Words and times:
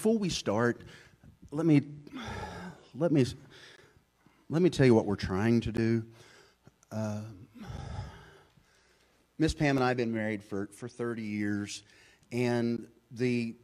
Before 0.00 0.16
we 0.16 0.30
start, 0.30 0.80
let 1.50 1.66
me 1.66 1.82
let 2.94 3.12
me 3.12 3.26
let 4.48 4.62
me 4.62 4.70
tell 4.70 4.86
you 4.86 4.94
what 4.94 5.04
we're 5.04 5.14
trying 5.14 5.60
to 5.60 5.70
do. 5.70 6.02
Uh, 6.90 7.20
Miss 9.36 9.52
Pam 9.52 9.76
and 9.76 9.84
I 9.84 9.88
have 9.88 9.98
been 9.98 10.14
married 10.14 10.42
for, 10.42 10.70
for 10.72 10.88
30 10.88 11.20
years, 11.20 11.82
and 12.32 12.86
the 13.10 13.54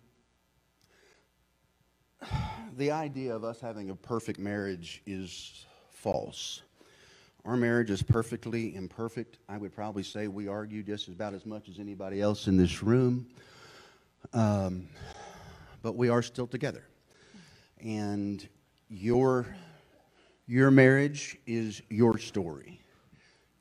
the 2.77 2.91
idea 2.91 3.34
of 3.34 3.42
us 3.42 3.59
having 3.59 3.89
a 3.89 3.95
perfect 3.97 4.39
marriage 4.39 5.00
is 5.06 5.64
false. 5.89 6.61
Our 7.47 7.56
marriage 7.56 7.89
is 7.89 8.03
perfectly 8.03 8.75
imperfect. 8.75 9.39
I 9.48 9.56
would 9.56 9.75
probably 9.75 10.03
say 10.03 10.28
we 10.28 10.48
argue 10.48 10.83
just 10.83 11.09
about 11.09 11.33
as 11.33 11.47
much 11.47 11.70
as 11.70 11.78
anybody 11.78 12.20
else 12.20 12.47
in 12.47 12.59
this 12.59 12.83
room. 12.83 13.27
Um, 14.34 14.89
but 15.83 15.97
we 15.97 16.09
are 16.09 16.23
still 16.23 16.47
together. 16.47 16.85
And 17.80 18.47
your, 18.89 19.47
your 20.47 20.71
marriage 20.71 21.37
is 21.47 21.83
your 21.89 22.19
story. 22.19 22.80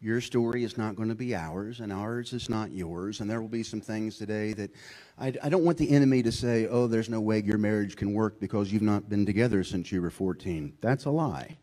Your 0.01 0.21
story 0.21 0.63
is 0.63 0.77
not 0.77 0.95
going 0.95 1.09
to 1.09 1.15
be 1.15 1.33
ours, 1.33 1.79
and 1.79 1.91
ours 1.91 2.33
is 2.33 2.49
not 2.49 2.71
yours. 2.71 3.21
And 3.21 3.29
there 3.29 3.41
will 3.41 3.47
be 3.47 3.63
some 3.63 3.81
things 3.81 4.17
today 4.17 4.53
that 4.53 4.71
I, 5.17 5.33
I, 5.41 5.49
don't 5.49 5.63
want 5.63 5.77
the 5.77 5.89
enemy 5.89 6.21
to 6.21 6.31
say, 6.31 6.67
oh, 6.67 6.85
there's 6.85 7.09
no 7.09 7.21
way 7.21 7.41
your 7.41 7.57
marriage 7.57 7.95
can 7.95 8.13
work 8.13 8.39
because 8.39 8.71
you've 8.71 8.83
not 8.83 9.09
been 9.09 9.25
together 9.25 9.63
since 9.63 9.91
you 9.91 10.01
were 10.01 10.11
14. 10.11 10.73
That's 10.81 11.05
a 11.05 11.09
lie. 11.09 11.57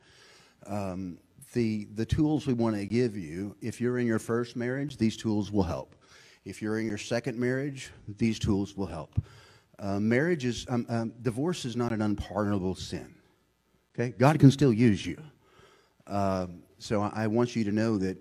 Um, 0.67 1.19
the, 1.53 1.87
the 1.95 2.07
tools 2.07 2.47
we 2.47 2.55
want 2.55 2.77
to 2.77 2.87
give 2.87 3.17
you, 3.17 3.55
if 3.61 3.81
you're 3.81 3.99
in 3.99 4.07
your 4.07 4.19
first 4.19 4.57
marriage, 4.57 4.97
these 4.97 5.17
tools 5.17 5.53
will 5.53 5.63
help. 5.63 5.95
If 6.45 6.61
you're 6.61 6.81
in 6.81 6.87
your 6.87 6.99
second 6.99 7.39
marriage, 7.39 7.93
these 8.09 8.39
tools 8.39 8.77
will 8.77 8.87
help. 8.87 9.23
Uh, 9.79 9.99
marriage 9.99 10.45
is, 10.45 10.67
um, 10.69 10.87
um, 10.89 11.13
divorce 11.23 11.65
is 11.65 11.77
not 11.77 11.93
an 11.93 12.03
unpardonable 12.03 12.75
sin. 12.75 13.15
Okay? 13.95 14.15
God 14.17 14.39
can 14.39 14.51
still 14.51 14.73
use 14.73 15.05
you. 15.05 15.21
Uh, 16.07 16.47
so 16.79 17.03
I, 17.03 17.25
I 17.25 17.27
want 17.27 17.57
you 17.57 17.65
to 17.65 17.73
know 17.73 17.99
that, 17.99 18.17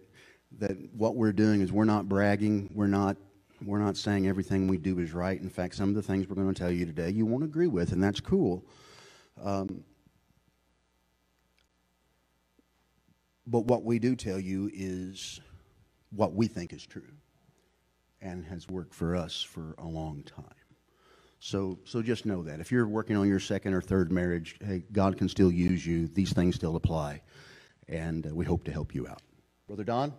that 0.59 0.77
what 0.93 1.16
we're 1.16 1.33
doing 1.33 1.61
is 1.61 1.71
we're 1.71 1.85
not 1.85 2.09
bragging. 2.09 2.69
We're 2.73 2.88
not, 2.88 3.17
we're 3.63 3.80
not 3.80 3.97
saying 3.97 4.27
everything 4.27 4.67
we 4.67 4.77
do 4.77 4.99
is 4.99 5.13
right. 5.13 5.39
In 5.39 5.49
fact, 5.49 5.75
some 5.75 5.89
of 5.89 5.95
the 5.95 6.02
things 6.02 6.27
we're 6.27 6.35
going 6.35 6.53
to 6.53 6.59
tell 6.59 6.71
you 6.71 6.85
today 6.85 7.09
you 7.09 7.25
won't 7.25 7.43
agree 7.43 7.67
with, 7.67 7.91
and 7.91 8.03
that's 8.03 8.19
cool. 8.19 8.65
Um, 9.41 9.83
but 13.47 13.65
what 13.65 13.83
we 13.83 13.99
do 13.99 14.15
tell 14.15 14.39
you 14.39 14.69
is 14.73 15.39
what 16.11 16.33
we 16.33 16.47
think 16.47 16.73
is 16.73 16.86
true 16.86 17.03
and 18.21 18.45
has 18.45 18.67
worked 18.67 18.93
for 18.93 19.15
us 19.15 19.41
for 19.41 19.75
a 19.77 19.86
long 19.86 20.23
time. 20.23 20.61
So, 21.44 21.80
so 21.86 22.03
just 22.03 22.28
know 22.28 22.44
that. 22.44 22.59
If 22.59 22.72
you're 22.72 22.88
working 22.88 23.17
on 23.17 23.28
your 23.28 23.39
second 23.39 23.73
or 23.73 23.81
third 23.81 24.11
marriage, 24.11 24.58
hey, 24.64 24.84
God 24.92 25.17
can 25.17 25.28
still 25.28 25.52
use 25.52 25.83
you. 25.86 26.08
These 26.08 26.33
things 26.33 26.53
still 26.53 26.75
apply. 26.75 27.23
And 27.89 28.28
uh, 28.28 28.36
we 28.36 28.45
hope 28.45 28.64
to 28.66 28.72
help 28.72 28.94
you 28.94 29.08
out. 29.08 29.23
Brother 29.66 29.83
Don? 29.83 30.14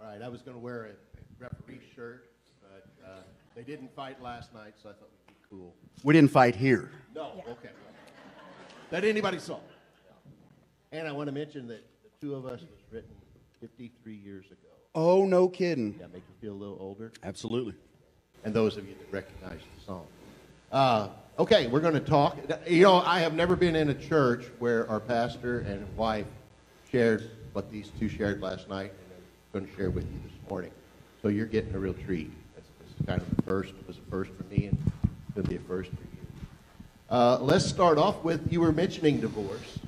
All 0.00 0.06
right, 0.06 0.22
I 0.22 0.28
was 0.28 0.40
going 0.40 0.56
to 0.56 0.62
wear 0.62 0.84
a 0.84 1.42
referee 1.42 1.80
shirt, 1.96 2.30
but 2.62 2.86
uh, 3.04 3.22
they 3.56 3.64
didn't 3.64 3.92
fight 3.96 4.22
last 4.22 4.54
night, 4.54 4.74
so 4.80 4.90
I 4.90 4.92
thought 4.92 5.10
we'd 5.26 5.34
be 5.34 5.40
cool. 5.50 5.74
We 6.04 6.14
didn't 6.14 6.30
fight 6.30 6.54
here. 6.54 6.92
No, 7.16 7.32
yeah. 7.36 7.52
okay. 7.54 7.70
That 8.90 9.04
anybody 9.04 9.40
saw. 9.40 9.58
And 10.92 11.08
I 11.08 11.10
want 11.10 11.26
to 11.26 11.32
mention 11.32 11.66
that 11.66 11.84
the 12.04 12.10
two 12.24 12.36
of 12.36 12.46
us 12.46 12.60
was 12.60 12.80
written 12.92 13.10
53 13.60 14.14
years 14.14 14.46
ago. 14.46 14.68
Oh, 14.94 15.26
no 15.26 15.48
kidding. 15.48 15.98
That 15.98 16.12
make 16.12 16.22
you 16.28 16.34
feel 16.40 16.52
a 16.52 16.60
little 16.60 16.78
older? 16.78 17.10
Absolutely 17.24 17.74
and 18.44 18.54
those 18.54 18.76
of 18.76 18.88
you 18.88 18.94
that 18.94 19.12
recognize 19.12 19.60
the 19.78 19.84
song. 19.84 20.06
Uh, 20.72 21.10
okay, 21.38 21.66
we're 21.66 21.80
going 21.80 21.92
to 21.92 22.00
talk. 22.00 22.38
You 22.66 22.84
know, 22.84 23.02
I 23.04 23.20
have 23.20 23.34
never 23.34 23.56
been 23.56 23.76
in 23.76 23.90
a 23.90 23.94
church 23.94 24.46
where 24.58 24.88
our 24.88 25.00
pastor 25.00 25.60
and 25.60 25.86
wife 25.98 26.24
shared 26.90 27.30
what 27.52 27.70
these 27.70 27.90
two 28.00 28.08
shared 28.08 28.40
last 28.40 28.70
night, 28.70 28.90
and 28.90 29.12
I'm 29.12 29.60
going 29.60 29.70
to 29.70 29.76
share 29.76 29.90
with 29.90 30.10
you 30.10 30.18
this 30.24 30.32
morning. 30.48 30.70
So 31.20 31.28
you're 31.28 31.44
getting 31.44 31.74
a 31.74 31.78
real 31.78 31.92
treat. 31.92 32.32
It's 32.56 33.06
kind 33.06 33.20
of 33.20 33.36
the 33.36 33.42
first. 33.42 33.74
It 33.74 33.86
was 33.86 33.98
a 33.98 34.10
first 34.10 34.30
for 34.32 34.44
me, 34.44 34.64
and 34.64 34.78
it's 35.02 35.34
going 35.34 35.44
to 35.44 35.50
be 35.50 35.56
a 35.56 35.68
first 35.68 35.90
for 35.90 35.96
you. 35.96 36.08
Uh, 37.10 37.38
let's 37.42 37.66
start 37.66 37.98
off 37.98 38.24
with 38.24 38.50
you 38.50 38.62
were 38.62 38.72
mentioning 38.72 39.20
divorce. 39.20 39.78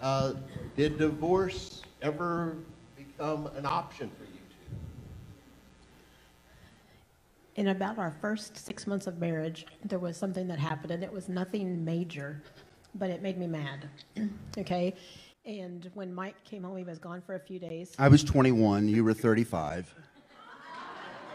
Uh, 0.00 0.32
did 0.74 0.96
divorce 0.96 1.82
ever 2.00 2.56
become 2.96 3.46
an 3.58 3.66
option 3.66 4.10
for 4.16 4.24
you? 4.24 4.32
In 7.56 7.68
about 7.68 7.98
our 7.98 8.12
first 8.20 8.56
six 8.56 8.86
months 8.86 9.06
of 9.06 9.18
marriage, 9.18 9.66
there 9.84 9.98
was 9.98 10.16
something 10.16 10.48
that 10.48 10.58
happened, 10.58 10.90
and 10.90 11.02
it 11.02 11.12
was 11.12 11.28
nothing 11.28 11.84
major, 11.84 12.42
but 12.94 13.10
it 13.10 13.22
made 13.22 13.38
me 13.38 13.46
mad. 13.46 13.88
okay? 14.58 14.94
And 15.44 15.90
when 15.94 16.14
Mike 16.14 16.42
came 16.44 16.62
home, 16.62 16.76
he 16.76 16.84
was 16.84 16.98
gone 16.98 17.20
for 17.20 17.34
a 17.34 17.40
few 17.40 17.58
days. 17.58 17.94
I 17.98 18.08
was 18.08 18.24
21, 18.24 18.88
you 18.88 19.04
were 19.04 19.12
35. 19.12 19.94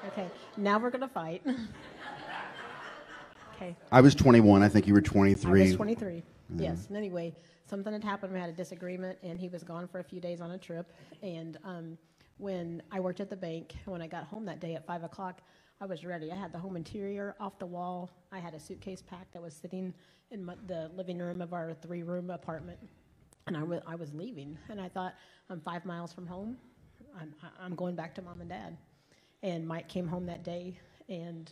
Okay, 0.08 0.28
now 0.56 0.80
we're 0.80 0.90
going 0.90 1.02
to 1.02 1.08
fight. 1.08 1.44
okay. 3.56 3.76
I 3.92 4.02
was 4.02 4.16
21, 4.16 4.64
I 4.64 4.70
think 4.70 4.88
you 4.88 4.94
were 4.94 5.02
23. 5.02 5.60
I 5.60 5.64
was 5.66 5.76
23, 5.76 6.14
mm-hmm. 6.14 6.62
yes. 6.62 6.88
And 6.88 6.98
anyway, 6.98 7.36
something 7.66 7.92
had 7.92 8.04
happened, 8.04 8.34
we 8.34 8.40
had 8.40 8.50
a 8.50 8.54
disagreement, 8.54 9.20
and 9.22 9.38
he 9.38 9.50
was 9.50 9.64
gone 9.64 9.88
for 9.88 10.00
a 10.00 10.04
few 10.04 10.22
days 10.22 10.40
on 10.40 10.52
a 10.52 10.58
trip. 10.58 10.92
And 11.22 11.58
um, 11.64 11.98
when 12.38 12.82
I 12.92 13.00
worked 13.00 13.20
at 13.20 13.30
the 13.30 13.36
bank, 13.36 13.76
when 13.86 14.02
I 14.02 14.08
got 14.08 14.24
home 14.24 14.46
that 14.46 14.60
day 14.60 14.76
at 14.76 14.86
5 14.86 15.04
o'clock, 15.04 15.42
I 15.80 15.86
was 15.86 16.04
ready. 16.04 16.32
I 16.32 16.36
had 16.36 16.52
the 16.52 16.58
home 16.58 16.76
interior 16.76 17.36
off 17.40 17.60
the 17.60 17.66
wall. 17.66 18.10
I 18.32 18.40
had 18.40 18.56
a 18.56 18.60
suitcase 18.60 19.04
packed 19.04 19.34
that 19.34 19.42
was 19.42 19.54
sitting 19.54 19.94
in 20.32 20.44
my, 20.44 20.56
the 20.66 20.90
living 20.96 21.20
room 21.20 21.42
of 21.42 21.54
our 21.54 21.74
three 21.74 22.02
room 22.02 22.32
apartment. 22.32 22.80
And 23.46 23.56
I, 23.56 23.60
w- 23.60 23.82
I 23.86 23.96
was 23.96 24.14
leaving. 24.14 24.58
And 24.70 24.82
I 24.82 24.90
thought, 24.90 25.14
I'm 25.50 25.62
five 25.62 25.86
miles 25.86 26.12
from 26.12 26.26
home. 26.26 26.58
I'm, 27.20 27.34
I'm 27.62 27.76
going 27.76 27.96
back 27.96 28.16
to 28.16 28.22
mom 28.22 28.42
and 28.42 28.50
dad. 28.50 28.76
And 29.44 29.68
Mike 29.68 29.88
came 29.88 30.08
home 30.08 30.26
that 30.26 30.44
day, 30.44 30.80
and 31.10 31.52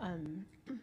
um, 0.00 0.46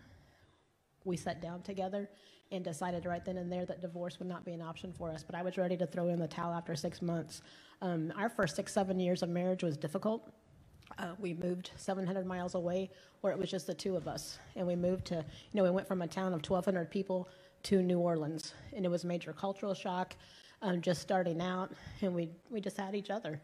we 1.06 1.18
sat 1.18 1.42
down 1.42 1.64
together 1.64 2.08
and 2.52 2.64
decided 2.64 3.06
right 3.06 3.26
then 3.26 3.38
and 3.38 3.52
there 3.52 3.66
that 3.66 3.82
divorce 3.82 4.20
would 4.20 4.28
not 4.28 4.46
be 4.46 4.52
an 4.52 4.62
option 4.62 4.94
for 4.94 5.10
us. 5.10 5.24
But 5.24 5.36
I 5.36 5.42
was 5.42 5.58
ready 5.58 5.76
to 5.78 5.88
throw 5.88 6.10
in 6.10 6.20
the 6.20 6.28
towel 6.28 6.54
after 6.54 6.76
six 6.76 7.02
months. 7.02 7.42
Um, 7.82 8.14
our 8.16 8.30
first 8.30 8.56
six, 8.56 8.72
seven 8.72 9.00
years 9.00 9.24
of 9.24 9.30
marriage 9.30 9.64
was 9.64 9.76
difficult. 9.76 10.32
Uh, 10.98 11.14
we 11.20 11.34
moved 11.34 11.72
700 11.78 12.26
miles 12.26 12.56
away 12.56 12.90
where 13.22 13.34
it 13.34 13.40
was 13.40 13.50
just 13.50 13.68
the 13.68 13.74
two 13.74 13.96
of 13.96 14.08
us. 14.08 14.40
And 14.56 14.66
we 14.68 14.76
moved 14.76 15.06
to, 15.06 15.16
you 15.16 15.24
know, 15.54 15.64
we 15.64 15.70
went 15.70 15.88
from 15.88 16.02
a 16.02 16.08
town 16.08 16.28
of 16.28 16.48
1,200 16.48 16.90
people 16.90 17.28
to 17.64 17.82
New 17.82 18.00
Orleans. 18.00 18.54
And 18.74 18.86
it 18.86 18.90
was 18.90 19.04
a 19.04 19.08
major 19.08 19.34
cultural 19.34 19.74
shock, 19.74 20.16
um, 20.62 20.82
just 20.82 21.02
starting 21.02 21.42
out. 21.42 21.72
And 22.02 22.14
we, 22.14 22.30
we 22.50 22.62
just 22.62 22.78
had 22.78 22.96
each 22.96 23.10
other. 23.10 23.42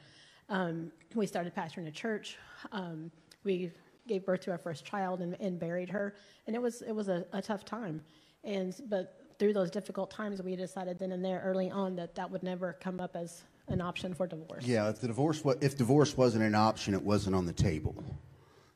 Um, 0.50 0.92
we 1.16 1.26
started 1.26 1.56
pastoring 1.56 1.88
a 1.88 1.92
church. 1.92 2.38
Um, 2.72 3.12
we 3.44 3.72
gave 4.08 4.26
birth 4.26 4.42
to 4.42 4.52
our 4.52 4.58
first 4.58 4.86
child 4.86 5.22
and, 5.22 5.36
and 5.40 5.60
buried 5.60 5.90
her. 5.90 6.16
And 6.48 6.56
it 6.56 6.62
was, 6.62 6.82
it 6.82 6.92
was 6.92 7.08
a, 7.08 7.26
a 7.34 7.42
tough 7.42 7.66
time. 7.66 8.02
And, 8.44 8.76
but 8.90 9.22
through 9.40 9.54
those 9.54 9.72
difficult 9.72 10.12
times, 10.12 10.42
we 10.42 10.56
decided 10.56 11.00
then 11.00 11.12
and 11.12 11.24
there 11.24 11.42
early 11.44 11.72
on 11.72 11.96
that 11.96 12.16
that 12.16 12.30
would 12.30 12.44
never 12.44 12.74
come 12.74 13.00
up 13.00 13.16
as 13.16 13.44
an 13.68 13.82
option 13.82 14.14
for 14.14 14.28
divorce. 14.28 14.66
Yeah, 14.66 14.90
if 14.90 15.00
the 15.00 15.08
divorce 15.08 15.44
if 15.62 15.78
divorce 15.78 16.18
wasn't 16.18 16.44
an 16.44 16.56
option, 16.56 16.94
it 16.94 17.02
wasn't 17.02 17.36
on 17.36 17.46
the 17.46 17.54
table. 17.54 18.04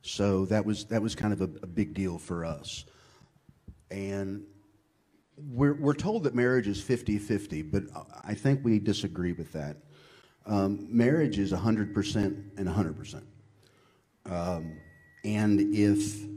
So 0.02 0.46
that 0.46 0.66
was 0.66 0.86
that 0.86 1.02
was 1.02 1.16
kind 1.16 1.34
of 1.34 1.42
a, 1.42 1.50
a 1.64 1.68
big 1.68 1.94
deal 1.94 2.18
for 2.18 2.46
us. 2.46 2.86
And 3.92 4.44
we're 5.38 5.74
we're 5.74 5.94
told 5.94 6.24
that 6.24 6.36
marriage 6.36 6.68
is 6.68 6.82
50-50, 6.82 7.72
but 7.72 7.84
I 8.24 8.34
think 8.34 8.64
we 8.64 8.80
disagree 8.80 9.34
with 9.34 9.52
that. 9.54 9.78
Um, 10.46 10.88
marriage 10.90 11.40
is 11.40 11.52
100% 11.52 12.16
and 12.58 12.68
100%. 12.68 13.22
Um, 14.28 14.78
and 15.24 15.60
if 15.74 16.28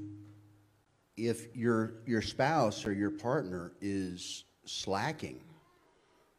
if 1.16 1.54
your 1.54 1.94
your 2.06 2.22
spouse 2.22 2.86
or 2.86 2.92
your 2.92 3.10
partner 3.10 3.72
is 3.80 4.44
slacking 4.64 5.40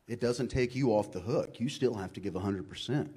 it 0.10 0.20
doesn't 0.20 0.48
take 0.48 0.76
you 0.76 0.90
off 0.90 1.12
the 1.12 1.20
hook. 1.20 1.60
You 1.60 1.70
still 1.70 1.94
have 1.94 2.12
to 2.14 2.20
give 2.20 2.34
100%. 2.34 3.10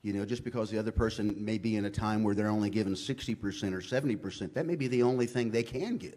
You 0.00 0.12
know, 0.14 0.24
just 0.24 0.42
because 0.42 0.70
the 0.70 0.78
other 0.78 0.90
person 0.90 1.36
may 1.38 1.58
be 1.58 1.76
in 1.76 1.84
a 1.84 1.90
time 1.90 2.24
where 2.24 2.34
they're 2.34 2.48
only 2.48 2.70
given 2.70 2.94
60% 2.94 3.36
or 3.72 3.80
70%, 3.80 4.54
that 4.54 4.66
may 4.66 4.74
be 4.74 4.88
the 4.88 5.02
only 5.02 5.26
thing 5.26 5.50
they 5.50 5.62
can 5.62 5.98
give. 5.98 6.16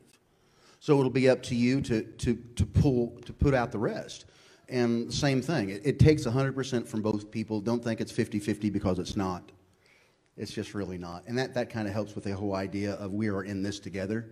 So 0.80 0.98
it'll 0.98 1.12
be 1.12 1.30
up 1.30 1.44
to 1.44 1.56
you 1.56 1.82
to, 1.82 2.04
to, 2.04 2.36
to 2.56 2.66
pull, 2.66 3.20
to 3.26 3.34
put 3.34 3.54
out 3.54 3.72
the 3.72 3.78
rest. 3.78 4.26
And 4.70 5.14
same 5.14 5.42
thing, 5.42 5.70
it, 5.70 5.82
it 5.86 6.00
takes 6.00 6.24
100% 6.24 6.88
from 6.88 7.02
both 7.02 7.30
people. 7.30 7.60
Don't 7.60 7.84
think 7.84 8.02
it's 8.02 8.12
50 8.12 8.40
50 8.40 8.70
because 8.70 8.98
it's 8.98 9.16
not. 9.16 9.52
It's 10.38 10.52
just 10.52 10.74
really 10.74 10.98
not. 10.98 11.24
And 11.28 11.38
that, 11.38 11.54
that 11.54 11.70
kind 11.70 11.88
of 11.88 11.94
helps 11.94 12.16
with 12.16 12.24
the 12.24 12.36
whole 12.36 12.56
idea 12.56 12.94
of 12.94 13.14
we 13.14 13.28
are 13.28 13.44
in 13.44 13.62
this 13.62 13.80
together. 13.80 14.32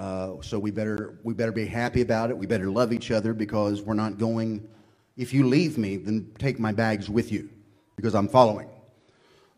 Uh, 0.00 0.42
so 0.42 0.58
we 0.58 0.72
better 0.72 1.20
we 1.24 1.34
better 1.34 1.52
be 1.52 1.66
happy 1.66 2.02
about 2.02 2.30
it. 2.30 2.38
We 2.38 2.46
better 2.46 2.70
love 2.70 2.92
each 2.94 3.12
other 3.12 3.34
because 3.34 3.82
we're 3.82 3.94
not 3.94 4.18
going. 4.18 4.68
If 5.18 5.34
you 5.34 5.48
leave 5.48 5.78
me, 5.78 5.98
then 5.98 6.32
take 6.38 6.58
my 6.60 6.72
bags 6.72 7.10
with 7.10 7.32
you, 7.32 7.50
because 7.96 8.14
I'm 8.16 8.28
following. 8.28 8.70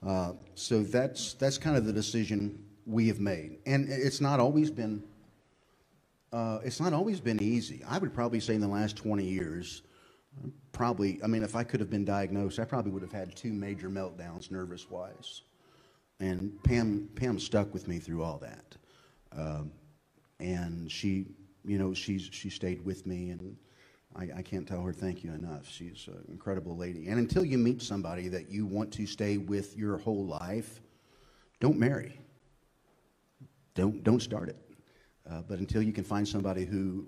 Uh, 0.07 0.35
so 0.57 0.83
that's 0.85 1.35
that's 1.35 1.59
kind 1.59 1.77
of 1.77 1.87
the 1.87 1.95
decision 1.95 2.65
we 2.87 3.09
have 3.09 3.21
made, 3.21 3.59
and 3.67 3.89
it's 3.91 4.21
not 4.21 4.41
always 4.41 4.71
been 4.71 5.05
Uh, 6.33 6.61
it's 6.65 6.81
not 6.81 6.95
always 6.95 7.21
been 7.21 7.43
easy. 7.43 7.83
I 7.89 7.99
would 7.99 8.15
probably 8.15 8.41
say 8.41 8.55
in 8.57 8.63
the 8.63 8.69
last 8.69 8.97
20 8.97 9.25
years, 9.25 9.83
probably, 10.73 11.21
I 11.25 11.29
mean, 11.29 11.43
if 11.45 11.57
I 11.57 11.65
could 11.65 11.81
have 11.81 11.91
been 11.91 12.05
diagnosed, 12.07 12.59
I 12.61 12.65
probably 12.65 12.93
would 12.93 13.03
have 13.03 13.13
had 13.13 13.37
two 13.37 13.53
major 13.53 13.91
meltdowns 13.91 14.51
nervous 14.51 14.91
wise. 14.91 15.43
And 16.21 16.63
Pam, 16.65 17.09
Pam 17.17 17.39
stuck 17.41 17.73
with 17.75 17.89
me 17.89 17.99
through 17.99 18.23
all 18.25 18.39
that. 18.39 18.77
Um, 19.37 19.73
and 20.43 20.91
she, 20.91 21.27
you 21.65 21.79
know, 21.79 21.95
she's, 21.95 22.29
she 22.33 22.51
stayed 22.51 22.85
with 22.85 23.07
me, 23.07 23.31
and 23.31 23.57
I, 24.17 24.29
I 24.39 24.43
can't 24.43 24.67
tell 24.67 24.83
her 24.83 24.93
thank 24.93 25.23
you 25.23 25.33
enough. 25.33 25.69
She's 25.69 26.09
an 26.09 26.25
incredible 26.29 26.77
lady. 26.77 27.09
And 27.09 27.19
until 27.19 27.45
you 27.45 27.59
meet 27.59 27.81
somebody 27.81 28.29
that 28.29 28.51
you 28.51 28.67
want 28.67 28.93
to 28.95 29.07
stay 29.07 29.39
with 29.39 29.77
your 29.77 29.99
whole 29.99 30.27
life, 30.27 30.81
don't 31.61 31.79
marry. 31.79 32.19
Don't, 33.75 34.03
don't 34.03 34.21
start 34.21 34.49
it. 34.49 34.57
Uh, 35.31 35.43
but 35.49 35.61
until 35.61 35.81
you 35.81 35.93
can 35.93 36.05
find 36.05 36.27
somebody 36.27 36.65
who 36.65 37.07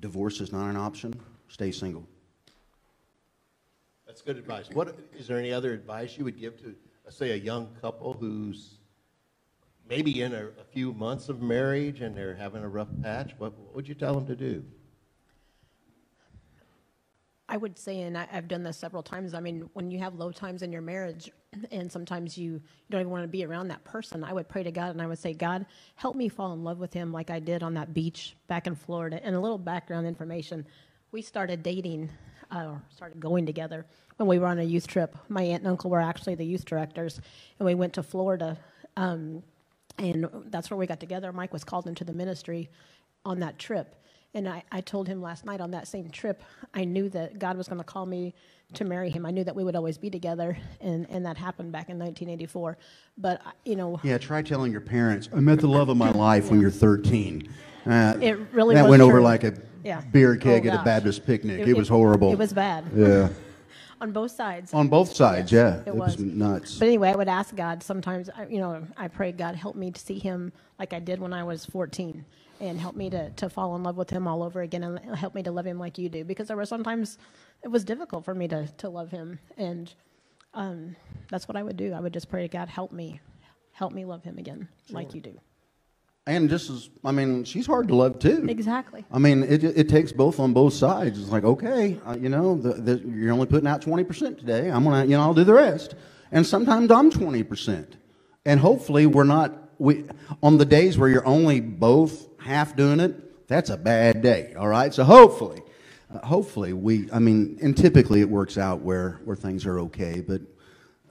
divorce 0.00 0.40
is 0.40 0.50
not 0.52 0.70
an 0.70 0.76
option, 0.76 1.14
stay 1.48 1.70
single. 1.70 2.06
That's 4.06 4.22
good 4.22 4.38
advice. 4.38 4.70
What 4.72 4.96
is 5.18 5.26
there 5.26 5.38
any 5.38 5.52
other 5.52 5.74
advice 5.74 6.16
you 6.16 6.24
would 6.24 6.40
give 6.40 6.58
to, 6.62 6.74
say, 7.10 7.32
a 7.32 7.36
young 7.36 7.68
couple 7.82 8.14
who's 8.14 8.78
maybe 9.88 10.22
in 10.22 10.32
a, 10.32 10.46
a 10.46 10.64
few 10.72 10.92
months 10.92 11.28
of 11.28 11.42
marriage 11.42 12.00
and 12.00 12.16
they're 12.16 12.34
having 12.34 12.62
a 12.62 12.68
rough 12.68 12.88
patch? 13.02 13.34
What, 13.38 13.56
what 13.58 13.74
would 13.74 13.88
you 13.88 13.94
tell 13.94 14.14
them 14.14 14.26
to 14.26 14.36
do? 14.36 14.64
I 17.48 17.56
would 17.56 17.78
say, 17.78 18.00
and 18.00 18.18
I, 18.18 18.26
I've 18.32 18.48
done 18.48 18.64
this 18.64 18.76
several 18.76 19.02
times. 19.02 19.32
I 19.32 19.40
mean, 19.40 19.70
when 19.72 19.90
you 19.90 19.98
have 20.00 20.14
low 20.16 20.32
times 20.32 20.62
in 20.62 20.72
your 20.72 20.82
marriage, 20.82 21.30
and 21.70 21.90
sometimes 21.90 22.36
you, 22.36 22.54
you 22.54 22.60
don't 22.90 23.02
even 23.02 23.12
want 23.12 23.22
to 23.22 23.28
be 23.28 23.44
around 23.44 23.68
that 23.68 23.84
person, 23.84 24.24
I 24.24 24.32
would 24.32 24.48
pray 24.48 24.62
to 24.64 24.72
God 24.72 24.90
and 24.90 25.00
I 25.00 25.06
would 25.06 25.18
say, 25.18 25.32
God, 25.32 25.66
help 25.94 26.16
me 26.16 26.28
fall 26.28 26.52
in 26.54 26.64
love 26.64 26.78
with 26.78 26.92
him 26.92 27.12
like 27.12 27.30
I 27.30 27.38
did 27.38 27.62
on 27.62 27.74
that 27.74 27.94
beach 27.94 28.36
back 28.48 28.66
in 28.66 28.74
Florida. 28.74 29.20
And 29.22 29.36
a 29.36 29.40
little 29.40 29.58
background 29.58 30.06
information: 30.06 30.66
we 31.12 31.22
started 31.22 31.62
dating, 31.62 32.10
uh, 32.50 32.64
or 32.66 32.82
started 32.90 33.20
going 33.20 33.46
together 33.46 33.86
when 34.16 34.28
we 34.28 34.38
were 34.38 34.46
on 34.46 34.58
a 34.58 34.64
youth 34.64 34.88
trip. 34.88 35.16
My 35.28 35.42
aunt 35.42 35.62
and 35.62 35.70
uncle 35.70 35.90
were 35.90 36.00
actually 36.00 36.34
the 36.34 36.44
youth 36.44 36.64
directors, 36.64 37.20
and 37.58 37.66
we 37.66 37.74
went 37.74 37.92
to 37.94 38.02
Florida. 38.02 38.58
Um, 38.96 39.42
and 39.98 40.28
that's 40.46 40.70
where 40.70 40.76
we 40.76 40.86
got 40.86 41.00
together. 41.00 41.32
Mike 41.32 41.52
was 41.52 41.64
called 41.64 41.86
into 41.86 42.04
the 42.04 42.12
ministry 42.12 42.68
on 43.24 43.40
that 43.40 43.58
trip. 43.58 43.94
And 44.34 44.46
I, 44.48 44.62
I 44.70 44.82
told 44.82 45.08
him 45.08 45.22
last 45.22 45.46
night 45.46 45.60
on 45.62 45.70
that 45.70 45.88
same 45.88 46.10
trip, 46.10 46.42
I 46.74 46.84
knew 46.84 47.08
that 47.10 47.38
God 47.38 47.56
was 47.56 47.68
going 47.68 47.78
to 47.78 47.84
call 47.84 48.04
me 48.04 48.34
to 48.74 48.84
marry 48.84 49.08
him. 49.08 49.24
I 49.24 49.30
knew 49.30 49.44
that 49.44 49.56
we 49.56 49.64
would 49.64 49.76
always 49.76 49.96
be 49.96 50.10
together, 50.10 50.58
and, 50.80 51.08
and 51.08 51.24
that 51.24 51.38
happened 51.38 51.72
back 51.72 51.88
in 51.88 51.98
1984. 51.98 52.76
But, 53.16 53.40
you 53.64 53.76
know. 53.76 53.98
Yeah, 54.02 54.18
try 54.18 54.42
telling 54.42 54.72
your 54.72 54.80
parents, 54.82 55.30
I 55.34 55.40
met 55.40 55.60
the 55.60 55.68
love 55.68 55.88
of 55.88 55.96
my 55.96 56.10
life 56.28 56.50
when 56.50 56.60
you're 56.60 56.70
13. 56.70 57.48
Uh, 57.86 58.18
it 58.20 58.38
really 58.52 58.74
That 58.74 58.88
went 58.88 59.00
over 59.00 59.22
like 59.22 59.44
a 59.44 59.54
Yeah. 59.84 60.00
beer 60.12 60.36
keg 60.36 60.66
Oh, 60.66 60.70
at 60.70 60.80
a. 60.80 60.84
Baptist 60.84 61.24
picnic. 61.24 61.66
It, 61.66 61.74
was 61.76 61.88
horrible. 61.88 62.32
It 62.32 62.38
was 62.38 62.52
bad 62.52 62.84
Yeah. 62.94 63.28
on 64.00 64.12
both 64.12 64.30
sides. 64.32 64.72
On 64.74 64.88
both 64.88 65.14
sides, 65.14 65.50
Yes, 65.52 65.82
yeah. 65.86 65.92
it 65.92 65.96
was. 65.96 66.18
nuts. 66.18 66.78
But 66.78 66.88
anyway, 66.88 67.10
I 67.10 67.16
would 67.16 67.28
ask 67.28 67.54
God 67.54 67.82
sometimes, 67.82 68.28
I- 68.30 68.46
you 68.46 68.58
know, 68.58 68.86
I 68.96 69.08
pray, 69.08 69.32
God, 69.32 69.54
help 69.54 69.76
me 69.76 69.90
to 69.90 70.00
see 70.00 70.18
him 70.18 70.52
like 70.78 70.92
I 70.92 70.98
did 70.98 71.20
when 71.20 71.32
I 71.32 71.44
was 71.44 71.64
14 71.66 72.24
and 72.60 72.80
help 72.80 72.96
me 72.96 73.10
to, 73.10 73.30
to 73.30 73.48
fall 73.50 73.76
in 73.76 73.82
love 73.82 73.96
with 73.96 74.10
him 74.10 74.26
all 74.26 74.42
over 74.42 74.62
again 74.62 74.82
and 74.84 75.16
help 75.16 75.34
me 75.34 75.42
to 75.42 75.50
love 75.52 75.66
him 75.66 75.78
like 75.78 75.98
you 75.98 76.08
do. 76.08 76.24
Because 76.24 76.48
there 76.48 76.56
were 76.56 76.64
sometimes 76.66 77.18
it 77.62 77.68
was 77.68 77.84
difficult 77.84 78.24
for 78.24 78.34
me 78.34 78.48
to, 78.48 78.66
to 78.78 78.88
love 78.88 79.10
him. 79.10 79.38
And 79.56 79.92
um, 80.54 80.96
that's 81.30 81.48
what 81.48 81.56
I 81.56 81.62
would 81.62 81.76
do. 81.76 81.92
I 81.92 82.00
would 82.00 82.12
just 82.12 82.28
pray 82.30 82.42
to 82.42 82.48
God, 82.48 82.68
help 82.68 82.92
me, 82.92 83.20
help 83.72 83.92
me 83.92 84.04
love 84.04 84.24
him 84.24 84.38
again 84.38 84.68
like 84.90 85.14
you 85.14 85.20
do. 85.20 85.38
And 86.26 86.50
just 86.50 86.70
as, 86.70 86.90
I 87.04 87.12
mean, 87.12 87.44
she's 87.44 87.66
hard 87.66 87.86
to 87.88 87.94
love 87.94 88.18
too. 88.18 88.46
Exactly. 88.48 89.04
I 89.12 89.18
mean, 89.18 89.44
it, 89.44 89.62
it 89.62 89.88
takes 89.88 90.10
both 90.10 90.40
on 90.40 90.52
both 90.52 90.72
sides. 90.72 91.20
It's 91.20 91.30
like, 91.30 91.44
okay, 91.44 92.00
uh, 92.04 92.16
you 92.20 92.28
know, 92.28 92.56
the, 92.56 92.74
the, 92.74 93.08
you're 93.08 93.32
only 93.32 93.46
putting 93.46 93.68
out 93.68 93.80
20% 93.80 94.38
today. 94.38 94.68
I'm 94.68 94.82
going 94.82 95.02
to, 95.02 95.08
you 95.08 95.16
know, 95.16 95.22
I'll 95.22 95.34
do 95.34 95.44
the 95.44 95.54
rest. 95.54 95.94
And 96.32 96.44
sometimes 96.44 96.90
I'm 96.90 97.12
20%. 97.12 97.92
And 98.44 98.58
hopefully 98.58 99.06
we're 99.06 99.24
not, 99.24 99.70
we, 99.78 100.04
on 100.42 100.58
the 100.58 100.64
days 100.64 100.98
where 100.98 101.08
you're 101.08 101.26
only 101.26 101.60
both 101.60 102.28
half 102.40 102.74
doing 102.74 102.98
it, 102.98 103.46
that's 103.46 103.70
a 103.70 103.76
bad 103.76 104.20
day, 104.20 104.54
all 104.58 104.66
right? 104.66 104.92
So 104.92 105.04
hopefully, 105.04 105.62
uh, 106.12 106.26
hopefully 106.26 106.72
we, 106.72 107.08
I 107.12 107.20
mean, 107.20 107.58
and 107.62 107.76
typically 107.76 108.20
it 108.20 108.28
works 108.28 108.58
out 108.58 108.80
where, 108.80 109.20
where 109.24 109.36
things 109.36 109.64
are 109.64 109.78
okay, 109.80 110.24
but 110.26 110.40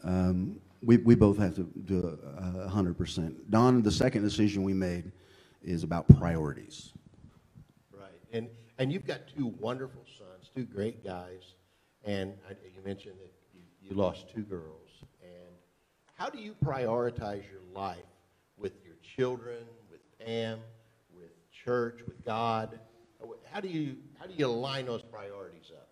um, 0.04 0.60
we, 0.86 0.98
we 0.98 1.16
both 1.16 1.38
have 1.38 1.56
to 1.56 1.64
do 1.86 2.18
a, 2.38 2.66
a 2.66 2.70
100%. 2.70 3.36
Don, 3.50 3.82
the 3.82 3.92
second 3.92 4.24
decision 4.24 4.64
we 4.64 4.74
made 4.74 5.12
is 5.64 5.84
about 5.84 6.08
priorities. 6.20 6.94
Right. 7.92 8.10
And, 8.32 8.48
and 8.78 8.92
you've 8.92 9.06
got 9.06 9.22
two 9.36 9.48
wonderful 9.60 10.06
sons, 10.18 10.50
two 10.56 10.64
great 10.64 11.04
guys. 11.04 11.56
And 12.04 12.34
I, 12.48 12.54
you 12.76 12.84
mentioned 12.86 13.16
that 13.20 13.34
you, 13.54 13.62
you 13.82 13.96
lost 13.96 14.30
two 14.34 14.44
girls. 14.44 14.90
And 15.24 15.56
how 16.18 16.30
do 16.30 16.38
you 16.38 16.56
prioritize 16.64 17.44
your 17.52 17.64
life 17.74 17.98
with 18.58 18.74
your 18.86 18.96
children, 19.16 19.64
with 19.90 20.02
Pam, 20.20 20.60
with 21.16 21.32
church, 21.52 22.02
with 22.06 22.24
God? 22.24 22.80
How 23.52 23.60
do 23.60 23.70
you, 23.70 23.96
how 24.20 24.28
do 24.28 24.34
you 24.36 24.48
line 24.48 24.86
those 24.86 25.02
priorities 25.02 25.72
up? 25.76 25.86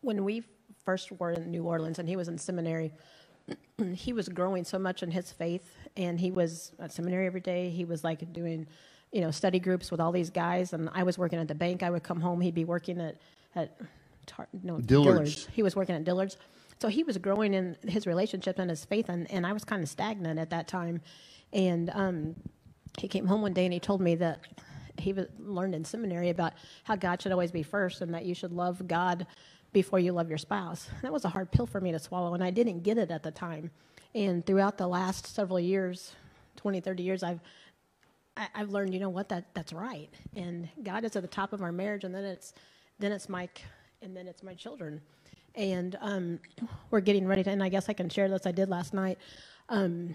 when 0.00 0.24
we 0.24 0.42
first 0.88 1.12
were 1.20 1.32
in 1.32 1.50
New 1.50 1.64
Orleans 1.64 1.98
and 1.98 2.08
he 2.08 2.16
was 2.16 2.28
in 2.28 2.38
seminary, 2.38 2.94
he 3.92 4.14
was 4.14 4.26
growing 4.26 4.64
so 4.64 4.78
much 4.78 5.02
in 5.02 5.10
his 5.10 5.30
faith 5.30 5.68
and 5.98 6.18
he 6.18 6.30
was 6.30 6.72
at 6.78 6.90
seminary 6.90 7.26
every 7.26 7.42
day. 7.42 7.68
He 7.68 7.84
was 7.84 8.02
like 8.02 8.32
doing, 8.32 8.66
you 9.12 9.20
know, 9.20 9.30
study 9.30 9.58
groups 9.58 9.90
with 9.90 10.00
all 10.00 10.12
these 10.12 10.30
guys. 10.30 10.72
And 10.72 10.88
I 10.94 11.02
was 11.02 11.18
working 11.18 11.38
at 11.40 11.46
the 11.46 11.54
bank. 11.54 11.82
I 11.82 11.90
would 11.90 12.02
come 12.02 12.22
home. 12.22 12.40
He'd 12.40 12.54
be 12.54 12.64
working 12.64 13.02
at, 13.02 13.16
at 13.54 13.78
Tar- 14.24 14.48
no, 14.62 14.80
Dillard's. 14.80 15.46
He 15.52 15.62
was 15.62 15.76
working 15.76 15.94
at 15.94 16.04
Dillard's. 16.04 16.38
So 16.80 16.88
he 16.88 17.02
was 17.02 17.18
growing 17.18 17.52
in 17.52 17.76
his 17.86 18.06
relationship 18.06 18.58
and 18.58 18.70
his 18.70 18.86
faith. 18.86 19.10
And, 19.10 19.30
and 19.30 19.46
I 19.46 19.52
was 19.52 19.64
kind 19.64 19.82
of 19.82 19.90
stagnant 19.90 20.38
at 20.38 20.48
that 20.48 20.68
time. 20.68 21.02
And 21.52 21.90
um, 21.92 22.34
he 22.98 23.08
came 23.08 23.26
home 23.26 23.42
one 23.42 23.52
day 23.52 23.66
and 23.66 23.74
he 23.74 23.80
told 23.80 24.00
me 24.00 24.14
that 24.14 24.40
he 24.98 25.14
learned 25.38 25.74
in 25.74 25.84
seminary 25.84 26.30
about 26.30 26.54
how 26.84 26.96
God 26.96 27.20
should 27.20 27.32
always 27.32 27.52
be 27.52 27.62
first 27.62 28.00
and 28.00 28.14
that 28.14 28.24
you 28.24 28.34
should 28.34 28.52
love 28.52 28.88
God 28.88 29.26
before 29.72 29.98
you 30.00 30.12
love 30.12 30.28
your 30.28 30.38
spouse. 30.38 30.88
That 31.02 31.12
was 31.12 31.24
a 31.24 31.30
hard 31.30 31.50
pill 31.52 31.66
for 31.66 31.80
me 31.80 31.92
to 31.92 31.98
swallow, 31.98 32.34
and 32.34 32.44
I 32.44 32.50
didn't 32.50 32.82
get 32.82 32.98
it 32.98 33.10
at 33.10 33.22
the 33.22 33.30
time. 33.32 33.70
And 34.14 34.44
throughout 34.46 34.78
the 34.78 34.88
last 34.88 35.26
several 35.34 35.60
years, 35.60 36.12
20, 36.56 36.80
30 36.80 37.02
years, 37.02 37.22
I've 37.22 37.40
I, 38.36 38.48
I've 38.54 38.70
learned, 38.70 38.94
you 38.94 39.00
know 39.00 39.10
what, 39.10 39.28
that 39.30 39.54
that's 39.54 39.72
right. 39.72 40.08
And 40.36 40.68
God 40.82 41.04
is 41.04 41.16
at 41.16 41.22
the 41.22 41.28
top 41.28 41.52
of 41.52 41.62
our 41.62 41.72
marriage, 41.72 42.04
and 42.04 42.14
then 42.14 42.24
it's 42.24 42.54
then 42.98 43.12
it's 43.12 43.28
Mike, 43.28 43.62
and 44.02 44.16
then 44.16 44.28
it's 44.28 44.42
my 44.42 44.54
children. 44.54 45.00
And 45.56 45.96
um, 46.00 46.40
we're 46.90 47.00
getting 47.00 47.26
ready 47.26 47.44
to, 47.44 47.50
and 47.50 47.62
I 47.62 47.68
guess 47.70 47.88
I 47.88 47.94
can 47.94 48.08
share 48.08 48.28
this. 48.28 48.46
I 48.46 48.52
did 48.52 48.68
last 48.70 48.94
night. 48.94 49.18
Um, 49.68 50.14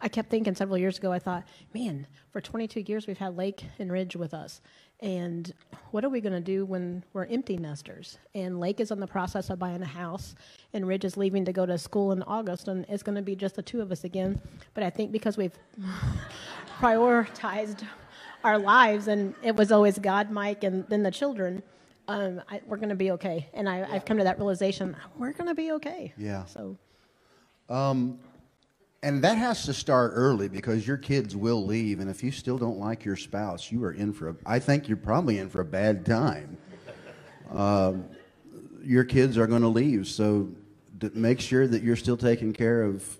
I 0.00 0.08
kept 0.08 0.30
thinking 0.30 0.54
several 0.54 0.78
years 0.78 0.98
ago, 0.98 1.12
I 1.12 1.18
thought, 1.18 1.44
man, 1.74 2.06
for 2.32 2.40
22 2.40 2.82
years 2.82 3.06
we've 3.06 3.18
had 3.18 3.36
Lake 3.36 3.64
and 3.78 3.92
Ridge 3.92 4.16
with 4.16 4.34
us. 4.34 4.60
And 5.00 5.52
what 5.92 6.04
are 6.04 6.08
we 6.08 6.20
going 6.20 6.34
to 6.34 6.40
do 6.40 6.64
when 6.64 7.02
we're 7.12 7.24
empty 7.26 7.56
nesters? 7.56 8.18
And 8.34 8.60
Lake 8.60 8.80
is 8.80 8.90
in 8.90 9.00
the 9.00 9.06
process 9.06 9.50
of 9.50 9.58
buying 9.58 9.82
a 9.82 9.86
house, 9.86 10.34
and 10.74 10.86
Ridge 10.86 11.04
is 11.04 11.16
leaving 11.16 11.44
to 11.46 11.52
go 11.52 11.64
to 11.66 11.78
school 11.78 12.12
in 12.12 12.22
August, 12.24 12.68
and 12.68 12.84
it's 12.88 13.02
going 13.02 13.16
to 13.16 13.22
be 13.22 13.34
just 13.34 13.56
the 13.56 13.62
two 13.62 13.80
of 13.80 13.90
us 13.90 14.04
again. 14.04 14.40
But 14.74 14.84
I 14.84 14.90
think 14.90 15.10
because 15.10 15.36
we've 15.36 15.58
prioritized 16.78 17.84
our 18.44 18.58
lives, 18.58 19.08
and 19.08 19.34
it 19.42 19.56
was 19.56 19.72
always 19.72 19.98
God, 19.98 20.30
Mike, 20.30 20.64
and 20.64 20.86
then 20.88 21.02
the 21.02 21.10
children, 21.10 21.62
um, 22.08 22.42
I, 22.50 22.60
we're 22.66 22.76
going 22.76 22.90
to 22.90 22.94
be 22.94 23.10
okay. 23.12 23.48
And 23.54 23.68
I, 23.68 23.86
I've 23.90 24.04
come 24.04 24.18
to 24.18 24.24
that 24.24 24.38
realization 24.38 24.96
we're 25.16 25.32
going 25.32 25.48
to 25.48 25.54
be 25.54 25.72
okay. 25.72 26.12
Yeah. 26.16 26.44
So, 26.44 26.76
And 29.02 29.24
that 29.24 29.38
has 29.38 29.64
to 29.64 29.72
start 29.72 30.12
early 30.14 30.48
because 30.48 30.86
your 30.86 30.98
kids 30.98 31.34
will 31.34 31.64
leave, 31.64 32.00
and 32.00 32.10
if 32.10 32.22
you 32.22 32.30
still 32.30 32.58
don't 32.58 32.78
like 32.78 33.02
your 33.02 33.16
spouse, 33.16 33.72
you 33.72 33.82
are 33.84 33.92
in 33.92 34.12
for 34.12 34.28
a. 34.28 34.36
I 34.44 34.58
think 34.58 34.88
you're 34.88 34.98
probably 34.98 35.38
in 35.38 35.48
for 35.48 35.62
a 35.62 35.64
bad 35.64 36.04
time. 36.04 36.58
Um, 37.50 38.04
your 38.84 39.04
kids 39.04 39.38
are 39.38 39.46
going 39.46 39.62
to 39.62 39.68
leave, 39.68 40.06
so 40.06 40.50
make 41.14 41.40
sure 41.40 41.66
that 41.66 41.82
you're 41.82 41.96
still 41.96 42.18
taking 42.18 42.52
care 42.52 42.82
of 42.82 43.18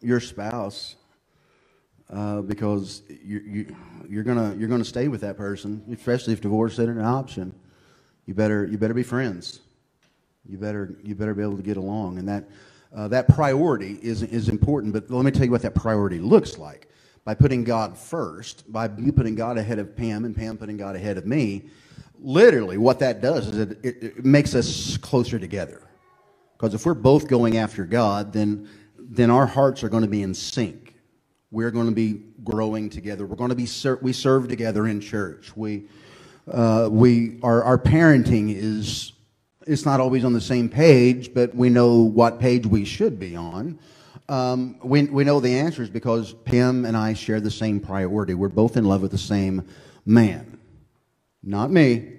your 0.00 0.20
spouse 0.20 0.94
uh, 2.10 2.42
because 2.42 3.02
you, 3.08 3.40
you, 3.40 3.76
you're 4.08 4.22
gonna 4.22 4.54
you're 4.56 4.68
gonna 4.68 4.84
stay 4.84 5.08
with 5.08 5.22
that 5.22 5.36
person, 5.36 5.82
especially 5.92 6.32
if 6.34 6.40
divorce 6.40 6.74
isn't 6.74 6.98
an 6.98 7.04
option. 7.04 7.52
You 8.26 8.34
better 8.34 8.64
you 8.64 8.78
better 8.78 8.94
be 8.94 9.02
friends. 9.02 9.60
You 10.48 10.58
better 10.58 10.94
you 11.02 11.16
better 11.16 11.34
be 11.34 11.42
able 11.42 11.56
to 11.56 11.62
get 11.62 11.78
along, 11.78 12.18
and 12.18 12.28
that 12.28 12.44
uh, 12.94 13.08
that 13.08 13.28
priority 13.28 13.98
is 14.02 14.22
is 14.22 14.48
important. 14.48 14.92
But 14.92 15.10
let 15.10 15.24
me 15.24 15.30
tell 15.30 15.44
you 15.44 15.50
what 15.50 15.62
that 15.62 15.74
priority 15.74 16.18
looks 16.18 16.58
like. 16.58 16.88
By 17.24 17.34
putting 17.34 17.64
God 17.64 17.96
first, 17.96 18.70
by 18.70 18.90
you 18.98 19.12
putting 19.12 19.34
God 19.34 19.58
ahead 19.58 19.78
of 19.78 19.96
Pam 19.96 20.24
and 20.24 20.36
Pam 20.36 20.58
putting 20.58 20.76
God 20.76 20.94
ahead 20.94 21.16
of 21.16 21.26
me, 21.26 21.64
literally 22.20 22.78
what 22.78 22.98
that 23.00 23.20
does 23.20 23.48
is 23.48 23.58
it, 23.58 23.78
it, 23.82 24.02
it 24.02 24.24
makes 24.24 24.54
us 24.54 24.96
closer 24.98 25.38
together. 25.38 25.82
Because 26.56 26.74
if 26.74 26.86
we're 26.86 26.94
both 26.94 27.26
going 27.26 27.56
after 27.56 27.84
God, 27.84 28.32
then 28.32 28.68
then 28.98 29.30
our 29.30 29.46
hearts 29.46 29.82
are 29.82 29.88
going 29.88 30.02
to 30.02 30.08
be 30.08 30.22
in 30.22 30.34
sync. 30.34 30.94
We're 31.50 31.70
going 31.70 31.86
to 31.86 31.92
be 31.94 32.22
growing 32.42 32.90
together. 32.90 33.26
We're 33.26 33.36
going 33.36 33.50
to 33.50 33.56
be 33.56 33.66
ser- 33.66 33.98
we 34.02 34.12
serve 34.12 34.48
together 34.48 34.86
in 34.86 35.00
church. 35.00 35.56
We 35.56 35.84
uh, 36.50 36.88
we 36.90 37.38
our 37.42 37.62
our 37.62 37.78
parenting 37.78 38.54
is 38.54 39.12
it's 39.66 39.84
not 39.84 40.00
always 40.00 40.24
on 40.24 40.32
the 40.32 40.40
same 40.40 40.68
page, 40.68 41.32
but 41.34 41.54
we 41.54 41.70
know 41.70 42.00
what 42.00 42.38
page 42.38 42.66
we 42.66 42.84
should 42.84 43.18
be 43.18 43.36
on. 43.36 43.78
Um, 44.28 44.76
we, 44.82 45.04
we 45.04 45.24
know 45.24 45.40
the 45.40 45.58
answers 45.58 45.90
because 45.90 46.32
Pam 46.32 46.84
and 46.84 46.96
I 46.96 47.12
share 47.12 47.40
the 47.40 47.50
same 47.50 47.80
priority. 47.80 48.34
We're 48.34 48.48
both 48.48 48.76
in 48.76 48.84
love 48.84 49.02
with 49.02 49.10
the 49.10 49.18
same 49.18 49.66
man. 50.06 50.58
Not 51.42 51.70
me, 51.70 52.12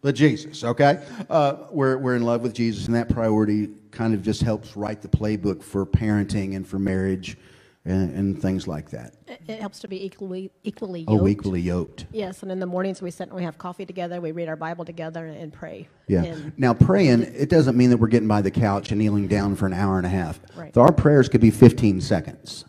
but 0.00 0.14
Jesus, 0.14 0.64
okay? 0.64 1.04
Uh, 1.28 1.56
we're, 1.70 1.98
we're 1.98 2.16
in 2.16 2.22
love 2.22 2.40
with 2.40 2.54
Jesus, 2.54 2.86
and 2.86 2.94
that 2.94 3.10
priority 3.10 3.68
kind 3.90 4.14
of 4.14 4.22
just 4.22 4.42
helps 4.42 4.74
write 4.76 5.02
the 5.02 5.08
playbook 5.08 5.62
for 5.62 5.84
parenting 5.84 6.56
and 6.56 6.66
for 6.66 6.78
marriage 6.78 7.36
and, 7.84 8.14
and 8.14 8.42
things 8.42 8.68
like 8.68 8.90
that. 8.90 9.14
It, 9.26 9.40
it 9.48 9.60
helps 9.60 9.80
to 9.80 9.88
be 9.88 10.04
equally 10.04 10.50
equally 10.64 11.00
yoked. 11.00 11.10
Oh, 11.10 11.26
yoked. 11.26 11.30
equally 11.30 11.60
yoked. 11.60 12.06
Yes, 12.12 12.42
and 12.42 12.52
in 12.52 12.60
the 12.60 12.66
mornings 12.66 13.00
we 13.00 13.10
sit 13.10 13.28
and 13.28 13.36
we 13.36 13.42
have 13.42 13.58
coffee 13.58 13.86
together. 13.86 14.20
We 14.20 14.32
read 14.32 14.48
our 14.48 14.56
Bible 14.56 14.84
together 14.84 15.26
and 15.26 15.52
pray. 15.52 15.88
Yeah. 16.06 16.24
And 16.24 16.58
Now, 16.58 16.74
praying, 16.74 17.22
it 17.22 17.48
doesn't 17.48 17.76
mean 17.76 17.90
that 17.90 17.96
we're 17.96 18.08
getting 18.08 18.28
by 18.28 18.42
the 18.42 18.50
couch 18.50 18.90
and 18.90 18.98
kneeling 18.98 19.28
down 19.28 19.56
for 19.56 19.66
an 19.66 19.72
hour 19.72 19.96
and 19.96 20.06
a 20.06 20.10
half. 20.10 20.40
Right. 20.56 20.74
So 20.74 20.82
our 20.82 20.92
prayers 20.92 21.28
could 21.28 21.40
be 21.40 21.50
15 21.50 22.00
seconds. 22.00 22.64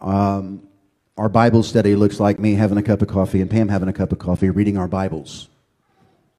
Um, 0.00 0.66
our 1.18 1.28
Bible 1.28 1.62
study 1.62 1.96
looks 1.96 2.18
like 2.20 2.38
me 2.38 2.54
having 2.54 2.78
a 2.78 2.82
cup 2.82 3.02
of 3.02 3.08
coffee 3.08 3.42
and 3.42 3.50
Pam 3.50 3.68
having 3.68 3.88
a 3.88 3.92
cup 3.92 4.12
of 4.12 4.18
coffee, 4.18 4.48
reading 4.48 4.78
our 4.78 4.88
Bibles. 4.88 5.48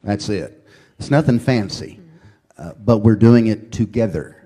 That's 0.03 0.29
it. 0.29 0.65
It's 0.97 1.11
nothing 1.11 1.37
fancy, 1.39 1.99
uh, 2.57 2.73
but 2.83 2.99
we're 2.99 3.15
doing 3.15 3.47
it 3.47 3.71
together. 3.71 4.40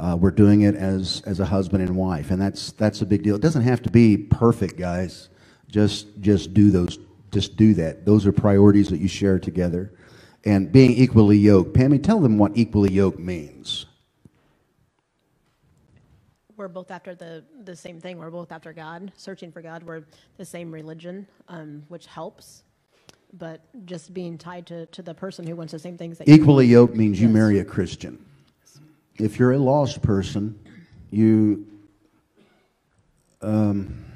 Uh, 0.00 0.16
we're 0.16 0.30
doing 0.30 0.62
it 0.62 0.74
as, 0.74 1.22
as 1.26 1.40
a 1.40 1.44
husband 1.44 1.82
and 1.86 1.94
wife, 1.94 2.30
and 2.30 2.40
that's, 2.40 2.72
that's 2.72 3.02
a 3.02 3.06
big 3.06 3.22
deal. 3.22 3.36
It 3.36 3.42
doesn't 3.42 3.62
have 3.62 3.82
to 3.82 3.90
be 3.90 4.16
perfect, 4.16 4.78
guys. 4.78 5.28
Just, 5.68 6.06
just 6.20 6.54
do 6.54 6.70
those, 6.70 6.98
just 7.30 7.56
do 7.56 7.74
that. 7.74 8.06
Those 8.06 8.26
are 8.26 8.32
priorities 8.32 8.88
that 8.88 8.98
you 8.98 9.08
share 9.08 9.38
together. 9.38 9.92
And 10.44 10.72
being 10.72 10.92
equally 10.92 11.36
yoked. 11.36 11.74
Pammy, 11.74 12.02
tell 12.02 12.18
them 12.18 12.38
what 12.38 12.52
equally 12.56 12.90
yoked 12.90 13.18
means. 13.18 13.84
we're 16.56 16.68
both 16.68 16.90
after 16.90 17.14
the, 17.14 17.42
the 17.64 17.74
same 17.74 18.00
thing. 18.00 18.18
We're 18.18 18.30
both 18.30 18.52
after 18.52 18.72
God, 18.72 19.10
searching 19.16 19.50
for 19.50 19.62
God. 19.62 19.82
We're 19.82 20.04
the 20.36 20.44
same 20.44 20.70
religion, 20.70 21.26
um, 21.48 21.82
which 21.88 22.06
helps. 22.06 22.64
But 23.32 23.62
just 23.86 24.12
being 24.12 24.36
tied 24.36 24.66
to, 24.66 24.86
to 24.86 25.02
the 25.02 25.14
person 25.14 25.46
who 25.46 25.56
wants 25.56 25.72
the 25.72 25.78
same 25.78 25.96
things 25.96 26.18
that 26.18 26.28
you 26.28 26.34
Equally 26.34 26.66
yoked 26.66 26.96
means 26.96 27.20
you 27.20 27.28
marry 27.28 27.60
a 27.60 27.64
Christian. 27.64 28.22
If 29.20 29.38
you're 29.38 29.52
a 29.52 29.58
lost 29.58 30.00
person, 30.00 30.58
you 31.10 31.66
um, 33.42 34.06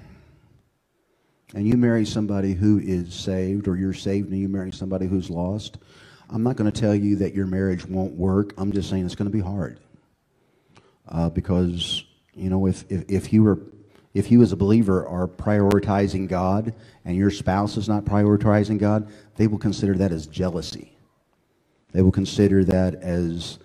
and 1.54 1.68
you 1.68 1.76
marry 1.76 2.06
somebody 2.06 2.54
who 2.54 2.78
is 2.78 3.14
saved, 3.14 3.68
or 3.68 3.76
you're 3.76 3.92
saved 3.92 4.30
and 4.30 4.38
you 4.40 4.49
marry 4.49 4.73
somebody 4.73 5.06
who's 5.06 5.28
lost. 5.28 5.78
I'm 6.30 6.42
not 6.42 6.56
going 6.56 6.70
to 6.70 6.80
tell 6.80 6.94
you 6.94 7.16
that 7.16 7.34
your 7.34 7.46
marriage 7.46 7.84
won't 7.84 8.14
work. 8.14 8.54
I'm 8.56 8.73
just 8.73 8.88
saying 8.88 9.04
it's 9.04 9.14
going 9.14 9.30
to 9.30 9.37
be 9.37 9.42
hard 9.42 9.78
uh, 11.08 11.28
because 11.28 12.04
you 12.34 12.49
know 12.49 12.66
if, 12.66 12.90
if 12.90 13.04
if 13.11 13.32
you 13.32 13.42
were 13.42 13.61
if 14.14 14.30
you 14.30 14.40
as 14.40 14.52
a 14.52 14.56
believer 14.56 15.06
are 15.06 15.28
prioritizing 15.28 16.28
God 16.28 16.73
and 17.04 17.14
your 17.14 17.30
spouse 17.30 17.76
is 17.76 17.90
not 17.90 18.06
prioritizing 18.06 18.78
God, 18.78 19.11
they 19.37 19.49
will 19.49 19.58
consider 19.58 19.94
that 19.96 20.12
as 20.12 20.26
jealousy. 20.26 20.96
They 21.92 22.00
will 22.00 22.12
consider 22.12 22.64
that 22.64 22.94
as 22.94 23.58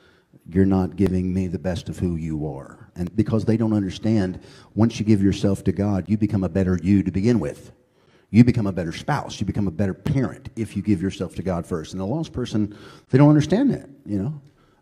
you're 0.51 0.65
not 0.65 0.95
giving 0.95 1.33
me 1.33 1.47
the 1.47 1.59
best 1.59 1.89
of 1.89 1.99
who 1.99 2.15
you 2.15 2.47
are. 2.47 2.91
And 2.95 3.15
because 3.15 3.45
they 3.45 3.57
don't 3.57 3.73
understand, 3.73 4.41
once 4.75 4.99
you 4.99 5.05
give 5.05 5.21
yourself 5.21 5.63
to 5.65 5.71
God, 5.71 6.05
you 6.07 6.17
become 6.17 6.43
a 6.43 6.49
better 6.49 6.79
you 6.81 7.03
to 7.03 7.11
begin 7.11 7.39
with. 7.39 7.71
You 8.31 8.43
become 8.43 8.67
a 8.67 8.71
better 8.71 8.91
spouse. 8.91 9.39
You 9.39 9.45
become 9.45 9.67
a 9.67 9.71
better 9.71 9.93
parent 9.93 10.49
if 10.55 10.75
you 10.75 10.81
give 10.81 11.01
yourself 11.01 11.35
to 11.35 11.43
God 11.43 11.65
first. 11.65 11.93
And 11.93 12.01
a 12.01 12.05
lost 12.05 12.33
person, 12.33 12.77
they 13.09 13.17
don't 13.17 13.29
understand 13.29 13.71
that, 13.71 13.89
you 14.05 14.21
know? 14.21 14.41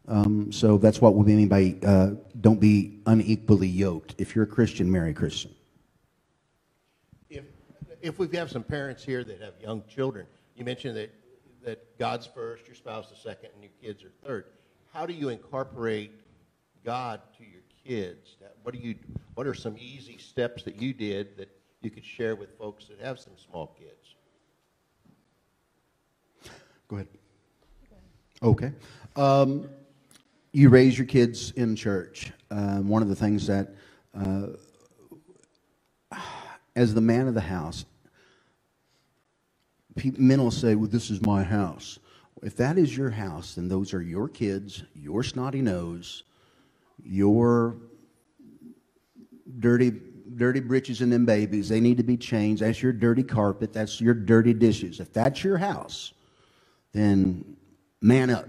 Um, 0.10 0.52
so 0.52 0.78
that's 0.78 1.02
what 1.02 1.16
we 1.16 1.26
mean 1.34 1.48
by 1.50 1.76
uh, 1.86 2.12
don't 2.40 2.60
be 2.60 3.00
unequally 3.06 3.68
yoked. 3.68 4.16
If 4.18 4.36
you're 4.36 4.46
a 4.46 4.48
Christian, 4.48 4.90
marry 4.90 5.12
a 5.12 5.14
Christian. 5.14 5.54
If, 7.30 7.44
if 8.02 8.20
we 8.20 8.28
have 8.38 8.50
some 8.50 8.64
parents 8.64 9.04
here 9.04 9.24
that 9.26 9.42
have 9.42 9.54
young 9.62 9.84
children, 9.94 10.26
you 10.56 10.64
mentioned 10.64 10.96
that, 10.96 11.14
that 11.64 11.98
God's 12.00 12.26
first, 12.26 12.66
your 12.68 12.76
spouse 12.76 13.10
the 13.10 13.18
second, 13.18 13.50
and 13.54 13.64
your 13.64 13.72
kids 13.82 14.04
are 14.04 14.12
third. 14.26 14.46
How 14.98 15.06
do 15.06 15.14
you 15.14 15.30
incorporate 15.30 16.12
God 16.84 17.22
to 17.38 17.44
your 17.44 17.62
kids? 17.86 18.38
What, 18.64 18.74
do 18.74 18.82
you, 18.82 18.96
what 19.36 19.46
are 19.46 19.54
some 19.54 19.76
easy 19.78 20.18
steps 20.18 20.64
that 20.64 20.82
you 20.82 20.92
did 20.92 21.38
that 21.38 21.50
you 21.84 21.92
could 21.92 22.04
share 22.04 22.36
with 22.36 22.58
folks 22.58 22.88
that 22.88 23.00
have 23.00 23.20
some 23.20 23.34
small 23.38 23.78
kids? 23.78 24.16
Go 26.88 26.96
ahead. 26.96 27.08
Okay. 28.42 28.72
Um, 29.16 29.70
you 30.52 30.70
raise 30.70 30.98
your 30.98 31.06
kids 31.06 31.52
in 31.52 31.76
church. 31.76 32.32
Um, 32.50 32.88
one 32.88 33.04
of 33.04 33.08
the 33.08 33.16
things 33.16 33.46
that, 33.46 33.76
uh, 34.20 34.48
as 36.76 36.96
the 36.96 37.02
man 37.02 37.28
of 37.28 37.36
the 37.36 37.42
house, 37.42 37.86
pe- 39.96 40.14
men 40.18 40.42
will 40.42 40.50
say, 40.50 40.74
Well, 40.74 40.90
this 40.90 41.12
is 41.12 41.22
my 41.22 41.44
house. 41.44 42.00
If 42.44 42.56
that 42.58 42.78
is 42.78 42.96
your 42.96 43.10
house, 43.10 43.56
then 43.56 43.68
those 43.68 43.94
are 43.94 44.02
your 44.02 44.30
kids, 44.30 44.84
your 44.94 45.24
snotty 45.24 45.62
nose, 45.62 46.24
your 47.04 47.78
dirty 49.60 49.94
dirty 50.36 50.60
britches 50.60 51.02
and 51.02 51.12
them 51.12 51.26
babies. 51.26 51.70
They 51.70 51.80
need 51.80 51.98
to 51.98 52.04
be 52.04 52.18
changed. 52.18 52.62
That's 52.62 52.82
your 52.84 52.94
dirty 52.94 53.24
carpet. 53.24 53.74
That's 53.74 54.00
your 54.02 54.14
dirty 54.14 54.54
dishes. 54.54 55.00
If 55.00 55.14
that's 55.14 55.44
your 55.44 55.58
house 55.58 56.14
then 56.94 57.58
man 58.02 58.30
up. 58.30 58.48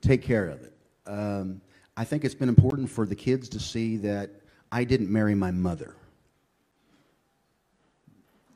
Take 0.00 0.22
care 0.22 0.48
of 0.48 0.62
it. 0.62 0.72
Um, 1.06 1.60
i 1.96 2.04
think 2.04 2.24
it's 2.24 2.34
been 2.34 2.48
important 2.48 2.90
for 2.90 3.06
the 3.06 3.14
kids 3.14 3.48
to 3.50 3.60
see 3.60 3.98
that 3.98 4.30
i 4.72 4.82
didn't 4.82 5.10
marry 5.12 5.34
my 5.34 5.50
mother. 5.50 5.94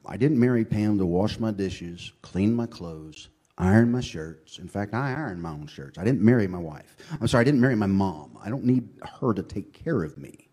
I 0.07 0.17
didn't 0.17 0.41
marry 0.41 0.65
pam 0.65 0.97
to 0.99 1.05
wash 1.05 1.39
my 1.39 1.51
dishes 1.51 2.13
clean 2.23 2.55
my 2.55 2.65
clothes 2.67 3.29
iron 3.59 3.93
my 3.93 4.01
shirts 4.01 4.59
in 4.59 4.69
fact 4.69 4.95
i 4.95 5.11
iron 5.15 5.41
my 5.41 5.51
own 5.51 5.67
shirts 5.67 5.99
i 5.99 6.05
didn't 6.05 6.23
marry 6.23 6.49
my 6.49 6.59
wife 6.59 6.97
i'm 7.21 7.29
sorry 7.29 7.43
i 7.43 7.45
didn't 7.45 7.61
marry 7.61 7.77
my 7.77 7.87
mom 7.87 8.39
i 8.43 8.51
don't 8.51 8.65
need 8.65 8.89
her 9.21 9.35
to 9.35 9.43
take 9.43 9.73
care 9.75 10.03
of 10.05 10.19
me 10.19 10.49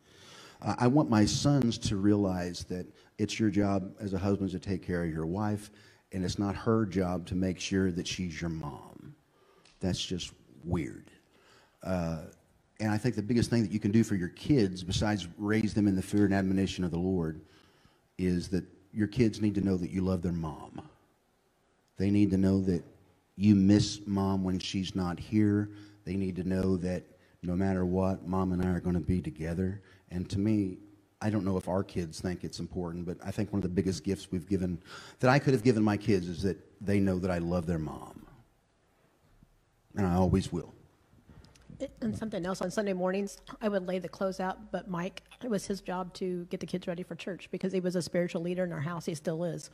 uh, 0.61 0.75
I 0.79 0.87
want 0.87 1.09
my 1.09 1.25
sons 1.25 1.77
to 1.79 1.97
realize 1.97 2.65
that 2.65 2.87
it's 3.17 3.39
your 3.39 3.49
job 3.49 3.93
as 3.99 4.13
a 4.13 4.17
husband 4.17 4.51
to 4.51 4.59
take 4.59 4.85
care 4.85 5.03
of 5.03 5.11
your 5.11 5.25
wife, 5.27 5.71
and 6.11 6.25
it's 6.25 6.39
not 6.39 6.55
her 6.55 6.85
job 6.85 7.27
to 7.27 7.35
make 7.35 7.59
sure 7.59 7.91
that 7.91 8.07
she's 8.07 8.41
your 8.41 8.49
mom. 8.49 9.15
That's 9.79 10.03
just 10.03 10.33
weird. 10.63 11.11
Uh, 11.83 12.23
and 12.79 12.91
I 12.91 12.97
think 12.97 13.15
the 13.15 13.23
biggest 13.23 13.49
thing 13.49 13.61
that 13.63 13.71
you 13.71 13.79
can 13.79 13.91
do 13.91 14.03
for 14.03 14.15
your 14.15 14.29
kids, 14.29 14.83
besides 14.83 15.27
raise 15.37 15.73
them 15.73 15.87
in 15.87 15.95
the 15.95 16.01
fear 16.01 16.25
and 16.25 16.33
admonition 16.33 16.83
of 16.83 16.91
the 16.91 16.99
Lord, 16.99 17.41
is 18.17 18.49
that 18.49 18.65
your 18.93 19.07
kids 19.07 19.41
need 19.41 19.55
to 19.55 19.61
know 19.61 19.77
that 19.77 19.91
you 19.91 20.01
love 20.01 20.21
their 20.21 20.31
mom. 20.33 20.81
They 21.97 22.09
need 22.09 22.31
to 22.31 22.37
know 22.37 22.61
that 22.61 22.83
you 23.37 23.55
miss 23.55 24.01
mom 24.05 24.43
when 24.43 24.59
she's 24.59 24.95
not 24.95 25.19
here. 25.19 25.69
They 26.05 26.15
need 26.15 26.35
to 26.37 26.43
know 26.43 26.77
that 26.77 27.03
no 27.43 27.55
matter 27.55 27.85
what, 27.85 28.27
mom 28.27 28.51
and 28.53 28.63
I 28.63 28.69
are 28.69 28.79
going 28.79 28.95
to 28.95 29.01
be 29.01 29.21
together. 29.21 29.81
And 30.11 30.29
to 30.29 30.39
me, 30.39 30.77
I 31.21 31.29
don't 31.29 31.45
know 31.45 31.57
if 31.57 31.67
our 31.67 31.83
kids 31.83 32.19
think 32.19 32.43
it's 32.43 32.59
important, 32.59 33.05
but 33.05 33.17
I 33.25 33.31
think 33.31 33.51
one 33.51 33.59
of 33.59 33.63
the 33.63 33.69
biggest 33.69 34.03
gifts 34.03 34.31
we've 34.31 34.47
given, 34.47 34.81
that 35.19 35.29
I 35.29 35.39
could 35.39 35.53
have 35.53 35.63
given 35.63 35.83
my 35.83 35.97
kids, 35.97 36.27
is 36.27 36.41
that 36.43 36.57
they 36.81 36.99
know 36.99 37.19
that 37.19 37.31
I 37.31 37.39
love 37.39 37.65
their 37.65 37.79
mom. 37.79 38.25
And 39.95 40.05
I 40.05 40.15
always 40.15 40.51
will. 40.51 40.73
And 42.01 42.17
something 42.17 42.45
else, 42.45 42.61
on 42.61 42.71
Sunday 42.71 42.93
mornings, 42.93 43.37
I 43.61 43.67
would 43.67 43.85
lay 43.85 43.99
the 43.99 44.07
clothes 44.07 44.39
out, 44.39 44.71
but 44.71 44.89
Mike, 44.89 45.23
it 45.43 45.49
was 45.49 45.65
his 45.65 45.81
job 45.81 46.13
to 46.15 46.45
get 46.45 46.61
the 46.61 46.65
kids 46.65 46.87
ready 46.87 47.03
for 47.03 47.15
church 47.15 47.49
because 47.51 47.73
he 47.73 47.81
was 47.81 47.95
a 47.95 48.01
spiritual 48.01 48.41
leader 48.41 48.63
in 48.63 48.71
our 48.71 48.81
house. 48.81 49.05
He 49.05 49.15
still 49.15 49.43
is. 49.43 49.69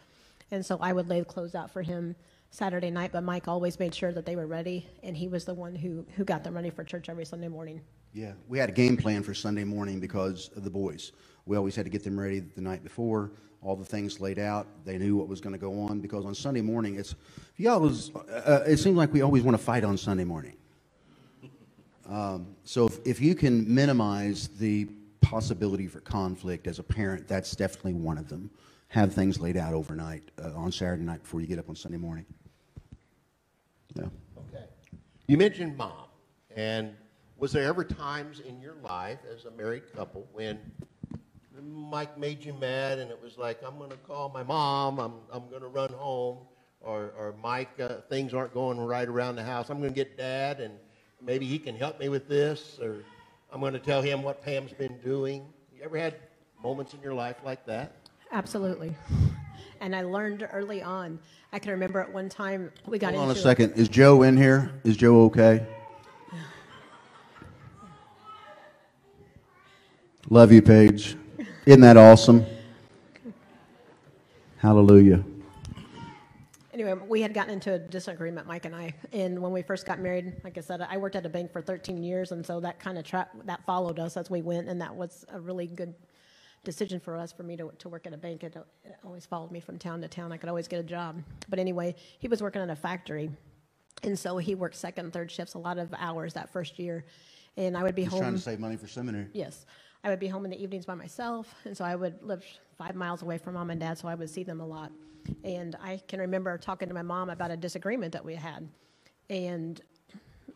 And 0.50 0.65
so 0.65 0.77
I 0.82 0.94
would 0.94 1.10
lay 1.10 1.20
the 1.20 1.25
clothes 1.25 1.53
out 1.53 1.70
for 1.70 1.82
him 1.82 2.15
Saturday 2.51 2.91
night, 2.91 3.12
but 3.13 3.24
Mike 3.24 3.48
always 3.48 3.79
made 3.79 3.96
sure 3.96 4.12
that 4.12 4.25
they 4.25 4.36
were 4.36 4.46
ready, 4.46 4.86
and 5.03 5.15
he 5.15 5.29
was 5.29 5.46
the 5.46 5.53
one 5.53 5.74
who, 5.74 6.05
who 6.15 6.25
got 6.25 6.43
them 6.43 6.53
ready 6.53 6.70
for 6.70 6.84
church 6.84 7.08
every 7.08 7.25
Sunday 7.25 7.48
morning. 7.48 7.81
Yeah, 8.13 8.34
we 8.50 8.60
had 8.60 8.67
a 8.67 8.74
game 8.74 8.98
plan 8.98 9.24
for 9.24 9.34
Sunday 9.34 9.63
morning 9.63 10.01
because 10.01 10.50
of 10.58 10.65
the 10.65 10.70
boys. 10.70 11.13
We 11.46 11.55
always 11.55 11.77
had 11.77 11.86
to 11.86 11.89
get 11.89 12.03
them 12.03 12.20
ready 12.20 12.41
the 12.41 12.62
night 12.62 12.84
before, 12.84 13.31
all 13.62 13.77
the 13.77 13.86
things 13.86 14.20
laid 14.20 14.38
out. 14.38 14.67
They 14.84 14.98
knew 14.98 15.15
what 15.15 15.29
was 15.29 15.39
going 15.39 15.53
to 15.53 15.60
go 15.60 15.81
on 15.81 16.01
because 16.01 16.25
on 16.25 16.36
Sunday 16.36 16.60
morning, 16.60 17.00
it's 17.00 17.15
you 17.55 17.70
always. 17.70 18.12
Uh, 18.15 18.63
it 18.67 18.77
seems 18.77 18.98
like 18.98 19.13
we 19.13 19.22
always 19.22 19.43
want 19.43 19.58
to 19.58 19.63
fight 19.63 19.86
on 19.86 19.98
Sunday 19.98 20.25
morning. 20.25 20.58
Um, 22.10 22.55
so 22.65 22.88
if, 22.88 23.00
if 23.05 23.22
you 23.22 23.34
can 23.34 23.74
minimize 23.74 24.50
the 24.50 24.89
possibility 25.22 25.88
for 25.88 26.01
conflict 26.01 26.67
as 26.67 26.79
a 26.79 26.84
parent, 26.84 27.29
that's 27.29 27.55
definitely 27.55 27.93
one 27.93 28.17
of 28.17 28.27
them. 28.27 28.51
Have 28.89 29.13
things 29.13 29.39
laid 29.39 29.55
out 29.55 29.74
overnight 29.74 30.24
uh, 30.43 30.51
on 30.53 30.70
Saturday 30.74 31.03
night 31.03 31.24
before 31.24 31.39
you 31.39 31.48
get 31.48 31.58
up 31.58 31.70
on 31.70 31.77
Sunday 31.77 31.98
morning. 31.98 32.25
Yeah. 33.95 34.03
Okay. 34.38 34.65
You 35.27 35.38
mentioned 35.38 35.77
mom, 35.77 36.07
and 36.55 36.93
was 37.38 37.51
there 37.51 37.63
ever 37.63 37.83
times 37.83 38.39
in 38.39 38.62
your 38.62 38.75
life 38.83 39.19
as 39.33 39.45
a 39.45 39.51
married 39.51 39.83
couple 39.95 40.27
when 40.33 40.60
Mike 41.63 42.17
made 42.17 42.43
you 42.43 42.53
mad, 42.53 43.00
and 43.00 43.12
it 43.12 43.21
was 43.21 43.38
like, 43.38 43.60
I'm 43.65 43.77
going 43.77 43.91
to 43.91 43.98
call 43.98 44.29
my 44.29 44.43
mom, 44.43 45.00
I'm, 45.00 45.13
I'm 45.31 45.50
going 45.50 45.62
to 45.62 45.67
run 45.67 45.91
home, 45.93 46.38
or, 46.79 47.13
or 47.17 47.36
Mike, 47.41 47.79
uh, 47.79 47.98
things 48.10 48.33
aren't 48.33 48.53
going 48.53 48.79
right 48.79 49.07
around 49.07 49.36
the 49.36 49.43
house, 49.43 49.69
I'm 49.69 49.79
going 49.79 49.91
to 49.91 49.95
get 49.95 50.17
dad, 50.17 50.60
and 50.60 50.74
maybe 51.21 51.45
he 51.45 51.60
can 51.60 51.75
help 51.75 52.00
me 52.00 52.10
with 52.10 52.27
this, 52.27 52.79
or 52.81 53.03
I'm 53.51 53.60
going 53.60 53.74
to 53.74 53.79
tell 53.79 54.01
him 54.01 54.24
what 54.24 54.43
Pam's 54.43 54.74
been 54.74 54.98
doing. 55.00 55.45
You 55.75 55.83
ever 55.83 55.98
had 55.98 56.15
moments 56.63 56.93
in 56.93 57.01
your 57.01 57.13
life 57.13 57.38
like 57.43 57.65
that? 57.65 57.93
Absolutely. 58.31 58.95
And 59.81 59.95
I 59.95 60.03
learned 60.03 60.47
early 60.53 60.83
on. 60.83 61.19
I 61.51 61.57
can 61.57 61.71
remember 61.71 62.00
at 62.00 62.13
one 62.13 62.29
time 62.29 62.71
we 62.85 63.00
got 63.00 63.15
Hold 63.15 63.29
on 63.29 63.35
a 63.35 63.39
second. 63.39 63.73
Is 63.73 63.89
Joe 63.89 64.21
in 64.21 64.38
here? 64.38 64.71
Is 64.83 64.95
Joe 64.95 65.23
okay? 65.23 65.65
Love 70.29 70.51
you, 70.51 70.61
Paige. 70.61 71.17
Isn't 71.65 71.81
that 71.81 71.97
awesome? 71.97 72.45
Hallelujah. 74.57 75.23
Anyway, 76.73 76.93
we 77.07 77.21
had 77.21 77.33
gotten 77.33 77.51
into 77.51 77.73
a 77.73 77.79
disagreement, 77.79 78.47
Mike 78.47 78.65
and 78.65 78.75
I, 78.75 78.93
and 79.11 79.41
when 79.41 79.51
we 79.51 79.61
first 79.61 79.85
got 79.85 80.00
married, 80.00 80.33
like 80.43 80.57
I 80.57 80.61
said, 80.61 80.81
I 80.81 80.95
worked 80.97 81.15
at 81.15 81.25
a 81.25 81.29
bank 81.29 81.51
for 81.51 81.61
13 81.61 82.01
years, 82.01 82.31
and 82.31 82.45
so 82.45 82.59
that 82.61 82.79
kind 82.79 82.97
of 82.97 83.03
tra- 83.03 83.27
that 83.45 83.65
followed 83.65 84.00
us 84.00 84.15
as 84.15 84.29
we 84.29 84.41
went, 84.41 84.69
and 84.69 84.79
that 84.79 84.95
was 84.95 85.25
a 85.33 85.39
really 85.39 85.67
good 85.67 85.93
decision 86.63 87.00
for 87.00 87.18
us 87.18 87.32
for 87.32 87.44
me 87.44 87.58
to, 87.58 87.72
to 87.80 87.89
work 87.89 88.06
at 88.06 88.13
a 88.13 88.18
bank. 88.18 88.44
It, 88.44 88.56
it 88.84 88.96
always 89.03 89.25
followed 89.25 89.51
me 89.51 89.60
from 89.60 89.77
town 89.80 90.01
to 90.01 90.08
town. 90.08 90.32
I 90.32 90.38
could 90.38 90.50
always 90.50 90.68
get 90.68 90.80
a 90.80 90.84
job. 90.84 91.22
But 91.50 91.60
anyway, 91.60 91.96
he 92.20 92.27
was 92.27 92.41
working 92.41 92.62
at 92.62 92.70
a 92.70 92.75
factory, 92.75 93.32
and 94.03 94.18
so 94.18 94.38
he 94.38 94.56
worked 94.56 94.75
second 94.75 95.06
and 95.06 95.13
third 95.13 95.32
shifts, 95.32 95.53
a 95.56 95.60
lot 95.60 95.77
of 95.77 95.94
hours 95.98 96.34
that 96.34 96.51
first 96.51 96.80
year, 96.80 97.06
and 97.58 97.75
I 97.77 97.84
would 97.84 97.96
be 97.96 98.03
He's 98.03 98.12
home. 98.12 98.22
trying 98.22 98.36
to 98.36 98.39
save 98.39 98.60
money 98.60 98.77
for 98.77 98.88
seminary. 98.88 99.27
Yes. 99.34 99.65
I 100.03 100.10
would 100.10 100.20
be 100.20 100.27
home 100.27 100.46
in 100.46 100.51
the 100.51 100.62
evenings 100.62 100.86
by 100.86 100.96
myself, 100.96 101.53
and 101.63 101.77
so 101.77 101.86
I 101.86 101.96
would 101.96 102.24
live 102.24 102.44
five 102.77 102.96
miles 102.96 103.22
away 103.22 103.38
from 103.38 103.53
mom 103.53 103.70
and 103.70 103.80
dad, 103.80 103.98
so 104.00 104.08
I 104.08 104.15
would 104.15 104.30
see 104.30 104.44
them 104.44 104.60
a 104.60 104.65
lot. 104.65 104.91
And 105.44 105.75
I 105.82 106.01
can 106.08 106.20
remember 106.20 106.58
talking 106.58 106.88
to 106.88 106.94
my 106.96 107.03
mom 107.03 107.30
about 107.30 107.51
a 107.51 107.58
disagreement 107.58 108.12
that 108.13 108.25
we 108.25 108.34
had. 108.34 108.68
And, 109.30 109.80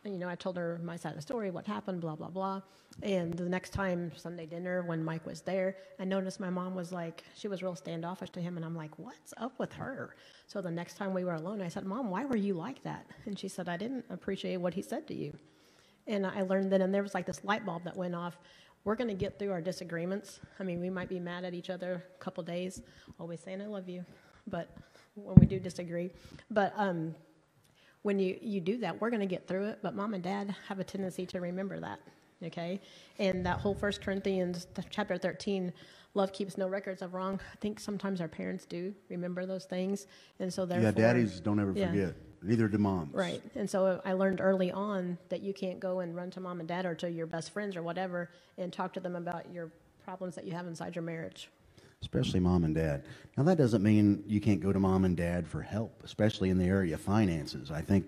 you 0.03 0.17
know, 0.17 0.27
I 0.27 0.35
told 0.35 0.57
her 0.57 0.79
my 0.83 0.95
side 0.95 1.09
of 1.09 1.15
the 1.15 1.21
story, 1.21 1.51
what 1.51 1.65
happened, 1.65 2.01
blah, 2.01 2.15
blah, 2.15 2.29
blah. 2.29 2.61
And 3.03 3.33
the 3.33 3.49
next 3.49 3.71
time, 3.71 4.11
Sunday 4.15 4.45
dinner, 4.45 4.83
when 4.83 5.03
Mike 5.03 5.25
was 5.25 5.41
there, 5.41 5.77
I 5.99 6.05
noticed 6.05 6.39
my 6.39 6.49
mom 6.49 6.75
was 6.75 6.91
like, 6.91 7.23
she 7.35 7.47
was 7.47 7.61
real 7.61 7.75
standoffish 7.75 8.29
to 8.31 8.41
him, 8.41 8.57
and 8.57 8.65
I'm 8.65 8.75
like, 8.75 8.97
what's 8.97 9.33
up 9.37 9.57
with 9.59 9.73
her? 9.73 10.15
So 10.47 10.61
the 10.61 10.71
next 10.71 10.95
time 10.95 11.13
we 11.13 11.23
were 11.23 11.33
alone, 11.35 11.61
I 11.61 11.67
said, 11.67 11.85
Mom, 11.85 12.09
why 12.09 12.25
were 12.25 12.37
you 12.37 12.53
like 12.53 12.81
that? 12.83 13.05
And 13.25 13.37
she 13.37 13.47
said, 13.47 13.67
I 13.67 13.77
didn't 13.77 14.05
appreciate 14.09 14.57
what 14.57 14.73
he 14.73 14.81
said 14.81 15.07
to 15.07 15.13
you. 15.13 15.37
And 16.07 16.25
I 16.25 16.41
learned 16.43 16.71
then, 16.71 16.81
and 16.81 16.93
there 16.93 17.03
was 17.03 17.13
like 17.13 17.25
this 17.25 17.43
light 17.43 17.65
bulb 17.65 17.83
that 17.83 17.97
went 17.97 18.15
off. 18.15 18.37
We're 18.83 18.95
going 18.95 19.07
to 19.07 19.15
get 19.15 19.39
through 19.39 19.51
our 19.51 19.61
disagreements. 19.61 20.39
I 20.59 20.63
mean, 20.63 20.79
we 20.79 20.91
might 20.91 21.09
be 21.09 21.19
mad 21.19 21.43
at 21.43 21.55
each 21.55 21.71
other 21.71 22.05
a 22.15 22.19
couple 22.19 22.43
days, 22.43 22.83
always 23.19 23.39
saying 23.39 23.61
I 23.61 23.65
love 23.65 23.89
you, 23.89 24.05
but 24.47 24.69
when 25.15 25.35
we 25.37 25.47
do 25.47 25.59
disagree, 25.59 26.11
but 26.51 26.73
um, 26.75 27.15
when 28.05 28.19
you 28.19 28.37
you 28.39 28.61
do 28.61 28.77
that, 28.77 29.01
we're 29.01 29.09
going 29.09 29.19
to 29.19 29.25
get 29.25 29.47
through 29.47 29.65
it. 29.65 29.79
But 29.81 29.95
mom 29.95 30.13
and 30.13 30.23
dad 30.23 30.55
have 30.67 30.79
a 30.79 30.83
tendency 30.83 31.25
to 31.25 31.41
remember 31.41 31.79
that, 31.79 31.99
okay? 32.43 32.79
And 33.17 33.43
that 33.47 33.57
whole 33.57 33.73
First 33.73 34.01
Corinthians 34.01 34.67
chapter 34.91 35.17
thirteen, 35.17 35.73
love 36.13 36.31
keeps 36.31 36.55
no 36.55 36.67
records 36.67 37.01
of 37.01 37.15
wrong. 37.15 37.39
I 37.51 37.55
think 37.57 37.79
sometimes 37.79 38.21
our 38.21 38.27
parents 38.27 38.67
do 38.67 38.93
remember 39.09 39.47
those 39.47 39.65
things, 39.65 40.05
and 40.39 40.53
so 40.53 40.67
therefore, 40.67 40.85
Yeah, 40.85 40.91
daddies 40.91 41.39
don't 41.39 41.59
ever 41.59 41.73
Yeah. 41.75 41.89
forget. 41.89 42.15
Neither 42.43 42.67
do 42.67 42.77
moms. 42.77 43.11
Right. 43.15 43.41
And 43.55 43.67
so 43.67 43.99
I 44.05 44.13
learned 44.13 44.39
early 44.39 44.71
on 44.71 45.17
that 45.29 45.41
you 45.41 45.51
can't 45.51 45.79
go 45.79 46.01
and 46.01 46.15
run 46.15 46.29
to 46.31 46.39
mom 46.39 46.59
and 46.59 46.69
dad 46.69 46.85
or 46.85 46.93
to 46.93 47.09
your 47.09 47.25
best 47.25 47.49
friends 47.49 47.75
or 47.75 47.81
whatever 47.81 48.29
and 48.59 48.71
talk 48.71 48.93
to 48.93 48.99
them 48.99 49.15
about 49.15 49.51
your 49.51 49.71
problems 50.03 50.35
that 50.35 50.45
you 50.45 50.51
have 50.53 50.67
inside 50.67 50.93
your 50.95 51.01
marriage. 51.01 51.49
Especially 52.05 52.39
mom 52.39 52.65
and 52.65 52.75
dad. 52.75 53.03
Now, 53.35 53.41
that 53.45 53.57
doesn't 53.57 53.81
mean 53.81 54.23
you 54.27 54.39
can't 54.39 54.61
go 54.61 54.71
to 54.71 54.79
mom 54.79 55.05
and 55.05 55.17
dad 55.17 55.47
for 55.47 55.63
help, 55.63 56.03
especially 56.03 56.51
in 56.51 56.57
the 56.59 56.65
area 56.65 56.93
of 56.93 57.01
finances. 57.01 57.71
I 57.71 57.81
think, 57.81 58.05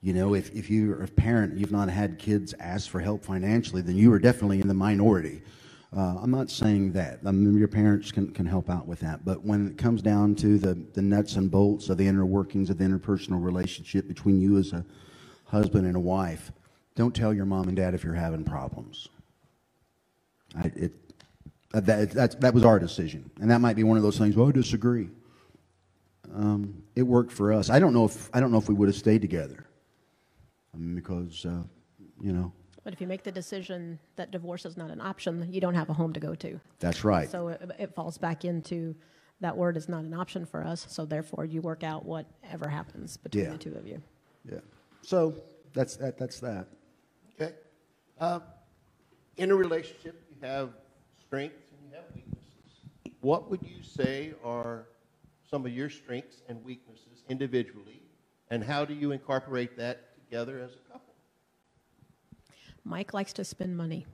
you 0.00 0.14
know, 0.14 0.32
if, 0.34 0.50
if 0.54 0.70
you're 0.70 1.02
a 1.02 1.06
parent, 1.06 1.54
you've 1.54 1.70
not 1.70 1.90
had 1.90 2.18
kids 2.18 2.54
ask 2.58 2.88
for 2.88 2.98
help 2.98 3.26
financially, 3.26 3.82
then 3.82 3.94
you 3.94 4.10
are 4.14 4.18
definitely 4.18 4.62
in 4.62 4.68
the 4.68 4.74
minority. 4.74 5.42
Uh, 5.94 6.16
I'm 6.18 6.30
not 6.30 6.50
saying 6.50 6.92
that. 6.92 7.20
I 7.26 7.30
mean, 7.30 7.58
your 7.58 7.68
parents 7.68 8.10
can, 8.10 8.32
can 8.32 8.46
help 8.46 8.70
out 8.70 8.86
with 8.86 9.00
that. 9.00 9.22
But 9.22 9.44
when 9.44 9.68
it 9.68 9.76
comes 9.76 10.00
down 10.00 10.34
to 10.36 10.56
the, 10.56 10.72
the 10.94 11.02
nuts 11.02 11.36
and 11.36 11.50
bolts 11.50 11.90
of 11.90 11.98
the 11.98 12.06
inner 12.08 12.24
workings 12.24 12.70
of 12.70 12.78
the 12.78 12.84
interpersonal 12.84 13.44
relationship 13.44 14.08
between 14.08 14.40
you 14.40 14.56
as 14.56 14.72
a 14.72 14.82
husband 15.44 15.86
and 15.86 15.94
a 15.94 16.00
wife, 16.00 16.52
don't 16.94 17.14
tell 17.14 17.34
your 17.34 17.44
mom 17.44 17.68
and 17.68 17.76
dad 17.76 17.92
if 17.92 18.02
you're 18.02 18.14
having 18.14 18.44
problems. 18.44 19.08
I, 20.56 20.72
it, 20.74 20.92
that, 21.72 22.10
that, 22.12 22.40
that 22.40 22.54
was 22.54 22.64
our 22.64 22.78
decision. 22.78 23.30
And 23.40 23.50
that 23.50 23.60
might 23.60 23.76
be 23.76 23.84
one 23.84 23.96
of 23.96 24.02
those 24.02 24.18
things, 24.18 24.36
well, 24.36 24.48
I 24.48 24.52
disagree. 24.52 25.08
Um, 26.34 26.82
it 26.94 27.02
worked 27.02 27.32
for 27.32 27.52
us. 27.52 27.70
I 27.70 27.78
don't 27.78 27.92
know 27.94 28.04
if, 28.04 28.30
I 28.32 28.40
don't 28.40 28.50
know 28.50 28.58
if 28.58 28.68
we 28.68 28.74
would 28.74 28.88
have 28.88 28.96
stayed 28.96 29.20
together. 29.22 29.66
I 30.74 30.78
mean, 30.78 30.94
because, 30.94 31.44
uh, 31.46 31.62
you 32.20 32.32
know, 32.32 32.52
But 32.84 32.92
if 32.92 33.00
you 33.00 33.06
make 33.06 33.22
the 33.22 33.32
decision 33.32 33.98
that 34.16 34.30
divorce 34.30 34.64
is 34.66 34.76
not 34.76 34.90
an 34.90 35.00
option, 35.00 35.46
you 35.52 35.60
don't 35.60 35.74
have 35.74 35.88
a 35.88 35.92
home 35.92 36.12
to 36.12 36.20
go 36.20 36.34
to. 36.36 36.60
that's 36.78 37.04
right. 37.04 37.30
So 37.30 37.48
it, 37.48 37.70
it 37.78 37.94
falls 37.94 38.18
back 38.18 38.44
into 38.44 38.94
that 39.40 39.56
word 39.56 39.76
is 39.76 39.88
not 39.88 40.04
an 40.04 40.14
option 40.14 40.46
for 40.46 40.64
us. 40.64 40.86
So 40.88 41.04
therefore, 41.04 41.44
you 41.44 41.60
work 41.60 41.82
out 41.84 42.04
whatever 42.06 42.68
happens 42.68 43.16
between 43.18 43.44
Yeah. 43.44 43.50
the 43.50 43.58
two 43.58 43.74
of 43.74 43.86
you. 43.86 44.00
Yeah. 44.50 44.60
So 45.02 45.34
that's, 45.74 45.96
that, 45.96 46.16
that's 46.18 46.40
that. 46.40 46.66
Okay. 47.40 47.52
Uh, 48.18 48.40
in 49.36 49.50
a 49.50 49.54
relationship, 49.54 50.22
you 50.30 50.36
have 50.46 50.70
strengths 51.26 51.70
and 51.70 51.90
you 51.90 51.96
have 51.96 52.04
weaknesses. 52.14 53.16
What 53.20 53.50
would 53.50 53.62
you 53.62 53.82
say 53.82 54.34
are 54.44 54.86
some 55.50 55.64
of 55.66 55.72
your 55.72 55.90
strengths 55.90 56.42
and 56.48 56.62
weaknesses 56.64 57.24
individually, 57.28 58.02
and 58.50 58.62
how 58.62 58.84
do 58.84 58.94
you 58.94 59.12
incorporate 59.12 59.76
that 59.76 60.14
together 60.14 60.58
as 60.60 60.72
a 60.72 60.92
couple? 60.92 61.14
Mike 62.84 63.14
likes 63.14 63.32
to 63.34 63.44
spend 63.44 63.76
money. 63.76 64.06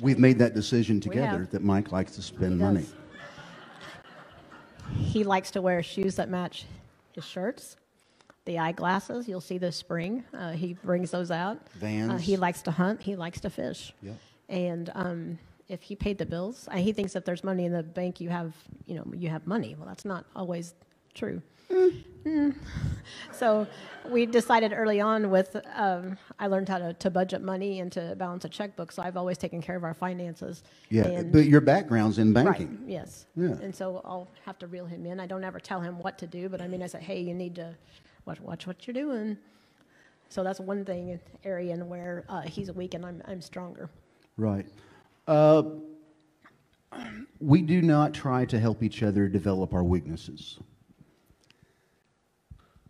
We've 0.00 0.18
made 0.18 0.38
that 0.40 0.54
decision 0.54 1.00
together 1.00 1.48
that 1.52 1.62
Mike 1.62 1.92
likes 1.92 2.12
to 2.16 2.22
spend 2.22 2.54
He 2.54 2.58
money. 2.58 2.86
He 4.94 5.24
likes 5.24 5.50
to 5.52 5.62
wear 5.62 5.82
shoes 5.82 6.16
that 6.16 6.28
match 6.28 6.64
his 7.12 7.24
shirts. 7.24 7.76
The 8.44 8.58
eyeglasses, 8.58 9.26
you'll 9.26 9.40
see 9.40 9.58
this 9.58 9.74
spring. 9.74 10.24
Uh, 10.32 10.52
he 10.52 10.74
brings 10.74 11.10
those 11.10 11.30
out. 11.30 11.56
Uh, 11.56 11.78
Vans. 11.78 12.22
he 12.22 12.36
likes 12.36 12.62
to 12.62 12.70
hunt. 12.70 13.02
He 13.02 13.16
likes 13.16 13.40
to 13.40 13.50
fish. 13.50 13.92
Yep. 14.02 14.16
And 14.48 14.90
um, 14.94 15.38
if 15.68 15.82
he 15.82 15.96
paid 15.96 16.18
the 16.18 16.26
bills, 16.26 16.68
uh, 16.70 16.76
he 16.76 16.92
thinks 16.92 17.16
if 17.16 17.24
there's 17.24 17.42
money 17.42 17.64
in 17.64 17.72
the 17.72 17.82
bank, 17.82 18.20
you 18.20 18.28
have, 18.28 18.54
you 18.86 18.94
know, 18.94 19.04
you 19.14 19.28
have 19.28 19.46
money. 19.46 19.74
Well, 19.76 19.86
that's 19.88 20.04
not 20.04 20.24
always 20.34 20.74
true. 21.14 21.42
Mm. 21.70 22.54
So 23.32 23.66
we 24.08 24.26
decided 24.26 24.72
early 24.72 25.00
on 25.00 25.30
with, 25.30 25.56
um, 25.74 26.16
I 26.38 26.46
learned 26.46 26.68
how 26.68 26.78
to, 26.78 26.92
to 26.94 27.10
budget 27.10 27.42
money 27.42 27.80
and 27.80 27.90
to 27.92 28.14
balance 28.16 28.44
a 28.44 28.48
checkbook. 28.48 28.92
So 28.92 29.02
I've 29.02 29.16
always 29.16 29.38
taken 29.38 29.60
care 29.60 29.76
of 29.76 29.82
our 29.84 29.94
finances. 29.94 30.62
Yeah, 30.90 31.06
And- 31.06 31.32
but 31.32 31.46
your 31.46 31.60
background's 31.60 32.18
in 32.18 32.32
banking. 32.32 32.78
Right, 32.80 32.88
yes. 32.88 33.26
Yeah. 33.36 33.46
And 33.62 33.74
so 33.74 34.00
I'll 34.04 34.28
have 34.44 34.58
to 34.58 34.66
reel 34.66 34.86
him 34.86 35.06
in. 35.06 35.18
I 35.18 35.26
don't 35.26 35.44
ever 35.44 35.58
tell 35.58 35.80
him 35.80 35.98
what 35.98 36.18
to 36.18 36.26
do, 36.26 36.48
but 36.48 36.60
I 36.60 36.68
mean, 36.68 36.82
I 36.82 36.86
say, 36.86 37.00
hey, 37.00 37.20
you 37.20 37.34
need 37.34 37.56
to 37.56 37.74
watch, 38.24 38.40
watch 38.40 38.66
what 38.66 38.86
you're 38.86 38.94
doing. 38.94 39.36
So 40.28 40.42
that's 40.42 40.58
one 40.60 40.84
thing, 40.84 41.18
area 41.44 41.74
in 41.74 41.88
where 41.88 42.24
uh, 42.28 42.42
he's 42.42 42.70
weak 42.72 42.94
and 42.94 43.06
I'm, 43.06 43.22
I'm 43.26 43.40
stronger. 43.40 43.88
Right. 44.36 44.66
Uh, 45.26 45.62
we 47.40 47.62
do 47.62 47.82
not 47.82 48.14
try 48.14 48.44
to 48.44 48.58
help 48.58 48.82
each 48.82 49.02
other 49.02 49.28
develop 49.28 49.74
our 49.74 49.84
weaknesses. 49.84 50.58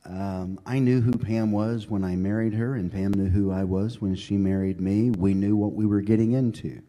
Um, 0.05 0.61
I 0.65 0.79
knew 0.79 1.01
who 1.01 1.13
Pam 1.13 1.51
was 1.51 1.89
when 1.89 2.05
I 2.05 2.15
married 2.15 2.55
her, 2.55 2.75
and 2.75 2.93
Pam 2.93 3.13
knew 3.13 3.29
who 3.29 3.51
I 3.51 3.65
was 3.65 4.01
when 4.01 4.15
she 4.15 4.37
married 4.37 4.81
me. 4.81 5.11
We 5.11 5.35
knew 5.35 5.57
what 5.57 5.73
we 5.73 5.87
were 5.87 6.01
getting 6.01 6.33
into. 6.33 6.83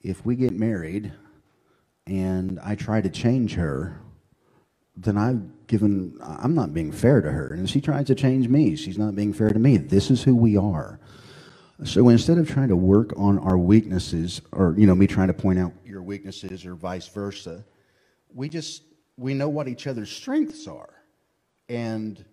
If 0.00 0.26
we 0.26 0.34
get 0.34 0.52
married 0.52 1.12
and 2.06 2.58
I 2.64 2.74
try 2.74 3.00
to 3.00 3.08
change 3.08 3.54
her, 3.54 4.00
then 4.96 5.16
I've 5.16 5.66
given, 5.68 6.18
I'm 6.20 6.54
not 6.54 6.74
being 6.74 6.90
fair 6.90 7.20
to 7.20 7.30
her. 7.30 7.48
And 7.48 7.64
if 7.64 7.70
she 7.70 7.80
tries 7.80 8.06
to 8.08 8.14
change 8.16 8.48
me, 8.48 8.74
she's 8.74 8.98
not 8.98 9.14
being 9.14 9.32
fair 9.32 9.50
to 9.50 9.58
me. 9.58 9.76
This 9.76 10.10
is 10.10 10.24
who 10.24 10.34
we 10.34 10.56
are. 10.56 10.98
So 11.84 12.08
instead 12.10 12.38
of 12.38 12.48
trying 12.48 12.68
to 12.68 12.76
work 12.76 13.12
on 13.16 13.38
our 13.40 13.58
weaknesses, 13.58 14.40
or 14.52 14.74
you 14.78 14.86
know, 14.86 14.94
me 14.94 15.06
trying 15.08 15.28
to 15.28 15.34
point 15.34 15.58
out 15.58 15.72
your 15.84 16.02
weaknesses, 16.02 16.64
or 16.64 16.74
vice 16.74 17.08
versa, 17.08 17.64
we 18.32 18.48
just 18.48 18.84
we 19.16 19.34
know 19.34 19.48
what 19.48 19.66
each 19.66 19.86
other's 19.88 20.10
strengths 20.10 20.68
are, 20.68 20.94
and 21.68 22.24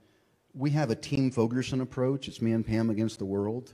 we 0.53 0.69
have 0.71 0.91
a 0.91 0.95
team 0.95 1.31
Fogerson 1.31 1.81
approach. 1.81 2.27
It's 2.27 2.41
me 2.41 2.51
and 2.51 2.65
Pam 2.65 2.91
against 2.91 3.17
the 3.17 3.25
world, 3.25 3.73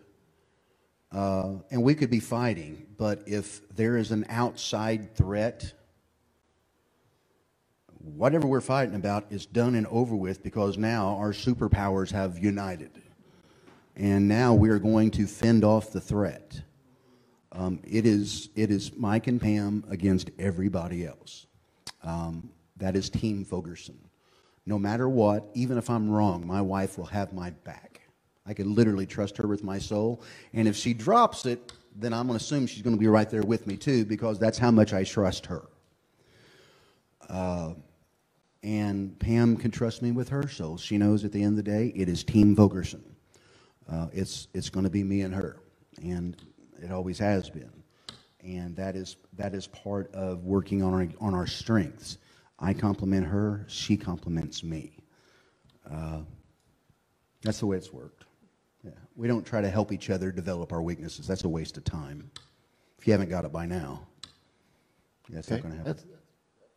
uh, 1.12 1.56
and 1.72 1.84
we 1.84 1.94
could 1.94 2.10
be 2.10 2.22
fighting, 2.22 2.86
but 2.98 3.24
if 3.26 3.68
there 3.76 3.98
is 3.98 4.12
an 4.12 4.26
outside 4.30 5.14
threat, 5.16 5.74
whatever 8.00 8.48
we're 8.48 8.62
fighting 8.62 8.96
about 8.96 9.26
is 9.30 9.46
done 9.46 9.76
and 9.76 9.88
over 9.88 10.16
with 10.16 10.42
because 10.42 10.78
now 10.78 11.18
our 11.18 11.34
superpowers 11.34 12.12
have 12.12 12.38
united 12.40 12.92
and 13.96 14.28
now 14.28 14.54
we 14.54 14.70
are 14.70 14.80
going 14.80 15.12
to 15.12 15.28
fend 15.28 15.64
off 15.64 15.92
the 15.92 16.02
threat. 16.02 16.62
Um, 17.52 17.80
it 17.84 18.06
is 18.06 18.50
it 18.56 18.70
is 18.70 18.92
Mike 18.98 19.28
and 19.28 19.40
Pam 19.42 19.86
against 19.90 20.30
everybody 20.38 21.06
else. 21.06 21.46
Um, 22.04 22.50
that 22.78 22.96
is 22.96 23.10
Team 23.10 23.46
Fogerson. 23.46 23.96
No 24.66 24.78
matter 24.78 25.08
what, 25.08 25.50
even 25.54 25.78
if 25.78 25.90
I'm 25.90 26.10
wrong, 26.10 26.46
my 26.46 26.62
wife 26.62 26.98
will 26.98 27.06
have 27.06 27.32
my 27.34 27.52
back. 27.52 28.02
I 28.46 28.54
can 28.54 28.76
literally 28.76 29.06
trust 29.06 29.38
her 29.38 29.48
with 29.48 29.64
my 29.64 29.80
soul. 29.80 30.22
And 30.54 30.68
if 30.68 30.76
she 30.76 30.94
drops 30.94 31.46
it, 31.46 31.72
then 31.96 32.14
I'm 32.14 32.28
going 32.28 32.38
to 32.38 32.44
assume 32.44 32.68
she's 32.68 32.82
going 32.82 32.96
to 32.96 33.00
be 33.00 33.08
right 33.08 33.30
there 33.30 33.42
with 33.42 33.68
me 33.68 33.78
too, 33.78 34.06
because 34.06 34.38
that's 34.38 34.58
how 34.58 34.72
much 34.72 34.94
I 34.94 35.04
trust 35.04 35.46
her. 35.46 35.64
Uh, 37.30 37.74
and 38.62 39.18
Pam 39.20 39.56
can 39.56 39.72
trust 39.72 40.02
me 40.02 40.12
with 40.12 40.30
her 40.30 40.48
soul. 40.48 40.78
She 40.78 40.98
knows 40.98 41.24
at 41.24 41.32
the 41.32 41.42
end 41.42 41.58
of 41.58 41.64
the 41.64 41.72
day, 41.72 41.94
it 41.96 42.10
is 42.10 42.24
Team 42.24 42.56
Fogerson. 42.56 43.15
Uh, 43.92 44.08
it's 44.14 44.48
it's 44.54 44.70
going 44.70 44.84
to 44.84 44.90
be 44.90 45.04
me 45.04 45.22
and 45.22 45.34
her, 45.34 45.58
and 46.02 46.36
it 46.82 46.92
always 46.92 47.20
has 47.20 47.50
been. 47.50 47.72
And 48.44 48.76
that 48.76 48.96
is 48.96 49.18
that 49.34 49.54
is 49.54 49.68
part 49.68 50.14
of 50.14 50.44
working 50.44 50.84
on 50.84 50.94
our 50.94 51.08
on 51.20 51.34
our 51.34 51.48
strengths. 51.48 52.18
I 52.60 52.74
compliment 52.74 53.26
her, 53.26 53.66
she 53.68 53.98
compliments 53.98 54.64
me. 54.64 54.98
Uh, 55.90 56.22
that's 57.42 57.60
the 57.60 57.66
way 57.66 57.78
it's 57.78 57.92
worked. 57.92 58.24
Yeah. 58.84 58.92
We 59.16 59.28
don't 59.28 59.46
try 59.46 59.62
to 59.62 59.70
help 59.70 59.92
each 59.92 60.10
other 60.10 60.32
develop 60.32 60.72
our 60.72 60.82
weaknesses. 60.82 61.28
That's 61.28 61.44
a 61.44 61.50
waste 61.50 61.78
of 61.78 61.84
time. 61.84 62.32
If 62.98 63.06
you 63.06 63.14
haven't 63.14 63.30
got 63.30 63.46
it 63.46 63.52
by 63.52 63.66
now, 63.66 64.08
that's 65.30 65.50
not 65.50 65.60
Okay? 65.60 65.68
going 65.68 65.74
to 65.74 65.78
happen. 65.78 65.94
That's, 65.94 66.06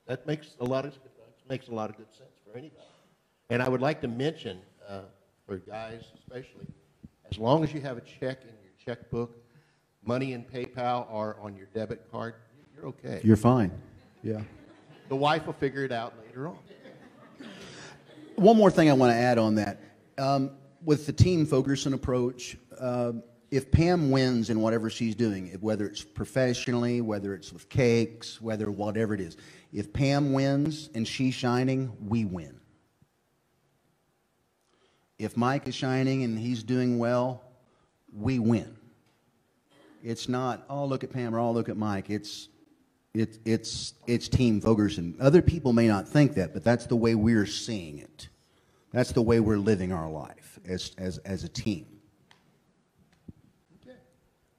that 0.06 0.26
makes 0.26 0.56
a 0.60 0.64
lot 0.64 0.84
of 0.84 0.98
makes 1.48 1.68
a 1.68 1.74
lot 1.74 1.90
of 1.90 1.96
good 1.96 2.12
sense 2.12 2.30
for 2.44 2.58
anybody. 2.58 2.82
And 3.50 3.62
I 3.62 3.68
would 3.68 3.80
like 3.80 4.00
to 4.02 4.08
mention 4.08 4.58
uh, 4.86 5.02
for 5.46 5.58
guys 5.58 6.02
especially, 6.18 6.66
as 7.30 7.38
long 7.38 7.62
as 7.64 7.72
you 7.72 7.80
have 7.80 7.96
a 7.96 8.00
check 8.00 8.42
in 8.42 8.54
your 8.62 8.72
checkbook, 8.84 9.36
money 10.04 10.32
in 10.32 10.44
PayPal 10.44 11.10
or 11.10 11.36
on 11.40 11.56
your 11.56 11.66
debit 11.74 12.10
card, 12.10 12.34
you're 12.74 12.86
okay. 12.86 13.20
You're 13.22 13.36
fine. 13.36 13.70
Yeah. 14.22 14.40
the 15.08 15.16
wife 15.16 15.46
will 15.46 15.52
figure 15.54 15.84
it 15.84 15.92
out 15.92 16.14
later 16.26 16.48
on. 16.48 16.58
One 18.36 18.56
more 18.56 18.70
thing 18.70 18.88
I 18.88 18.92
want 18.92 19.12
to 19.12 19.16
add 19.16 19.38
on 19.38 19.56
that. 19.56 19.80
Um, 20.16 20.52
with 20.84 21.06
the 21.06 21.12
Team 21.12 21.46
Fogerson 21.46 21.92
approach, 21.92 22.56
uh, 22.78 23.12
if 23.50 23.70
Pam 23.70 24.10
wins 24.10 24.50
in 24.50 24.60
whatever 24.60 24.90
she's 24.90 25.14
doing, 25.14 25.48
whether 25.60 25.86
it's 25.86 26.04
professionally, 26.04 27.00
whether 27.00 27.34
it's 27.34 27.52
with 27.52 27.68
cakes, 27.68 28.40
whether 28.40 28.70
whatever 28.70 29.14
it 29.14 29.20
is, 29.20 29.36
if 29.72 29.92
Pam 29.92 30.32
wins 30.32 30.90
and 30.94 31.06
she's 31.06 31.34
shining, 31.34 31.92
we 32.06 32.24
win. 32.24 32.60
If 35.18 35.36
Mike 35.36 35.66
is 35.66 35.74
shining 35.74 36.22
and 36.22 36.38
he's 36.38 36.62
doing 36.62 36.98
well, 36.98 37.42
we 38.12 38.38
win. 38.38 38.76
It's 40.02 40.28
not, 40.28 40.64
oh, 40.70 40.84
look 40.84 41.02
at 41.02 41.12
Pam 41.12 41.34
or 41.34 41.40
oh, 41.40 41.50
look 41.50 41.68
at 41.68 41.76
Mike. 41.76 42.08
It's, 42.08 42.48
it, 43.14 43.38
it's, 43.44 43.94
it's 44.06 44.28
Team 44.28 44.60
Fogerson. 44.60 45.14
Other 45.20 45.42
people 45.42 45.72
may 45.72 45.88
not 45.88 46.08
think 46.08 46.34
that, 46.34 46.52
but 46.52 46.62
that's 46.62 46.86
the 46.86 46.96
way 46.96 47.16
we're 47.16 47.46
seeing 47.46 47.98
it. 47.98 48.28
That's 48.92 49.12
the 49.12 49.22
way 49.22 49.40
we're 49.40 49.58
living 49.58 49.92
our 49.92 50.08
life 50.08 50.60
as, 50.66 50.92
as, 50.98 51.18
as 51.18 51.42
a 51.42 51.48
team. 51.48 51.86
Okay. 53.82 53.96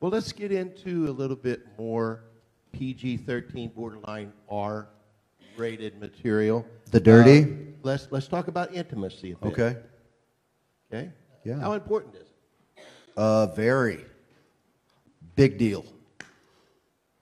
Well, 0.02 0.12
let's 0.12 0.34
get 0.34 0.52
into 0.52 1.10
a 1.10 1.12
little 1.12 1.38
bit 1.38 1.66
more 1.78 2.26
PG-13 2.74 3.74
borderline 3.74 4.34
R-rated 4.50 6.00
material. 6.00 6.66
The 6.92 7.00
dirty? 7.00 7.44
Uh, 7.44 7.56
let's 7.84 8.08
let's 8.12 8.28
talk 8.28 8.48
about 8.48 8.74
intimacy 8.74 9.32
a 9.32 9.36
bit. 9.38 9.52
Okay? 9.52 9.78
Okay. 10.92 11.10
Yeah. 11.44 11.60
How 11.60 11.74
important 11.74 12.16
is 12.16 12.22
it? 12.22 12.84
Uh, 13.16 13.48
very. 13.48 14.06
Big 15.36 15.58
deal. 15.58 15.86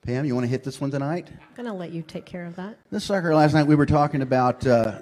Pam, 0.03 0.25
you 0.25 0.33
want 0.33 0.45
to 0.45 0.49
hit 0.49 0.63
this 0.63 0.79
one 0.79 0.89
tonight? 0.89 1.27
I'm 1.29 1.55
going 1.55 1.67
to 1.67 1.73
let 1.73 1.91
you 1.91 2.01
take 2.01 2.25
care 2.25 2.45
of 2.45 2.55
that. 2.55 2.77
This 2.91 3.03
sucker 3.03 3.35
last 3.35 3.53
night 3.53 3.67
we 3.67 3.75
were 3.75 3.85
talking 3.85 4.21
about 4.21 4.65
uh, 4.65 4.99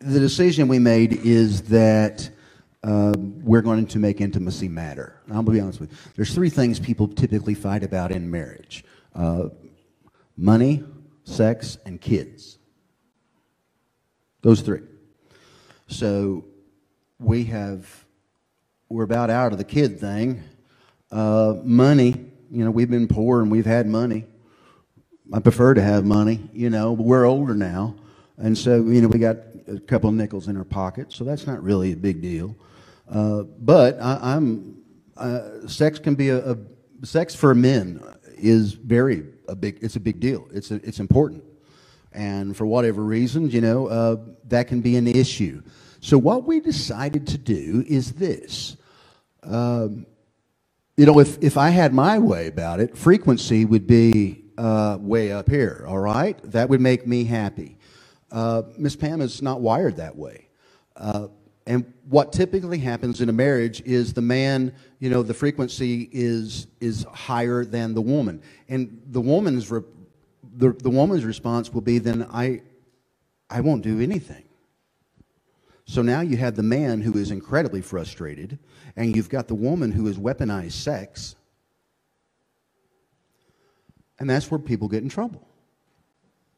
the 0.00 0.20
decision 0.20 0.68
we 0.68 0.78
made 0.78 1.14
is 1.24 1.62
that 1.62 2.28
uh, 2.82 3.14
we're 3.18 3.62
going 3.62 3.86
to 3.86 3.98
make 3.98 4.20
intimacy 4.20 4.68
matter. 4.68 5.20
I'm 5.28 5.44
gonna 5.44 5.50
be 5.50 5.60
honest 5.60 5.80
with 5.80 5.90
you. 5.90 5.98
There's 6.14 6.34
three 6.34 6.50
things 6.50 6.78
people 6.78 7.08
typically 7.08 7.54
fight 7.54 7.82
about 7.82 8.12
in 8.12 8.30
marriage: 8.30 8.84
uh, 9.14 9.48
money, 10.36 10.84
sex, 11.24 11.78
and 11.84 12.00
kids. 12.00 12.58
Those 14.42 14.60
three. 14.60 14.82
So 15.88 16.44
we 17.18 17.44
have 17.44 18.04
we're 18.88 19.04
about 19.04 19.30
out 19.30 19.52
of 19.52 19.58
the 19.58 19.64
kid 19.64 19.98
thing. 19.98 20.42
Uh, 21.10 21.54
money, 21.64 22.14
you 22.50 22.64
know, 22.64 22.70
we've 22.70 22.90
been 22.90 23.08
poor 23.08 23.40
and 23.40 23.50
we've 23.50 23.66
had 23.66 23.86
money. 23.86 24.24
I 25.32 25.40
prefer 25.40 25.74
to 25.74 25.82
have 25.82 26.04
money, 26.04 26.48
you 26.52 26.70
know, 26.70 26.94
but 26.94 27.02
we're 27.04 27.24
older 27.24 27.54
now. 27.54 27.96
And 28.36 28.56
so, 28.56 28.76
you 28.84 29.00
know, 29.00 29.08
we 29.08 29.18
got 29.18 29.38
a 29.66 29.80
couple 29.80 30.08
of 30.08 30.14
nickels 30.14 30.46
in 30.46 30.56
our 30.56 30.64
pocket, 30.64 31.12
so 31.12 31.24
that's 31.24 31.46
not 31.46 31.62
really 31.62 31.92
a 31.92 31.96
big 31.96 32.22
deal. 32.22 32.54
Uh, 33.08 33.42
but 33.42 34.00
I, 34.00 34.34
I'm, 34.34 34.82
uh, 35.16 35.66
sex 35.66 35.98
can 35.98 36.14
be 36.14 36.28
a, 36.28 36.52
a, 36.52 36.56
sex 37.02 37.34
for 37.34 37.54
men 37.54 38.02
is 38.38 38.74
very 38.74 39.24
a 39.48 39.56
big, 39.56 39.78
it's 39.80 39.96
a 39.96 40.00
big 40.00 40.20
deal. 40.20 40.46
It's, 40.52 40.70
a, 40.70 40.76
it's 40.76 41.00
important. 41.00 41.42
And 42.12 42.56
for 42.56 42.66
whatever 42.66 43.02
reasons, 43.02 43.52
you 43.52 43.60
know, 43.60 43.88
uh, 43.88 44.16
that 44.44 44.68
can 44.68 44.80
be 44.80 44.96
an 44.96 45.06
issue. 45.06 45.62
So 46.00 46.18
what 46.18 46.44
we 46.44 46.60
decided 46.60 47.26
to 47.28 47.38
do 47.38 47.84
is 47.86 48.12
this 48.12 48.76
you 50.96 51.04
know, 51.04 51.18
if, 51.20 51.42
if 51.42 51.56
I 51.56 51.70
had 51.70 51.92
my 51.92 52.18
way 52.18 52.46
about 52.46 52.80
it, 52.80 52.96
frequency 52.96 53.64
would 53.64 53.86
be 53.86 54.44
uh, 54.56 54.96
way 55.00 55.30
up 55.30 55.48
here, 55.48 55.84
all 55.86 55.98
right? 55.98 56.38
That 56.50 56.70
would 56.70 56.80
make 56.80 57.06
me 57.06 57.24
happy. 57.24 57.78
Uh, 58.32 58.62
Miss 58.78 58.96
Pam 58.96 59.20
is 59.20 59.42
not 59.42 59.60
wired 59.60 59.96
that 59.96 60.16
way. 60.16 60.48
Uh, 60.96 61.28
and 61.66 61.92
what 62.08 62.32
typically 62.32 62.78
happens 62.78 63.20
in 63.20 63.28
a 63.28 63.32
marriage 63.32 63.82
is 63.82 64.14
the 64.14 64.22
man, 64.22 64.72
you 64.98 65.10
know, 65.10 65.22
the 65.22 65.34
frequency 65.34 66.08
is, 66.12 66.68
is 66.80 67.04
higher 67.12 67.64
than 67.64 67.92
the 67.92 68.00
woman. 68.00 68.40
And 68.68 69.02
the 69.08 69.20
woman's, 69.20 69.68
the, 69.68 69.84
the 70.72 70.90
woman's 70.90 71.24
response 71.24 71.72
will 71.72 71.82
be, 71.82 71.98
then 71.98 72.26
I, 72.32 72.62
I 73.50 73.60
won't 73.60 73.82
do 73.82 74.00
anything. 74.00 74.45
So 75.86 76.02
now 76.02 76.20
you 76.20 76.36
have 76.36 76.56
the 76.56 76.64
man 76.64 77.00
who 77.00 77.16
is 77.16 77.30
incredibly 77.30 77.80
frustrated, 77.80 78.58
and 78.96 79.14
you've 79.14 79.28
got 79.28 79.46
the 79.46 79.54
woman 79.54 79.92
who 79.92 80.06
has 80.06 80.18
weaponized 80.18 80.72
sex. 80.72 81.36
And 84.18 84.28
that's 84.28 84.50
where 84.50 84.58
people 84.58 84.88
get 84.88 85.04
in 85.04 85.08
trouble. 85.08 85.46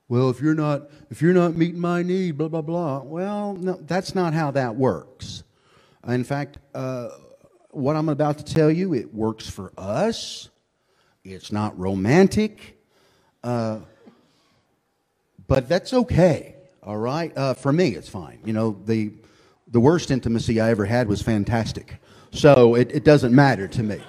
Well, 0.08 0.30
if 0.30 0.40
you're 0.40 0.54
not 0.54 0.88
if 1.10 1.20
you're 1.20 1.34
not 1.34 1.54
meeting 1.54 1.80
my 1.80 2.02
need, 2.02 2.38
blah 2.38 2.48
blah 2.48 2.62
blah. 2.62 3.00
Well, 3.00 3.54
no, 3.54 3.74
that's 3.74 4.14
not 4.14 4.32
how 4.32 4.50
that 4.52 4.76
works. 4.76 5.42
In 6.06 6.24
fact, 6.24 6.56
uh, 6.74 7.10
what 7.70 7.96
I'm 7.96 8.08
about 8.08 8.38
to 8.38 8.44
tell 8.44 8.70
you, 8.70 8.94
it 8.94 9.12
works 9.12 9.50
for 9.50 9.72
us. 9.76 10.48
It's 11.22 11.52
not 11.52 11.78
romantic, 11.78 12.80
uh, 13.44 13.80
but 15.46 15.68
that's 15.68 15.92
okay. 15.92 16.54
All 16.88 16.96
right, 16.96 17.36
uh, 17.36 17.52
for 17.52 17.70
me, 17.70 17.88
it's 17.88 18.08
fine. 18.08 18.38
You 18.46 18.54
know, 18.54 18.80
the 18.86 19.12
the 19.66 19.78
worst 19.78 20.10
intimacy 20.10 20.58
I 20.58 20.70
ever 20.70 20.86
had 20.86 21.06
was 21.06 21.20
fantastic, 21.20 21.98
so 22.32 22.76
it, 22.76 22.90
it 22.90 23.04
doesn't 23.04 23.34
matter 23.34 23.68
to 23.68 23.82
me. 23.82 24.00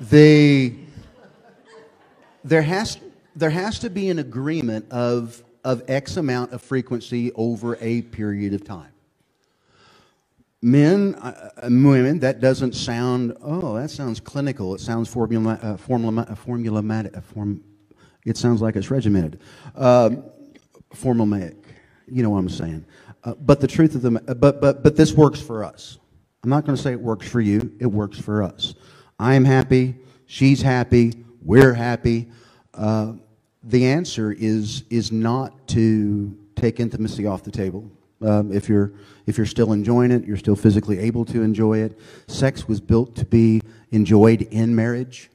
The 0.00 0.74
there 2.42 2.62
has 2.62 2.98
there 3.36 3.50
has 3.50 3.78
to 3.78 3.88
be 3.88 4.08
an 4.08 4.18
agreement 4.18 4.90
of 4.90 5.44
of 5.62 5.84
X 5.86 6.16
amount 6.16 6.50
of 6.50 6.60
frequency 6.60 7.30
over 7.36 7.78
a 7.80 8.02
period 8.02 8.52
of 8.52 8.64
time. 8.64 8.90
Men, 10.60 11.14
uh, 11.14 11.50
uh, 11.58 11.68
women, 11.70 12.18
that 12.18 12.40
doesn't 12.40 12.74
sound. 12.74 13.36
Oh, 13.40 13.76
that 13.76 13.92
sounds 13.92 14.18
clinical. 14.18 14.74
It 14.74 14.80
sounds 14.80 15.08
formula, 15.08 15.56
uh, 15.62 15.76
formula, 15.76 16.26
uh, 16.28 16.32
uh, 16.32 17.20
form. 17.20 17.62
It 18.24 18.36
sounds 18.36 18.62
like 18.62 18.76
it's 18.76 18.90
regimented, 18.90 19.40
um, 19.76 20.24
formulaic. 20.94 21.56
You 22.06 22.22
know 22.22 22.30
what 22.30 22.38
I'm 22.38 22.48
saying. 22.48 22.84
Uh, 23.22 23.34
but 23.34 23.60
the 23.60 23.66
truth 23.66 23.94
of 23.94 24.02
the, 24.02 24.10
but 24.34 24.60
but 24.60 24.82
but 24.82 24.96
this 24.96 25.12
works 25.12 25.40
for 25.40 25.64
us. 25.64 25.98
I'm 26.42 26.50
not 26.50 26.64
going 26.66 26.76
to 26.76 26.82
say 26.82 26.92
it 26.92 27.00
works 27.00 27.28
for 27.28 27.40
you. 27.40 27.72
It 27.80 27.86
works 27.86 28.18
for 28.18 28.42
us. 28.42 28.74
I 29.18 29.34
am 29.34 29.44
happy. 29.44 29.96
She's 30.26 30.60
happy. 30.60 31.24
We're 31.42 31.72
happy. 31.72 32.28
Uh, 32.74 33.14
the 33.62 33.86
answer 33.86 34.32
is 34.32 34.84
is 34.90 35.10
not 35.10 35.66
to 35.68 36.36
take 36.54 36.80
intimacy 36.80 37.26
off 37.26 37.42
the 37.42 37.50
table. 37.50 37.90
Um, 38.20 38.52
if 38.52 38.68
you're 38.68 38.92
if 39.26 39.36
you're 39.38 39.46
still 39.46 39.72
enjoying 39.72 40.10
it, 40.10 40.24
you're 40.24 40.36
still 40.36 40.56
physically 40.56 40.98
able 40.98 41.24
to 41.26 41.42
enjoy 41.42 41.78
it. 41.78 41.98
Sex 42.26 42.68
was 42.68 42.80
built 42.80 43.16
to 43.16 43.24
be 43.24 43.60
enjoyed 43.90 44.42
in 44.42 44.74
marriage. 44.74 45.30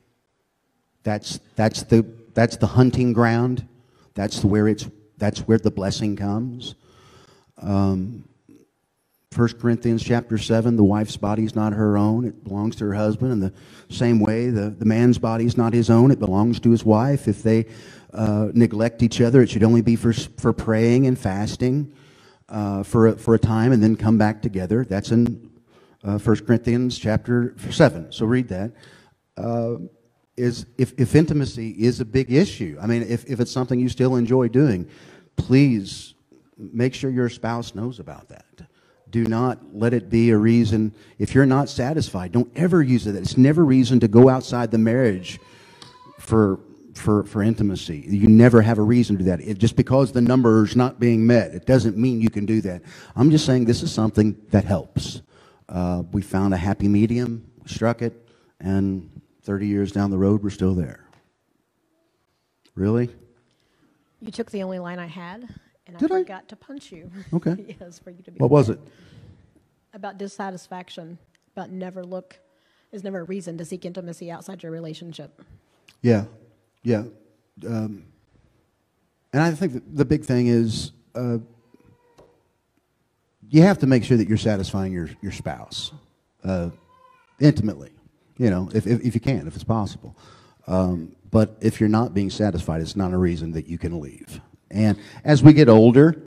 That's 1.04 1.40
that's 1.56 1.84
the 1.84 2.06
that's 2.34 2.58
the 2.58 2.68
hunting 2.68 3.14
ground. 3.14 3.68
That's 4.14 4.44
where 4.44 4.68
it's 4.68 4.88
that's 5.18 5.42
where 5.42 5.58
the 5.58 5.72
blessing 5.72 6.16
comes. 6.16 6.76
Um, 7.62 8.24
1 9.36 9.48
Corinthians 9.60 10.04
chapter 10.04 10.40
7, 10.40 10.76
the 10.76 10.84
wife's 10.84 11.16
body 11.16 11.44
is 11.44 11.56
not 11.56 11.74
her 11.74 11.98
own, 11.98 12.26
it 12.26 12.44
belongs 12.44 12.76
to 12.78 12.86
her 12.86 12.96
husband. 12.96 13.32
And 13.32 13.44
the 13.44 13.54
same 13.90 14.20
way, 14.20 14.50
the, 14.50 14.72
the 14.72 14.86
man's 14.86 15.20
body 15.20 15.46
is 15.46 15.56
not 15.56 15.72
his 15.72 15.90
own, 15.90 16.10
it 16.10 16.20
belongs 16.20 16.60
to 16.62 16.72
his 16.72 16.84
wife. 16.84 17.28
If 17.28 17.44
they 17.44 17.68
uh, 18.12 18.48
neglect 18.54 19.04
each 19.04 19.22
other, 19.22 19.44
it 19.44 19.50
should 19.52 19.64
only 19.64 19.82
be 19.82 19.96
for, 19.96 20.14
for 20.14 20.52
praying 20.52 21.06
and 21.06 21.18
fasting 21.18 21.94
uh, 22.48 22.82
for, 22.82 23.08
a, 23.08 23.18
for 23.18 23.36
a 23.36 23.40
time 23.40 23.72
and 23.72 23.84
then 23.84 23.96
come 23.96 24.18
back 24.18 24.42
together. 24.42 24.84
That's 24.84 25.12
in 25.12 25.52
uh, 26.04 26.18
1 26.18 26.46
Corinthians 26.46 26.98
chapter 26.98 27.56
7. 27.70 28.12
So 28.12 28.26
read 28.26 28.48
that. 28.48 28.72
Uh, 29.38 29.76
is 30.40 30.66
if, 30.78 30.94
if 30.98 31.16
intimacy 31.16 31.72
is 31.72 32.00
a 32.00 32.06
big 32.06 32.32
issue, 32.32 32.78
I 32.82 32.88
mean, 32.88 33.04
if, 33.04 33.26
if 33.26 33.40
it's 33.40 33.52
something 33.52 33.80
you 33.80 33.90
still 33.90 34.16
enjoy 34.16 34.48
doing, 34.48 34.88
please 35.36 36.16
make 36.58 36.94
sure 36.94 37.10
your 37.10 37.30
spouse 37.30 37.76
knows 37.76 38.00
about 38.00 38.30
that. 38.30 38.46
Do 39.10 39.26
not 39.26 39.60
let 39.74 39.94
it 39.94 40.10
be 40.10 40.30
a 40.30 40.38
reason. 40.38 40.94
If 41.18 41.34
you're 41.34 41.46
not 41.46 41.68
satisfied, 41.68 42.32
don't 42.32 42.52
ever 42.56 42.82
use 42.82 43.08
it. 43.08 43.16
It's 43.16 43.38
never 43.38 43.66
reason 43.66 44.00
to 44.02 44.08
go 44.08 44.30
outside 44.30 44.72
the 44.72 44.78
marriage 44.78 45.40
for 46.20 46.60
for, 46.96 47.24
for 47.24 47.42
intimacy. 47.42 48.04
You 48.08 48.28
never 48.28 48.62
have 48.62 48.78
a 48.78 48.82
reason 48.82 49.18
to 49.18 49.24
do 49.24 49.30
that. 49.30 49.40
It, 49.40 49.58
just 49.58 49.78
because 49.78 50.12
the 50.12 50.22
number 50.22 50.66
is 50.66 50.76
not 50.76 51.00
being 51.00 51.26
met, 51.26 51.54
it 51.54 51.66
doesn't 51.66 51.98
mean 51.98 52.20
you 52.20 52.30
can 52.30 52.46
do 52.46 52.60
that. 52.62 52.82
I'm 53.16 53.32
just 53.32 53.46
saying 53.46 53.66
this 53.66 53.82
is 53.84 53.92
something 53.92 54.36
that 54.50 54.66
helps. 54.66 55.22
Uh, 55.70 56.04
we 56.12 56.22
found 56.22 56.54
a 56.54 56.58
happy 56.58 56.88
medium, 56.88 57.50
struck 57.66 58.02
it, 58.02 58.28
and 58.60 59.10
30 59.50 59.66
years 59.66 59.92
down 59.92 60.12
the 60.12 60.18
road, 60.18 60.44
we're 60.44 60.52
still 60.52 60.76
there. 60.76 61.04
Really? 62.76 63.10
You 64.22 64.30
took 64.30 64.52
the 64.52 64.62
only 64.62 64.78
line 64.78 65.00
I 65.00 65.08
had, 65.08 65.50
and 65.88 65.98
I 65.98 66.00
Did 66.00 66.12
I? 66.12 66.20
forgot 66.20 66.48
to 66.50 66.56
punch 66.56 66.92
you. 66.92 67.10
Okay. 67.34 67.76
yes, 67.82 67.98
for 67.98 68.12
you 68.12 68.22
to 68.22 68.30
be. 68.30 68.38
What 68.38 68.52
was 68.52 68.70
it? 68.70 68.80
About 69.96 70.20
dissatisfaction, 70.20 71.18
about 71.56 71.72
never 71.72 72.06
look, 72.06 72.38
is 72.92 73.04
never 73.04 73.22
a 73.22 73.24
reason 73.24 73.58
to 73.58 73.66
seek 73.66 73.86
intimacy 73.86 74.30
outside 74.30 74.62
your 74.62 74.72
relationship. 74.72 75.42
Yeah, 76.04 76.26
yeah. 76.84 77.06
Um, 77.66 78.06
and 79.34 79.42
I 79.42 79.50
think 79.56 79.74
that 79.74 79.98
the 79.98 80.06
big 80.06 80.26
thing 80.26 80.46
is 80.46 80.92
uh, 81.16 81.40
you 83.50 83.64
have 83.64 83.80
to 83.80 83.88
make 83.88 84.04
sure 84.04 84.16
that 84.16 84.28
you're 84.28 84.38
satisfying 84.38 84.94
your, 84.94 85.10
your 85.24 85.32
spouse 85.32 85.92
uh, 86.44 86.70
intimately, 87.40 87.90
you 88.40 88.50
know, 88.50 88.70
if, 88.74 88.88
if, 88.88 89.02
if 89.02 89.14
you 89.14 89.22
can, 89.22 89.48
if 89.48 89.54
it's 89.54 89.64
possible. 89.64 90.18
Um, 90.66 91.16
but 91.30 91.58
if 91.62 91.80
you're 91.80 91.90
not 91.90 92.14
being 92.14 92.30
satisfied, 92.30 92.82
it's 92.82 92.96
not 92.96 93.14
a 93.14 93.18
reason 93.18 93.52
that 93.52 93.68
you 93.68 93.78
can 93.78 94.00
leave. 94.00 94.42
And 94.72 94.98
as 95.24 95.44
we 95.44 95.54
get 95.54 95.68
older, 95.68 96.22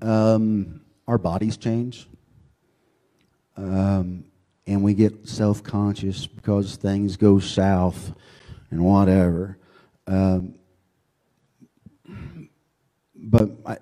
um, 0.00 0.80
our 1.06 1.18
bodies 1.18 1.56
change. 1.56 2.08
Um, 3.56 4.24
and 4.66 4.82
we 4.82 4.94
get 4.94 5.28
self 5.28 5.62
conscious 5.62 6.26
because 6.26 6.76
things 6.76 7.16
go 7.16 7.38
south 7.38 8.14
and 8.70 8.82
whatever. 8.84 9.58
Um, 10.06 10.54
but 13.14 13.50
I, 13.66 13.76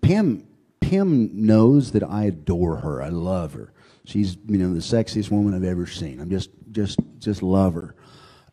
Pam, 0.00 0.46
Pam 0.80 1.30
knows 1.32 1.92
that 1.92 2.04
I 2.04 2.24
adore 2.24 2.76
her. 2.76 3.02
I 3.02 3.08
love 3.08 3.54
her. 3.54 3.73
She's 4.04 4.36
you 4.46 4.58
know 4.58 4.74
the 4.74 4.80
sexiest 4.80 5.30
woman 5.30 5.54
I've 5.54 5.64
ever 5.64 5.86
seen. 5.86 6.20
I'm 6.20 6.30
just 6.30 6.50
just 6.72 6.98
just 7.18 7.42
love 7.42 7.74
her. 7.74 7.94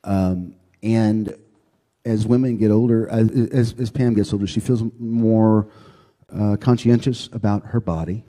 Um, 0.03 0.55
and 0.81 1.35
as 2.05 2.25
women 2.25 2.57
get 2.57 2.71
older, 2.71 3.07
as, 3.09 3.73
as, 3.73 3.91
Pam 3.91 4.13
gets 4.15 4.33
older, 4.33 4.47
she 4.47 4.59
feels 4.59 4.83
more 4.99 5.67
uh, 6.33 6.57
conscientious 6.59 7.29
about 7.31 7.67
her 7.67 7.79
body. 7.79 8.23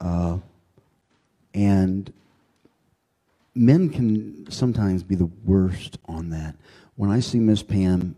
Uh, 0.00 0.38
and 1.54 2.12
men 3.54 3.88
can 3.88 4.50
sometimes 4.50 5.02
be 5.02 5.14
the 5.14 5.30
worst 5.44 5.98
on 6.06 6.30
that. 6.30 6.56
When 6.96 7.10
I 7.10 7.20
see 7.20 7.38
Miss 7.38 7.62
Pam, 7.62 8.16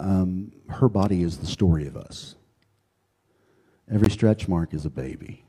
um, 0.00 0.52
her 0.68 0.88
body 0.88 1.22
is 1.22 1.38
the 1.38 1.46
story 1.46 1.86
of 1.86 1.96
us. 1.96 2.34
Every 3.90 4.10
stretch 4.10 4.48
mark 4.48 4.74
is 4.74 4.84
a 4.84 4.90
baby. 4.90 5.44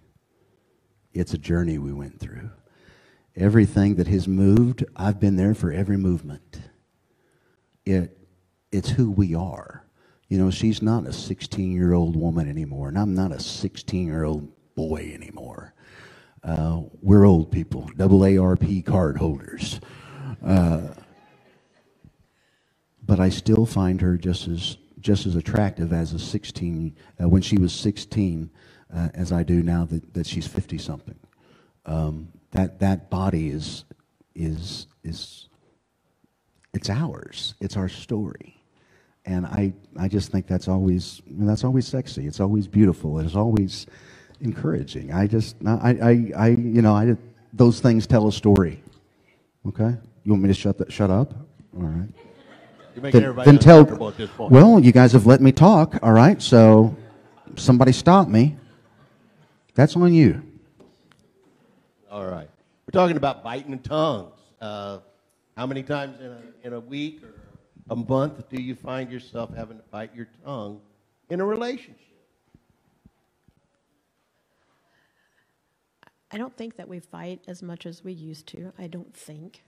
It's 1.13 1.33
a 1.33 1.37
journey 1.37 1.77
we 1.77 1.91
went 1.91 2.19
through. 2.19 2.51
Everything 3.35 3.95
that 3.95 4.07
has 4.07 4.27
moved, 4.27 4.83
I've 4.95 5.19
been 5.19 5.35
there 5.35 5.53
for 5.53 5.71
every 5.71 5.97
movement. 5.97 6.61
It, 7.85 8.17
it's 8.71 8.89
who 8.89 9.09
we 9.09 9.33
are. 9.33 9.85
You 10.27 10.37
know, 10.37 10.51
she's 10.51 10.81
not 10.81 11.07
a 11.07 11.13
16 11.13 11.71
year 11.71 11.93
old 11.93 12.15
woman 12.15 12.47
anymore, 12.47 12.89
and 12.89 12.97
I'm 12.97 13.15
not 13.15 13.31
a 13.31 13.39
16 13.39 14.05
year 14.05 14.23
old 14.23 14.51
boy 14.75 15.11
anymore. 15.13 15.73
Uh, 16.43 16.81
we're 17.01 17.25
old 17.25 17.51
people, 17.51 17.89
double 17.97 18.23
ARP 18.23 18.85
card 18.85 19.17
holders. 19.17 19.79
Uh, 20.45 20.81
but 23.03 23.19
I 23.19 23.29
still 23.29 23.65
find 23.65 23.99
her 24.01 24.17
just 24.17 24.47
as 24.47 24.77
just 24.99 25.25
as 25.25 25.35
attractive 25.35 25.93
as 25.93 26.13
a 26.13 26.19
16 26.19 26.95
uh, 27.21 27.29
when 27.29 27.41
she 27.41 27.57
was 27.57 27.73
16 27.73 28.49
uh, 28.93 29.09
as 29.13 29.31
I 29.31 29.43
do 29.43 29.61
now 29.63 29.85
that, 29.85 30.13
that 30.13 30.27
she's 30.27 30.47
50 30.47 30.77
something. 30.77 31.15
Um, 31.85 32.29
that 32.51 32.79
that 32.79 33.09
body 33.09 33.49
is 33.49 33.85
is 34.35 34.87
is 35.03 35.47
it's 36.73 36.89
ours. 36.89 37.53
It's 37.59 37.77
our 37.77 37.89
story, 37.89 38.61
and 39.25 39.45
I 39.45 39.73
I 39.97 40.07
just 40.07 40.31
think 40.31 40.47
that's 40.47 40.67
always 40.67 41.21
that's 41.27 41.63
always 41.63 41.87
sexy. 41.87 42.25
It's 42.27 42.39
always 42.39 42.67
beautiful. 42.67 43.19
It's 43.19 43.35
always 43.35 43.85
encouraging. 44.41 45.13
I 45.13 45.27
just 45.27 45.55
I 45.65 45.97
I, 46.01 46.31
I 46.35 46.47
you 46.49 46.81
know 46.81 46.93
I 46.93 47.15
those 47.53 47.79
things 47.79 48.07
tell 48.07 48.27
a 48.27 48.31
story. 48.31 48.81
Okay, 49.67 49.95
you 50.23 50.31
want 50.31 50.41
me 50.43 50.47
to 50.47 50.53
shut 50.53 50.77
that 50.79 50.91
shut 50.91 51.09
up? 51.09 51.33
All 51.75 51.83
right. 51.83 52.09
You're 52.95 53.03
making 53.03 53.21
Then, 53.21 53.29
everybody 53.29 53.51
then 53.51 53.59
tell. 53.59 54.07
at 54.07 54.17
this 54.17 54.29
point. 54.31 54.51
Well, 54.51 54.79
you 54.79 54.91
guys 54.91 55.11
have 55.13 55.25
let 55.25 55.41
me 55.41 55.51
talk. 55.51 55.99
All 56.01 56.13
right, 56.13 56.41
so 56.41 56.95
somebody 57.55 57.91
stop 57.91 58.27
me. 58.27 58.57
That's 59.79 59.95
on 59.95 60.13
you. 60.13 60.43
All 62.11 62.25
right. 62.25 62.49
We're 62.85 62.99
talking 62.99 63.15
about 63.15 63.45
biting 63.45 63.79
tongues. 63.79 64.37
Uh, 64.59 64.99
how 65.55 65.65
many 65.65 65.83
times 65.83 66.19
in 66.19 66.25
a, 66.25 66.67
in 66.67 66.73
a 66.73 66.79
week 66.81 67.23
or 67.23 67.33
a 67.89 67.95
month 67.95 68.49
do 68.49 68.61
you 68.61 68.75
find 68.75 69.09
yourself 69.09 69.55
having 69.55 69.77
to 69.77 69.83
bite 69.83 70.13
your 70.13 70.27
tongue 70.43 70.81
in 71.29 71.39
a 71.39 71.45
relationship? 71.45 71.95
I 76.29 76.37
don't 76.37 76.57
think 76.57 76.75
that 76.75 76.89
we 76.89 76.99
fight 76.99 77.39
as 77.47 77.63
much 77.63 77.85
as 77.85 78.03
we 78.03 78.11
used 78.11 78.47
to. 78.47 78.73
I 78.77 78.87
don't 78.87 79.15
think. 79.15 79.63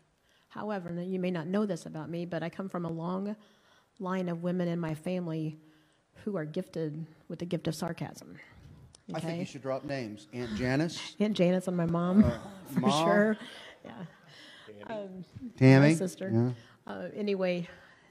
However, 0.49 0.89
now 0.89 1.03
you 1.03 1.21
may 1.21 1.31
not 1.31 1.47
know 1.47 1.65
this 1.65 1.85
about 1.85 2.09
me, 2.09 2.25
but 2.25 2.43
I 2.43 2.49
come 2.49 2.67
from 2.67 2.83
a 2.83 2.91
long 2.91 3.33
line 3.97 4.27
of 4.27 4.43
women 4.43 4.67
in 4.67 4.77
my 4.77 4.93
family 4.93 5.57
who 6.25 6.35
are 6.35 6.43
gifted 6.43 7.05
with 7.29 7.39
the 7.39 7.45
gift 7.45 7.69
of 7.69 7.75
sarcasm. 7.75 8.35
I 9.15 9.19
think 9.19 9.39
you 9.39 9.45
should 9.45 9.61
drop 9.61 9.83
names. 9.83 10.27
Aunt 10.33 10.55
Janice, 10.55 11.15
Aunt 11.19 11.35
Janice 11.35 11.67
and 11.67 11.77
my 11.77 11.85
mom, 11.85 12.23
for 12.73 12.79
Mom. 12.79 13.05
sure. 13.05 13.37
Yeah. 13.85 13.91
Tammy, 15.57 15.89
my 15.89 15.93
sister. 15.93 16.31
Yeah. 16.33 16.93
Uh, 16.93 17.07
anyway, 17.15 17.67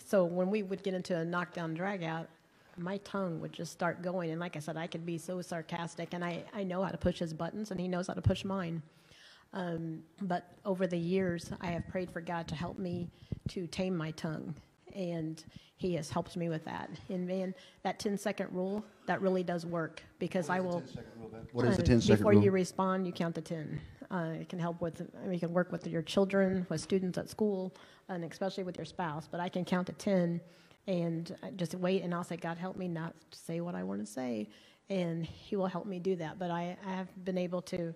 so 0.06 0.24
when 0.24 0.50
we 0.50 0.62
would 0.62 0.82
get 0.82 0.94
into 0.94 1.16
a 1.16 1.24
knockdown 1.24 1.74
drag 1.74 2.02
out, 2.02 2.28
my 2.76 2.98
tongue 2.98 3.40
would 3.40 3.52
just 3.52 3.72
start 3.72 4.02
going. 4.02 4.30
And 4.30 4.40
like 4.40 4.56
I 4.56 4.60
said, 4.60 4.76
I 4.76 4.86
could 4.86 5.04
be 5.04 5.18
so 5.18 5.42
sarcastic, 5.42 6.14
and 6.14 6.24
I, 6.24 6.44
I 6.54 6.62
know 6.64 6.82
how 6.82 6.90
to 6.90 6.96
push 6.98 7.18
his 7.18 7.32
buttons, 7.34 7.70
and 7.70 7.80
he 7.80 7.88
knows 7.88 8.06
how 8.06 8.14
to 8.14 8.22
push 8.22 8.44
mine. 8.44 8.82
Um, 9.52 10.02
but 10.22 10.52
over 10.64 10.86
the 10.86 10.96
years, 10.98 11.50
I 11.60 11.68
have 11.68 11.86
prayed 11.88 12.10
for 12.10 12.20
God 12.20 12.46
to 12.48 12.54
help 12.54 12.78
me 12.78 13.08
to 13.48 13.66
tame 13.66 13.96
my 13.96 14.12
tongue, 14.12 14.54
and 14.94 15.42
He 15.76 15.94
has 15.94 16.10
helped 16.10 16.36
me 16.36 16.48
with 16.48 16.64
that. 16.66 16.90
And 17.08 17.26
man, 17.26 17.54
that 17.82 17.98
10 17.98 18.18
second 18.18 18.48
rule, 18.52 18.84
that 19.06 19.20
really 19.22 19.42
does 19.42 19.64
work 19.66 20.02
because 20.18 20.50
I 20.50 20.60
will. 20.60 20.82
What 21.52 21.66
is 21.66 21.76
the 21.76 21.82
Uh, 21.82 21.86
10 21.86 22.00
second 22.00 22.16
Before 22.18 22.32
rule? 22.32 22.44
you 22.44 22.50
respond, 22.50 23.06
you 23.06 23.12
count 23.12 23.34
to 23.36 23.40
10. 23.42 23.80
Uh, 24.10 24.32
it 24.40 24.48
can 24.48 24.58
help 24.58 24.80
with, 24.80 25.00
I 25.18 25.24
mean, 25.24 25.34
you 25.34 25.40
can 25.40 25.52
work 25.52 25.70
with 25.72 25.86
your 25.86 26.02
children, 26.02 26.66
with 26.68 26.80
students 26.80 27.16
at 27.18 27.28
school, 27.28 27.72
and 28.08 28.24
especially 28.24 28.64
with 28.64 28.76
your 28.76 28.84
spouse. 28.84 29.28
But 29.30 29.40
I 29.40 29.48
can 29.48 29.64
count 29.64 29.86
to 29.86 29.92
10 29.94 30.40
and 30.86 31.34
just 31.56 31.74
wait, 31.76 32.02
and 32.02 32.12
I'll 32.14 32.24
say, 32.24 32.36
God, 32.36 32.58
help 32.58 32.76
me 32.76 32.88
not 32.88 33.14
to 33.30 33.38
say 33.38 33.60
what 33.60 33.74
I 33.76 33.84
want 33.84 34.00
to 34.00 34.06
say. 34.12 34.48
And 34.88 35.24
He 35.24 35.54
will 35.56 35.68
help 35.68 35.86
me 35.86 35.98
do 36.00 36.16
that. 36.16 36.38
But 36.38 36.50
I, 36.50 36.76
I 36.86 36.90
have 36.92 37.08
been 37.24 37.38
able 37.38 37.62
to, 37.62 37.94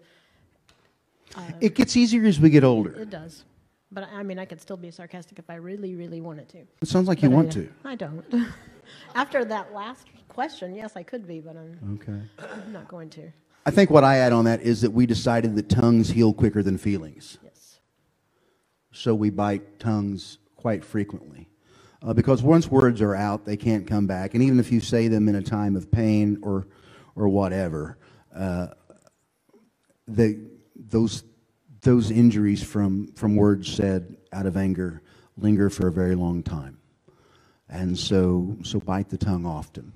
It 1.61 1.75
gets 1.75 1.97
easier 1.97 2.25
as 2.25 2.39
we 2.41 2.49
get 2.51 2.65
older. 2.65 2.93
it 2.95 3.11
does. 3.11 3.45
But 3.95 4.09
I 4.13 4.25
mean, 4.25 4.39
I 4.41 4.45
could 4.45 4.61
still 4.61 4.77
be 4.77 4.91
sarcastic 4.91 5.39
if 5.39 5.49
I 5.49 5.55
really, 5.55 5.95
really 5.95 6.21
wanted 6.21 6.49
to. 6.51 6.59
It 6.83 6.89
sounds 6.89 7.07
like 7.07 7.23
you 7.23 7.29
But 7.29 7.33
I- 7.35 7.37
want 7.37 7.53
to. 7.53 7.69
I 7.85 7.95
don't. 7.95 8.25
After 9.15 9.45
that 9.45 9.73
last 9.73 10.09
question, 10.29 10.75
yes, 10.75 10.97
I 10.97 11.05
could 11.05 11.27
be, 11.27 11.41
but 11.41 11.57
I'm, 11.57 11.99
Okay. 12.03 12.21
I'm 12.65 12.73
not 12.79 12.89
going 12.89 13.09
to. 13.11 13.31
I 13.65 13.71
think 13.71 13.89
what 13.91 14.03
I 14.05 14.17
add 14.19 14.33
on 14.33 14.45
that 14.47 14.61
is 14.63 14.81
that 14.83 14.91
we 14.91 15.07
decided 15.07 15.55
that 15.57 15.69
tongues 15.69 16.11
heal 16.11 16.35
quicker 16.35 16.63
than 16.63 16.77
feelings. 16.77 17.39
Yes. 17.43 17.79
So 18.93 19.15
we 19.15 19.31
bite 19.31 19.79
tongues 19.79 20.39
quite 20.57 20.85
frequently. 20.85 21.49
Uh, 22.03 22.13
because 22.13 22.43
once 22.43 22.71
words 22.71 23.01
are 23.01 23.15
out, 23.15 23.47
they 23.47 23.57
can't 23.57 23.87
come 23.87 24.07
back. 24.07 24.35
And 24.35 24.43
even 24.43 24.59
if 24.61 24.71
you 24.71 24.81
say 24.81 25.09
them 25.09 25.29
in 25.29 25.37
a 25.37 25.43
time 25.43 25.77
of 25.77 25.91
pain 25.91 26.39
or, 26.43 26.67
or 27.17 27.29
whatever, 27.31 27.97
uh, 28.37 28.67
they, 30.07 30.41
those, 30.77 31.25
those 31.85 32.11
injuries 32.11 32.63
from, 32.63 33.13
from 33.13 33.37
words 33.37 33.73
said 33.73 34.17
out 34.33 34.47
of 34.47 34.57
anger 34.57 35.03
linger 35.37 35.71
for 35.71 35.89
a 35.89 35.93
very 35.93 36.15
long 36.15 36.43
time. 36.43 36.79
And 37.69 37.99
so, 37.99 38.57
so 38.63 38.81
bite 38.81 39.09
the 39.09 39.19
tongue 39.19 39.47
often. 39.47 39.93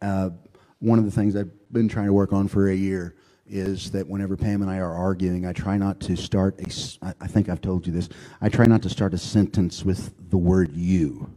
Uh, 0.00 0.30
one 0.78 0.98
of 0.98 1.04
the 1.04 1.10
things 1.10 1.36
I've 1.36 1.50
been 1.72 1.88
trying 1.88 2.06
to 2.06 2.12
work 2.12 2.32
on 2.32 2.48
for 2.48 2.68
a 2.68 2.74
year 2.74 3.16
is 3.46 3.90
that 3.92 4.06
whenever 4.06 4.36
Pam 4.36 4.62
and 4.62 4.70
I 4.70 4.78
are 4.78 4.92
arguing, 4.92 5.46
I 5.46 5.52
try 5.52 5.78
not 5.78 6.00
to 6.00 6.16
start 6.16 6.60
a, 6.60 7.14
I 7.20 7.26
think 7.26 7.48
I've 7.48 7.60
told 7.60 7.86
you 7.86 7.92
this, 7.92 8.08
I 8.40 8.48
try 8.48 8.66
not 8.66 8.82
to 8.82 8.90
start 8.90 9.14
a 9.14 9.18
sentence 9.18 9.84
with 9.84 10.12
the 10.30 10.36
word 10.36 10.76
you. 10.76 11.32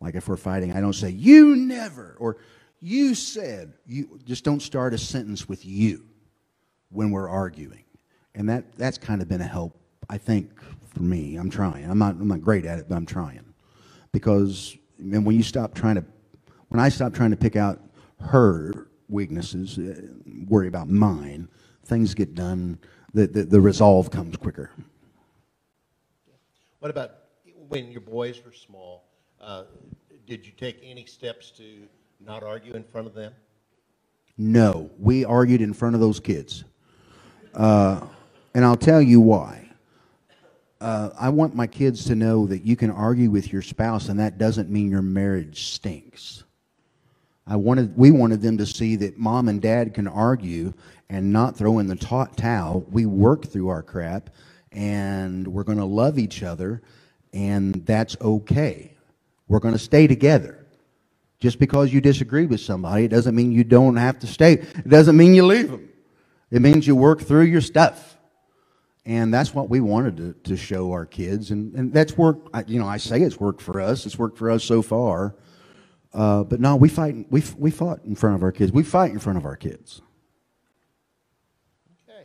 Like 0.00 0.14
if 0.14 0.28
we're 0.28 0.36
fighting, 0.36 0.72
I 0.72 0.80
don't 0.80 0.94
say, 0.94 1.10
you 1.10 1.56
never, 1.56 2.16
or 2.18 2.38
you 2.80 3.14
said, 3.14 3.74
you 3.86 4.18
just 4.24 4.44
don't 4.44 4.60
start 4.60 4.94
a 4.94 4.98
sentence 4.98 5.48
with 5.48 5.64
you 5.64 6.04
when 6.90 7.10
we're 7.10 7.28
arguing. 7.28 7.84
And 8.34 8.48
that, 8.48 8.76
that's 8.76 8.98
kind 8.98 9.22
of 9.22 9.28
been 9.28 9.40
a 9.40 9.46
help, 9.46 9.78
I 10.08 10.18
think, 10.18 10.50
for 10.94 11.02
me. 11.02 11.36
I'm 11.36 11.50
trying. 11.50 11.88
I'm 11.90 11.98
not, 11.98 12.14
I'm 12.16 12.28
not 12.28 12.42
great 12.42 12.64
at 12.64 12.78
it, 12.78 12.88
but 12.88 12.96
I'm 12.96 13.06
trying. 13.06 13.44
Because 14.12 14.76
and 14.98 15.24
when 15.24 15.36
you 15.36 15.42
stop 15.42 15.74
trying 15.74 15.96
to, 15.96 16.04
when 16.68 16.80
I 16.80 16.88
stop 16.88 17.12
trying 17.12 17.30
to 17.30 17.36
pick 17.36 17.56
out 17.56 17.80
her 18.20 18.88
weaknesses, 19.08 19.78
uh, 19.78 20.00
worry 20.48 20.68
about 20.68 20.88
mine, 20.88 21.48
things 21.84 22.14
get 22.14 22.34
done, 22.34 22.78
the, 23.12 23.26
the, 23.26 23.44
the 23.44 23.60
resolve 23.60 24.10
comes 24.10 24.36
quicker. 24.36 24.70
What 26.80 26.90
about 26.90 27.10
when 27.68 27.90
your 27.90 28.00
boys 28.00 28.42
were 28.44 28.52
small? 28.52 29.04
Uh, 29.40 29.64
did 30.26 30.46
you 30.46 30.52
take 30.52 30.80
any 30.82 31.04
steps 31.04 31.50
to 31.52 31.82
not 32.20 32.42
argue 32.42 32.74
in 32.74 32.84
front 32.84 33.06
of 33.06 33.14
them? 33.14 33.32
No, 34.38 34.90
we 34.98 35.24
argued 35.24 35.62
in 35.62 35.72
front 35.72 35.94
of 35.94 36.00
those 36.00 36.20
kids. 36.20 36.64
Uh, 37.56 38.06
and 38.54 38.64
I'll 38.64 38.76
tell 38.76 39.00
you 39.00 39.20
why. 39.20 39.62
Uh, 40.78 41.08
I 41.18 41.30
want 41.30 41.54
my 41.54 41.66
kids 41.66 42.04
to 42.04 42.14
know 42.14 42.46
that 42.46 42.62
you 42.62 42.76
can 42.76 42.90
argue 42.90 43.30
with 43.30 43.50
your 43.50 43.62
spouse, 43.62 44.10
and 44.10 44.20
that 44.20 44.36
doesn't 44.36 44.68
mean 44.68 44.90
your 44.90 45.02
marriage 45.02 45.64
stinks. 45.64 46.44
I 47.46 47.56
wanted, 47.56 47.96
we 47.96 48.10
wanted 48.10 48.42
them 48.42 48.58
to 48.58 48.66
see 48.66 48.96
that 48.96 49.16
mom 49.16 49.48
and 49.48 49.62
dad 49.62 49.94
can 49.94 50.06
argue 50.06 50.74
and 51.08 51.32
not 51.32 51.56
throw 51.56 51.78
in 51.78 51.86
the 51.86 51.96
ta- 51.96 52.26
towel. 52.36 52.84
We 52.90 53.06
work 53.06 53.46
through 53.46 53.68
our 53.68 53.82
crap, 53.82 54.30
and 54.72 55.48
we're 55.48 55.64
going 55.64 55.78
to 55.78 55.84
love 55.84 56.18
each 56.18 56.42
other, 56.42 56.82
and 57.32 57.86
that's 57.86 58.16
okay. 58.20 58.92
We're 59.48 59.60
going 59.60 59.74
to 59.74 59.78
stay 59.78 60.06
together. 60.06 60.66
Just 61.38 61.58
because 61.58 61.92
you 61.92 62.00
disagree 62.00 62.46
with 62.46 62.60
somebody, 62.60 63.04
it 63.04 63.08
doesn't 63.08 63.34
mean 63.34 63.52
you 63.52 63.64
don't 63.64 63.96
have 63.96 64.18
to 64.18 64.26
stay. 64.26 64.54
It 64.54 64.88
doesn't 64.88 65.16
mean 65.16 65.34
you 65.34 65.46
leave 65.46 65.70
them. 65.70 65.88
It 66.50 66.62
means 66.62 66.86
you 66.86 66.94
work 66.96 67.20
through 67.22 67.44
your 67.44 67.60
stuff. 67.60 68.14
And 69.04 69.32
that's 69.32 69.54
what 69.54 69.68
we 69.70 69.80
wanted 69.80 70.16
to, 70.16 70.32
to 70.50 70.56
show 70.56 70.90
our 70.90 71.06
kids. 71.06 71.52
And, 71.52 71.72
and 71.74 71.92
that's 71.92 72.18
worked, 72.18 72.48
I- 72.52 72.64
you 72.66 72.80
know, 72.80 72.88
I 72.88 72.96
say 72.96 73.20
it's 73.22 73.38
worked 73.38 73.62
for 73.62 73.80
us. 73.80 74.04
It's 74.04 74.18
worked 74.18 74.36
for 74.36 74.50
us 74.50 74.64
so 74.64 74.82
far. 74.82 75.36
Uh, 76.12 76.42
but 76.44 76.60
no, 76.60 76.74
we 76.76 76.88
fight, 76.88 77.26
we, 77.30 77.42
we 77.56 77.70
fought 77.70 78.04
in 78.04 78.16
front 78.16 78.34
of 78.36 78.42
our 78.42 78.50
kids. 78.50 78.72
We 78.72 78.82
fight 78.82 79.12
in 79.12 79.18
front 79.20 79.38
of 79.38 79.44
our 79.44 79.54
kids. 79.56 80.02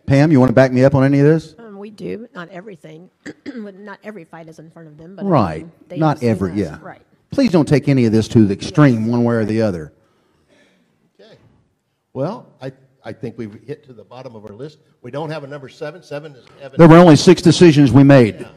Pam, 0.07 0.31
you 0.31 0.39
want 0.39 0.49
to 0.49 0.53
back 0.53 0.71
me 0.71 0.83
up 0.83 0.95
on 0.95 1.03
any 1.03 1.19
of 1.19 1.25
this? 1.25 1.53
Um, 1.59 1.77
we 1.77 1.89
do, 1.91 2.27
not 2.33 2.49
everything, 2.49 3.09
But 3.45 3.75
not 3.77 3.99
every 4.03 4.23
fight 4.25 4.49
is 4.49 4.57
in 4.59 4.71
front 4.71 4.87
of 4.87 4.97
them, 4.97 5.15
but. 5.15 5.25
I 5.25 5.27
Right. 5.27 5.67
mean, 5.89 5.99
Not 5.99 6.23
every, 6.23 6.51
us. 6.53 6.57
yeah. 6.57 6.79
Right. 6.81 7.01
Please 7.29 7.51
don't 7.51 7.67
take 7.67 7.87
any 7.87 8.05
of 8.05 8.11
this 8.11 8.27
to 8.29 8.45
the 8.45 8.53
extreme, 8.53 9.07
one 9.07 9.23
way 9.23 9.35
or 9.35 9.45
the 9.45 9.61
other. 9.61 9.93
Okay. 11.19 11.37
Well, 12.13 12.47
I, 12.61 12.71
I 13.03 13.13
think 13.13 13.37
we've 13.37 13.53
hit 13.65 13.83
to 13.85 13.93
the 13.93 14.03
bottom 14.03 14.35
of 14.35 14.45
our 14.45 14.53
list. 14.53 14.79
We 15.01 15.11
don't 15.11 15.29
have 15.29 15.43
a 15.43 15.47
number 15.47 15.69
seven. 15.69 16.03
Seven 16.03 16.33
is 16.35 16.45
Evan. 16.61 16.77
There 16.77 16.87
were 16.87 16.97
only 16.97 17.15
six 17.15 17.41
decisions 17.41 17.91
we 17.91 18.03
made. 18.03 18.47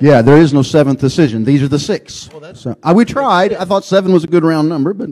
Yeah, 0.00 0.22
there 0.22 0.36
is 0.38 0.52
no 0.52 0.62
seventh 0.62 1.00
decision. 1.00 1.44
These 1.44 1.62
are 1.62 1.68
the 1.68 1.78
six. 1.78 2.30
Well, 2.30 2.40
that's- 2.40 2.60
So, 2.62 2.76
we 2.94 3.04
tried. 3.04 3.54
I 3.54 3.64
thought 3.64 3.84
seven 3.84 4.12
was 4.12 4.22
a 4.24 4.28
good 4.28 4.44
round 4.44 4.68
number, 4.68 4.92
but 4.92 5.10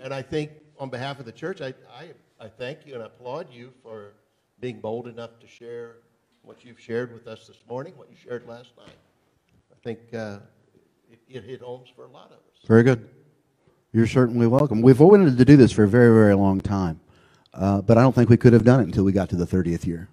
And 0.00 0.12
I 0.14 0.22
think 0.22 0.50
on 0.78 0.90
behalf 0.90 1.18
of 1.18 1.26
the 1.26 1.32
church, 1.32 1.60
I, 1.60 1.74
I, 1.92 2.10
I 2.40 2.48
thank 2.48 2.86
you 2.86 2.94
and 2.94 3.02
applaud 3.02 3.48
you 3.52 3.72
for 3.82 4.12
being 4.60 4.78
bold 4.80 5.08
enough 5.08 5.38
to 5.40 5.46
share 5.46 5.96
what 6.42 6.64
you've 6.64 6.78
shared 6.80 7.12
with 7.12 7.26
us 7.26 7.46
this 7.46 7.58
morning, 7.68 7.94
what 7.96 8.08
you 8.10 8.16
shared 8.16 8.46
last 8.46 8.70
night. 8.76 8.94
I 9.72 9.76
think 9.82 10.00
uh, 10.14 10.38
it, 11.10 11.18
it 11.28 11.44
hit 11.44 11.60
homes 11.60 11.88
for 11.94 12.04
a 12.04 12.10
lot 12.10 12.26
of 12.26 12.32
us. 12.34 12.66
very 12.66 12.82
good. 12.84 13.08
You're 13.92 14.06
certainly 14.06 14.46
welcome. 14.46 14.82
We've 14.82 14.98
wanted 15.00 15.36
to 15.36 15.44
do 15.44 15.56
this 15.56 15.70
for 15.72 15.84
a 15.84 15.88
very, 15.88 16.14
very 16.14 16.34
long 16.34 16.60
time, 16.60 16.98
uh, 17.54 17.82
but 17.82 17.98
I 17.98 18.02
don't 18.02 18.14
think 18.14 18.30
we 18.30 18.36
could 18.36 18.52
have 18.52 18.64
done 18.64 18.80
it 18.80 18.84
until 18.84 19.04
we 19.04 19.12
got 19.12 19.28
to 19.30 19.36
the 19.36 19.46
30th 19.46 19.86
year. 19.86 20.08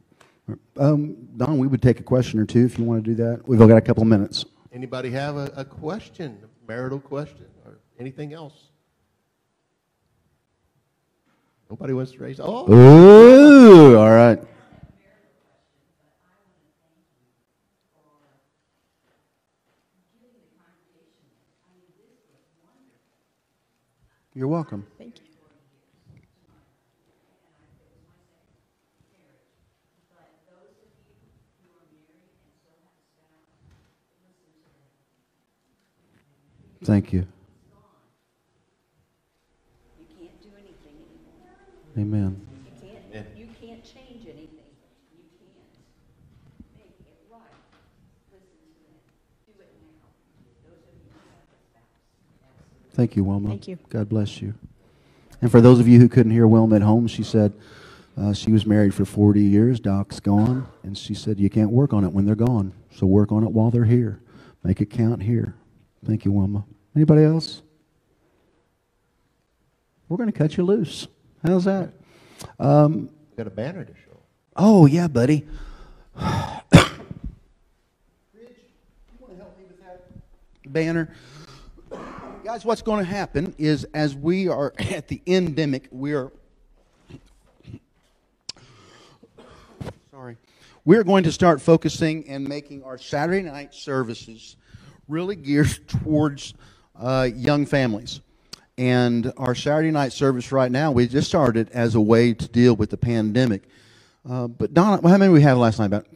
Um, 0.78 1.15
Don, 1.38 1.58
we 1.60 1.67
would 1.67 1.82
take 1.82 1.99
a 1.99 2.04
question 2.04 2.39
or 2.39 2.45
two 2.45 2.65
if 2.65 2.80
you 2.80 2.86
want 2.86 3.04
to 3.04 3.10
do 3.12 3.15
that. 3.23 3.47
We've 3.47 3.62
only 3.62 3.73
got 3.73 3.78
a 3.78 3.82
couple 3.86 4.04
of 4.04 4.10
minutes. 4.10 4.45
Anybody 4.73 5.12
have 5.12 5.38
a, 5.38 5.52
a 5.56 5.65
question, 5.65 6.39
a 6.43 6.67
marital 6.67 6.99
question, 6.99 7.45
or 7.65 7.80
anything 7.99 8.34
else? 8.34 8.54
Nobody 11.69 11.93
wants 11.93 12.12
to 12.13 12.19
raise. 12.19 12.39
Oh, 12.39 12.71
Ooh, 12.71 13.97
all 13.97 14.10
right. 14.12 14.39
You're 24.34 24.47
welcome. 24.47 24.86
Thank 36.83 37.11
you. 37.11 37.21
Thank 37.21 37.31
you. 40.19 40.25
You 40.25 40.27
can't 40.27 40.41
do 40.41 40.49
anything 40.57 40.95
anymore. 41.97 42.31
Amen. 42.31 42.41
You 42.65 42.89
can't, 43.11 43.27
you 43.37 43.47
can't 43.59 43.83
change 43.83 44.23
anything. 44.25 44.47
You 45.11 45.23
can't 46.77 46.89
make 46.95 46.95
it 47.01 47.19
right. 47.29 47.41
Listen 48.31 48.47
to 48.63 48.79
it. 48.87 49.03
Do 49.45 49.61
it 49.61 49.71
now. 49.83 50.07
Those 50.63 50.79
of 50.79 50.95
you 50.95 51.11
who 51.11 51.19
have 51.19 51.43
a 51.51 51.59
spouse. 51.69 52.95
Thank 52.95 53.15
you, 53.17 53.23
Wilma. 53.25 53.49
Thank 53.49 53.67
you. 53.67 53.77
God 53.89 54.07
bless 54.07 54.41
you. 54.41 54.53
And 55.41 55.51
for 55.51 55.59
those 55.61 55.79
of 55.79 55.87
you 55.87 55.99
who 55.99 56.07
couldn't 56.07 56.31
hear 56.31 56.47
Wilma 56.47 56.77
at 56.77 56.81
home, 56.81 57.07
she 57.07 57.23
said 57.23 57.53
uh, 58.17 58.33
she 58.33 58.51
was 58.51 58.65
married 58.65 58.93
for 58.93 59.03
40 59.05 59.41
years. 59.41 59.79
Doc's 59.81 60.19
gone. 60.19 60.67
And 60.83 60.97
she 60.97 61.13
said, 61.13 61.39
You 61.39 61.49
can't 61.49 61.71
work 61.71 61.93
on 61.93 62.05
it 62.05 62.13
when 62.13 62.25
they're 62.25 62.35
gone. 62.35 62.73
So 62.95 63.05
work 63.05 63.33
on 63.33 63.43
it 63.43 63.51
while 63.51 63.69
they're 63.69 63.85
here. 63.85 64.21
Make 64.63 64.81
it 64.81 64.89
count 64.89 65.23
here. 65.23 65.55
Thank 66.05 66.25
you, 66.25 66.31
Wilma. 66.31 66.65
Anybody 66.95 67.23
else? 67.23 67.62
We're 70.07 70.17
going 70.17 70.31
to 70.31 70.38
cut 70.38 70.57
you 70.57 70.63
loose. 70.63 71.07
How's 71.45 71.65
that? 71.65 71.91
Um, 72.59 73.09
got 73.38 73.47
a 73.47 73.51
banner 73.51 73.83
to 73.83 73.93
show. 73.93 74.17
Oh, 74.55 74.85
yeah, 74.85 75.07
buddy. 75.07 75.45
Banner. 80.65 81.13
Guys, 82.43 82.63
what's 82.63 82.81
going 82.83 83.03
to 83.03 83.09
happen 83.09 83.55
is 83.57 83.85
as 83.93 84.15
we 84.15 84.47
are 84.47 84.73
at 84.79 85.07
the 85.07 85.21
endemic, 85.25 85.88
we 85.91 86.13
are. 86.13 86.31
Sorry. 90.12 90.38
We're 90.85 91.03
going 91.03 91.23
to 91.23 91.31
start 91.31 91.62
focusing 91.62 92.27
and 92.29 92.47
making 92.47 92.83
our 92.83 92.97
Saturday 92.97 93.41
night 93.41 93.73
services 93.73 94.56
really 95.10 95.35
geared 95.35 95.87
towards 95.87 96.53
uh, 96.95 97.27
young 97.35 97.65
families. 97.65 98.21
And 98.77 99.33
our 99.35 99.55
Saturday 99.55 99.91
night 99.91 100.13
service 100.13 100.53
right 100.53 100.71
now, 100.71 100.91
we 100.91 101.05
just 101.07 101.27
started 101.27 101.69
as 101.71 101.95
a 101.95 102.01
way 102.01 102.33
to 102.33 102.47
deal 102.47 102.75
with 102.75 102.89
the 102.89 102.97
pandemic. 102.97 103.63
Uh, 104.29 104.47
but 104.47 104.73
Donna, 104.73 105.05
how 105.05 105.17
many 105.17 105.33
we 105.33 105.41
had 105.41 105.57
last 105.57 105.79
night? 105.79 105.87
About 105.87 106.07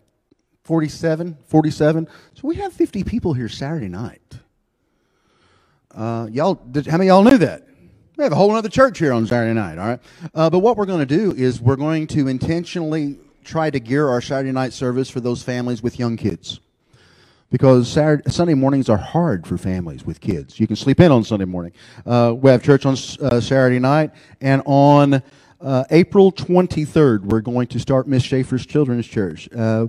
47, 0.63 1.37
47. 1.47 2.07
So 2.35 2.47
we 2.47 2.55
had 2.55 2.71
50 2.71 3.03
people 3.03 3.33
here 3.33 3.49
Saturday 3.49 3.89
night. 3.89 4.21
Uh, 5.93 6.27
y'all, 6.31 6.55
did, 6.55 6.87
how 6.87 6.97
many 6.97 7.09
y'all 7.09 7.23
knew 7.23 7.37
that? 7.37 7.67
We 8.15 8.23
have 8.23 8.31
a 8.31 8.35
whole 8.35 8.51
other 8.51 8.69
church 8.69 8.99
here 8.99 9.11
on 9.11 9.25
Saturday 9.27 9.53
night, 9.53 9.77
all 9.77 9.87
right? 9.87 9.99
Uh, 10.33 10.49
but 10.49 10.59
what 10.59 10.77
we're 10.77 10.85
going 10.85 10.99
to 10.99 11.05
do 11.05 11.33
is 11.33 11.59
we're 11.59 11.75
going 11.75 12.07
to 12.07 12.27
intentionally 12.27 13.19
try 13.43 13.69
to 13.69 13.79
gear 13.79 14.07
our 14.07 14.21
Saturday 14.21 14.51
night 14.51 14.71
service 14.71 15.09
for 15.09 15.19
those 15.19 15.43
families 15.43 15.83
with 15.83 15.99
young 15.99 16.15
kids. 16.15 16.61
Because 17.53 17.87
Saturday, 17.87 18.31
Sunday 18.31 18.55
mornings 18.55 18.89
are 18.89 18.97
hard 18.97 19.45
for 19.45 19.59
families 19.59 20.03
with 20.03 20.19
kids. 20.19 20.59
You 20.59 20.65
can 20.65 20.75
sleep 20.75 20.99
in 20.99 21.11
on 21.11 21.23
Sunday 21.23 21.45
morning. 21.45 21.71
Uh, 22.03 22.33
we 22.35 22.49
have 22.49 22.63
church 22.63 22.83
on 22.83 22.93
uh, 23.21 23.39
Saturday 23.39 23.77
night, 23.77 24.09
and 24.41 24.63
on 24.65 25.21
uh, 25.61 25.83
April 25.91 26.31
23rd, 26.31 27.25
we're 27.25 27.41
going 27.41 27.67
to 27.67 27.79
start 27.79 28.07
Miss 28.07 28.23
Schaefer's 28.23 28.65
Children's 28.65 29.05
Church. 29.05 29.47
Uh, 29.55 29.85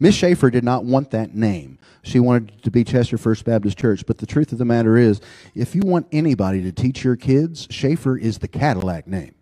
Miss 0.00 0.14
Schaefer 0.14 0.48
did 0.48 0.64
not 0.64 0.86
want 0.86 1.10
that 1.10 1.34
name. 1.34 1.78
She 2.04 2.20
wanted 2.20 2.52
it 2.56 2.62
to 2.62 2.70
be 2.70 2.84
Chester 2.84 3.18
First 3.18 3.44
Baptist 3.44 3.76
Church. 3.76 4.06
But 4.06 4.16
the 4.16 4.24
truth 4.24 4.52
of 4.52 4.56
the 4.56 4.64
matter 4.64 4.96
is, 4.96 5.20
if 5.54 5.74
you 5.74 5.82
want 5.82 6.06
anybody 6.10 6.62
to 6.62 6.72
teach 6.72 7.04
your 7.04 7.16
kids, 7.16 7.68
Schaefer 7.68 8.16
is 8.16 8.38
the 8.38 8.48
Cadillac 8.48 9.06
name. 9.06 9.34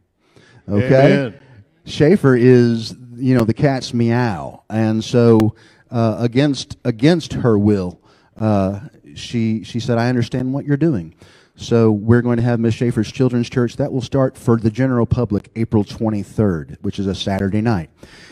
Okay? 0.68 1.12
Amen. 1.12 1.40
Schaefer 1.84 2.34
is, 2.34 2.96
you 3.14 3.36
know, 3.36 3.44
the 3.44 3.54
cat's 3.54 3.94
meow, 3.94 4.64
and 4.68 5.02
so 5.02 5.54
uh, 5.92 6.16
against 6.18 6.76
against 6.84 7.34
her 7.34 7.58
will, 7.58 8.00
uh, 8.36 8.80
she 9.14 9.62
she 9.62 9.78
said, 9.78 9.98
"I 9.98 10.08
understand 10.08 10.52
what 10.52 10.64
you're 10.64 10.76
doing." 10.76 11.14
So 11.54 11.92
we're 11.92 12.22
going 12.22 12.38
to 12.38 12.42
have 12.42 12.58
Miss 12.58 12.74
Schaefer's 12.74 13.12
Children's 13.12 13.50
Church. 13.50 13.76
That 13.76 13.92
will 13.92 14.00
start 14.00 14.38
for 14.38 14.56
the 14.56 14.70
general 14.70 15.06
public 15.06 15.50
April 15.54 15.84
23rd, 15.84 16.78
which 16.80 16.98
is 16.98 17.06
a 17.06 17.14
Saturday 17.14 17.60
night. 17.60 17.90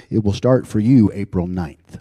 It 0.09 0.25
will 0.25 0.33
start 0.33 0.67
for 0.67 0.81
you 0.81 1.11
April 1.15 1.47
9th. 1.47 2.01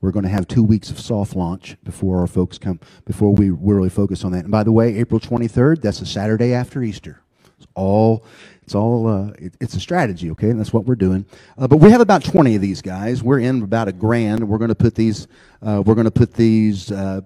We're 0.00 0.10
going 0.10 0.24
to 0.24 0.30
have 0.30 0.48
two 0.48 0.64
weeks 0.64 0.90
of 0.90 0.98
soft 0.98 1.36
launch 1.36 1.76
before 1.84 2.20
our 2.20 2.26
folks 2.26 2.58
come, 2.58 2.80
before 3.04 3.32
we 3.32 3.50
really 3.50 3.90
focus 3.90 4.24
on 4.24 4.32
that. 4.32 4.44
And 4.44 4.50
by 4.50 4.64
the 4.64 4.72
way, 4.72 4.96
April 4.96 5.20
23rd, 5.20 5.82
that's 5.82 6.00
a 6.00 6.06
Saturday 6.06 6.52
after 6.52 6.82
Easter. 6.82 7.22
It's 7.58 7.66
all, 7.74 8.24
it's 8.70 8.76
all, 8.76 9.08
uh, 9.08 9.32
it, 9.36 9.52
it's 9.60 9.74
a 9.74 9.80
strategy, 9.80 10.30
okay? 10.30 10.48
And 10.48 10.60
that's 10.60 10.72
what 10.72 10.84
we're 10.84 10.94
doing. 10.94 11.26
Uh, 11.58 11.66
but 11.66 11.78
we 11.78 11.90
have 11.90 12.00
about 12.00 12.22
20 12.22 12.54
of 12.54 12.62
these 12.62 12.80
guys. 12.80 13.20
We're 13.20 13.40
in 13.40 13.64
about 13.64 13.88
a 13.88 13.92
grand. 13.92 14.48
We're 14.48 14.58
going 14.58 14.68
to 14.68 14.76
put 14.76 14.94
these, 14.94 15.26
uh, 15.60 15.82
we're 15.84 15.96
going 15.96 16.04
to 16.04 16.12
put 16.12 16.34
these, 16.34 16.92
uh, 16.92 17.22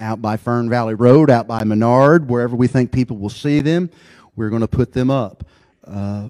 out 0.00 0.20
by 0.20 0.36
Fern 0.36 0.68
Valley 0.68 0.92
Road, 0.92 1.30
out 1.30 1.46
by 1.46 1.64
Menard, 1.64 2.28
wherever 2.28 2.54
we 2.54 2.66
think 2.66 2.92
people 2.92 3.16
will 3.16 3.30
see 3.30 3.60
them, 3.60 3.88
we're 4.36 4.50
going 4.50 4.60
to 4.60 4.68
put 4.68 4.92
them 4.92 5.10
up. 5.10 5.44
Uh, 5.82 6.28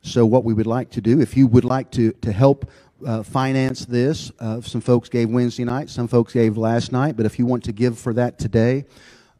so 0.00 0.26
what 0.26 0.42
we 0.42 0.52
would 0.52 0.66
like 0.66 0.90
to 0.90 1.00
do, 1.00 1.20
if 1.20 1.36
you 1.36 1.46
would 1.46 1.64
like 1.64 1.88
to, 1.92 2.10
to 2.10 2.32
help 2.32 2.68
uh, 3.06 3.22
finance 3.22 3.84
this, 3.84 4.32
uh, 4.40 4.60
some 4.62 4.80
folks 4.80 5.08
gave 5.10 5.30
Wednesday 5.30 5.62
night, 5.62 5.88
some 5.88 6.08
folks 6.08 6.32
gave 6.32 6.56
last 6.56 6.90
night, 6.90 7.16
but 7.16 7.24
if 7.24 7.38
you 7.38 7.46
want 7.46 7.62
to 7.62 7.72
give 7.72 7.96
for 7.96 8.12
that 8.14 8.36
today, 8.36 8.84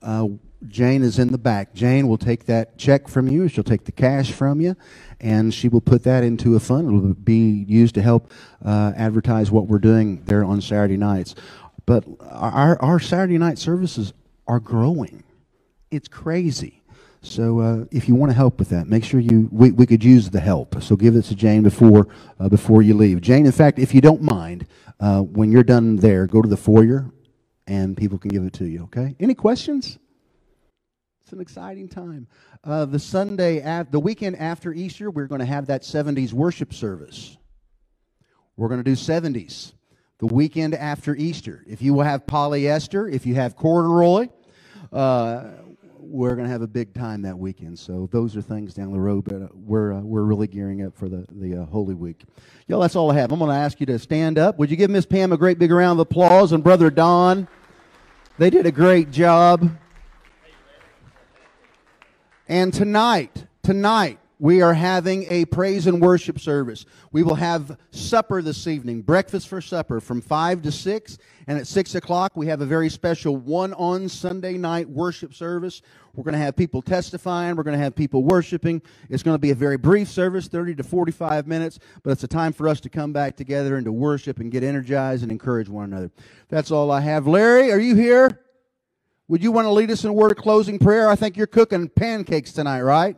uh, 0.03 0.29
Jane 0.69 1.03
is 1.03 1.19
in 1.19 1.33
the 1.33 1.39
back. 1.39 1.75
Jane 1.75 2.09
will 2.09 2.19
take 2.19 2.47
that 2.47 2.79
check 2.79 3.09
from 3.09 3.29
you. 3.29 3.49
She'll 3.49 3.65
take 3.65 3.85
the 3.85 3.93
cash 3.93 4.33
from 4.33 4.61
you, 4.61 4.77
and 5.21 5.53
she 5.53 5.69
will 5.69 5.81
put 5.81 6.05
that 6.05 6.25
into 6.25 6.57
a 6.57 6.61
fund. 6.61 6.89
It 6.89 6.93
will 6.93 7.15
be 7.15 7.65
used 7.69 7.95
to 7.97 8.03
help 8.03 8.31
uh, 8.65 8.93
advertise 8.97 9.51
what 9.51 9.67
we're 9.67 9.79
doing 9.79 10.23
there 10.25 10.45
on 10.45 10.61
Saturday 10.61 10.97
nights. 10.97 11.35
But 11.85 12.05
our, 12.21 12.81
our 12.81 13.01
Saturday 13.01 13.39
night 13.39 13.59
services 13.59 14.13
are 14.47 14.61
growing. 14.61 15.25
It's 15.91 16.09
crazy. 16.09 16.83
So 17.23 17.61
uh, 17.61 17.85
if 17.91 18.09
you 18.09 18.15
want 18.15 18.31
to 18.31 18.37
help 18.37 18.59
with 18.59 18.71
that, 18.71 18.89
make 18.89 19.05
sure 19.05 19.21
you 19.21 19.49
we, 19.53 19.71
we 19.71 19.87
could 19.87 20.03
use 20.03 20.31
the 20.31 20.41
help. 20.41 20.83
So 20.83 20.97
give 20.97 21.15
it 21.15 21.23
to 21.23 21.37
Jane 21.37 21.63
before 21.63 22.09
uh, 22.41 22.49
before 22.49 22.83
you 22.83 22.95
leave. 22.95 23.21
Jane, 23.21 23.47
in 23.47 23.53
fact, 23.53 23.79
if 23.79 23.95
you 23.95 24.01
don't 24.01 24.23
mind, 24.23 24.67
uh, 24.99 25.21
when 25.21 25.53
you're 25.53 25.63
done 25.63 25.97
there, 25.97 26.27
go 26.27 26.43
to 26.43 26.49
the 26.49 26.57
foyer, 26.57 27.11
and 27.67 27.97
people 27.97 28.19
can 28.19 28.31
give 28.31 28.45
it 28.45 28.53
to 28.55 28.65
you. 28.65 28.85
Okay? 28.85 29.15
Any 29.21 29.35
questions? 29.35 29.99
It's 31.33 31.37
an 31.39 31.41
exciting 31.41 31.89
time. 31.89 32.27
Uh, 32.63 32.85
the 32.85 32.99
Sunday, 32.99 33.63
af- 33.65 33.91
the 33.91 33.99
weekend 33.99 34.37
after 34.37 34.71
Easter, 34.71 35.11
we're 35.11 35.25
going 35.25 35.39
to 35.39 35.47
have 35.47 35.69
that 35.69 35.81
70s 35.81 36.35
worship 36.35 36.75
service. 36.75 37.39
We're 38.59 38.69
going 38.69 38.85
to 38.85 38.85
do 38.85 38.95
70s 38.95 39.73
the 40.19 40.27
weekend 40.27 40.75
after 40.75 41.17
Easter. 41.17 41.65
If 41.67 41.81
you 41.81 41.95
will 41.95 42.03
have 42.03 42.27
polyester, 42.27 43.11
if 43.11 43.25
you 43.25 43.35
have 43.37 43.57
corduroy, 43.57 44.29
uh, 44.93 45.53
we're 45.99 46.35
going 46.35 46.45
to 46.45 46.53
have 46.53 46.61
a 46.61 46.67
big 46.67 46.93
time 46.93 47.23
that 47.23 47.39
weekend. 47.39 47.79
So 47.79 48.11
those 48.13 48.37
are 48.37 48.43
things 48.43 48.75
down 48.75 48.93
the 48.93 49.01
road, 49.01 49.25
but 49.25 49.41
uh, 49.41 49.49
we're 49.55 49.95
uh, 49.95 50.01
we're 50.03 50.25
really 50.25 50.49
gearing 50.49 50.85
up 50.85 50.95
for 50.95 51.09
the 51.09 51.25
the 51.31 51.63
uh, 51.63 51.65
Holy 51.65 51.95
Week. 51.95 52.25
Y'all, 52.67 52.81
that's 52.81 52.95
all 52.95 53.11
I 53.11 53.15
have. 53.15 53.33
I'm 53.33 53.39
going 53.39 53.51
to 53.51 53.57
ask 53.57 53.81
you 53.81 53.87
to 53.87 53.99
stand 53.99 54.39
up. 54.39 54.59
Would 54.59 54.71
you 54.71 54.77
give 54.77 54.91
Miss 54.91 55.07
Pam 55.07 55.33
a 55.33 55.39
great 55.39 55.59
big 55.59 55.71
round 55.71 55.99
of 55.99 56.07
applause 56.07 56.53
and 56.53 56.63
Brother 56.63 56.91
Don? 56.91 57.49
They 58.37 58.51
did 58.51 58.67
a 58.67 58.73
great 58.73 59.11
job. 59.11 59.79
And 62.53 62.71
tonight, 62.71 63.47
tonight, 63.63 64.19
we 64.39 64.61
are 64.61 64.75
having 64.75 65.25
a 65.31 65.47
praise 65.47 65.87
and 65.87 66.03
worship 66.03 66.39
service. 66.39 66.85
We 67.11 67.23
will 67.23 67.37
have 67.37 67.79
supper 67.93 68.43
this 68.43 68.67
evening, 68.67 69.01
breakfast 69.01 69.49
for 69.49 69.63
supper 69.63 70.03
from 70.03 70.21
5 70.21 70.61
to 70.61 70.71
6. 70.71 71.19
And 71.47 71.57
at 71.57 71.67
6 71.67 71.95
o'clock, 71.95 72.37
we 72.37 72.49
have 72.49 72.61
a 72.61 72.67
very 72.67 72.91
special 72.91 73.39
one 73.39 73.73
on 73.73 74.07
Sunday 74.07 74.59
night 74.59 74.87
worship 74.87 75.33
service. 75.33 75.81
We're 76.13 76.25
going 76.25 76.35
to 76.35 76.41
have 76.41 76.55
people 76.55 76.83
testifying. 76.83 77.57
We're 77.57 77.63
going 77.63 77.79
to 77.79 77.83
have 77.83 77.95
people 77.95 78.23
worshiping. 78.23 78.83
It's 79.09 79.23
going 79.23 79.35
to 79.35 79.41
be 79.41 79.53
a 79.53 79.55
very 79.55 79.79
brief 79.79 80.09
service, 80.09 80.47
30 80.47 80.75
to 80.75 80.83
45 80.83 81.47
minutes, 81.47 81.79
but 82.03 82.11
it's 82.11 82.23
a 82.23 82.29
time 82.29 82.53
for 82.53 82.69
us 82.69 82.81
to 82.81 82.91
come 82.91 83.15
back 83.15 83.35
together 83.35 83.77
and 83.77 83.87
to 83.87 83.93
worship 83.93 84.41
and 84.41 84.53
get 84.53 84.63
energized 84.63 85.23
and 85.23 85.33
encourage 85.33 85.71
one 85.71 85.85
another. 85.85 86.11
That's 86.51 86.71
all 86.71 86.91
I 86.91 87.01
have. 87.01 87.27
Larry, 87.27 87.73
are 87.73 87.81
you 87.81 87.95
here? 87.95 88.42
Would 89.29 89.43
you 89.43 89.53
want 89.53 89.67
to 89.67 89.71
lead 89.71 89.91
us 89.91 90.05
in 90.05 90.11
a 90.11 90.13
word 90.13 90.33
of 90.33 90.39
closing 90.39 90.79
prayer? 90.79 91.09
I 91.09 91.17
think 91.17 91.37
you're 91.37 91.47
cooking 91.47 91.89
pancakes 91.89 92.53
tonight, 92.53 92.83
right? 92.83 93.17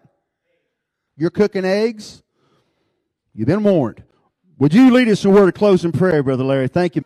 You're 1.17 1.31
cooking 1.31 1.65
eggs? 1.65 2.23
You've 3.33 3.49
been 3.49 3.65
warned. 3.65 4.03
Would 4.59 4.75
you 4.75 4.93
lead 4.93 5.09
us 5.09 5.25
in 5.25 5.31
a 5.31 5.35
word 5.35 5.49
of 5.49 5.55
closing 5.55 5.93
prayer, 5.93 6.23
Brother 6.23 6.45
Larry? 6.45 6.69
Thank 6.69 6.97
you. 6.97 7.05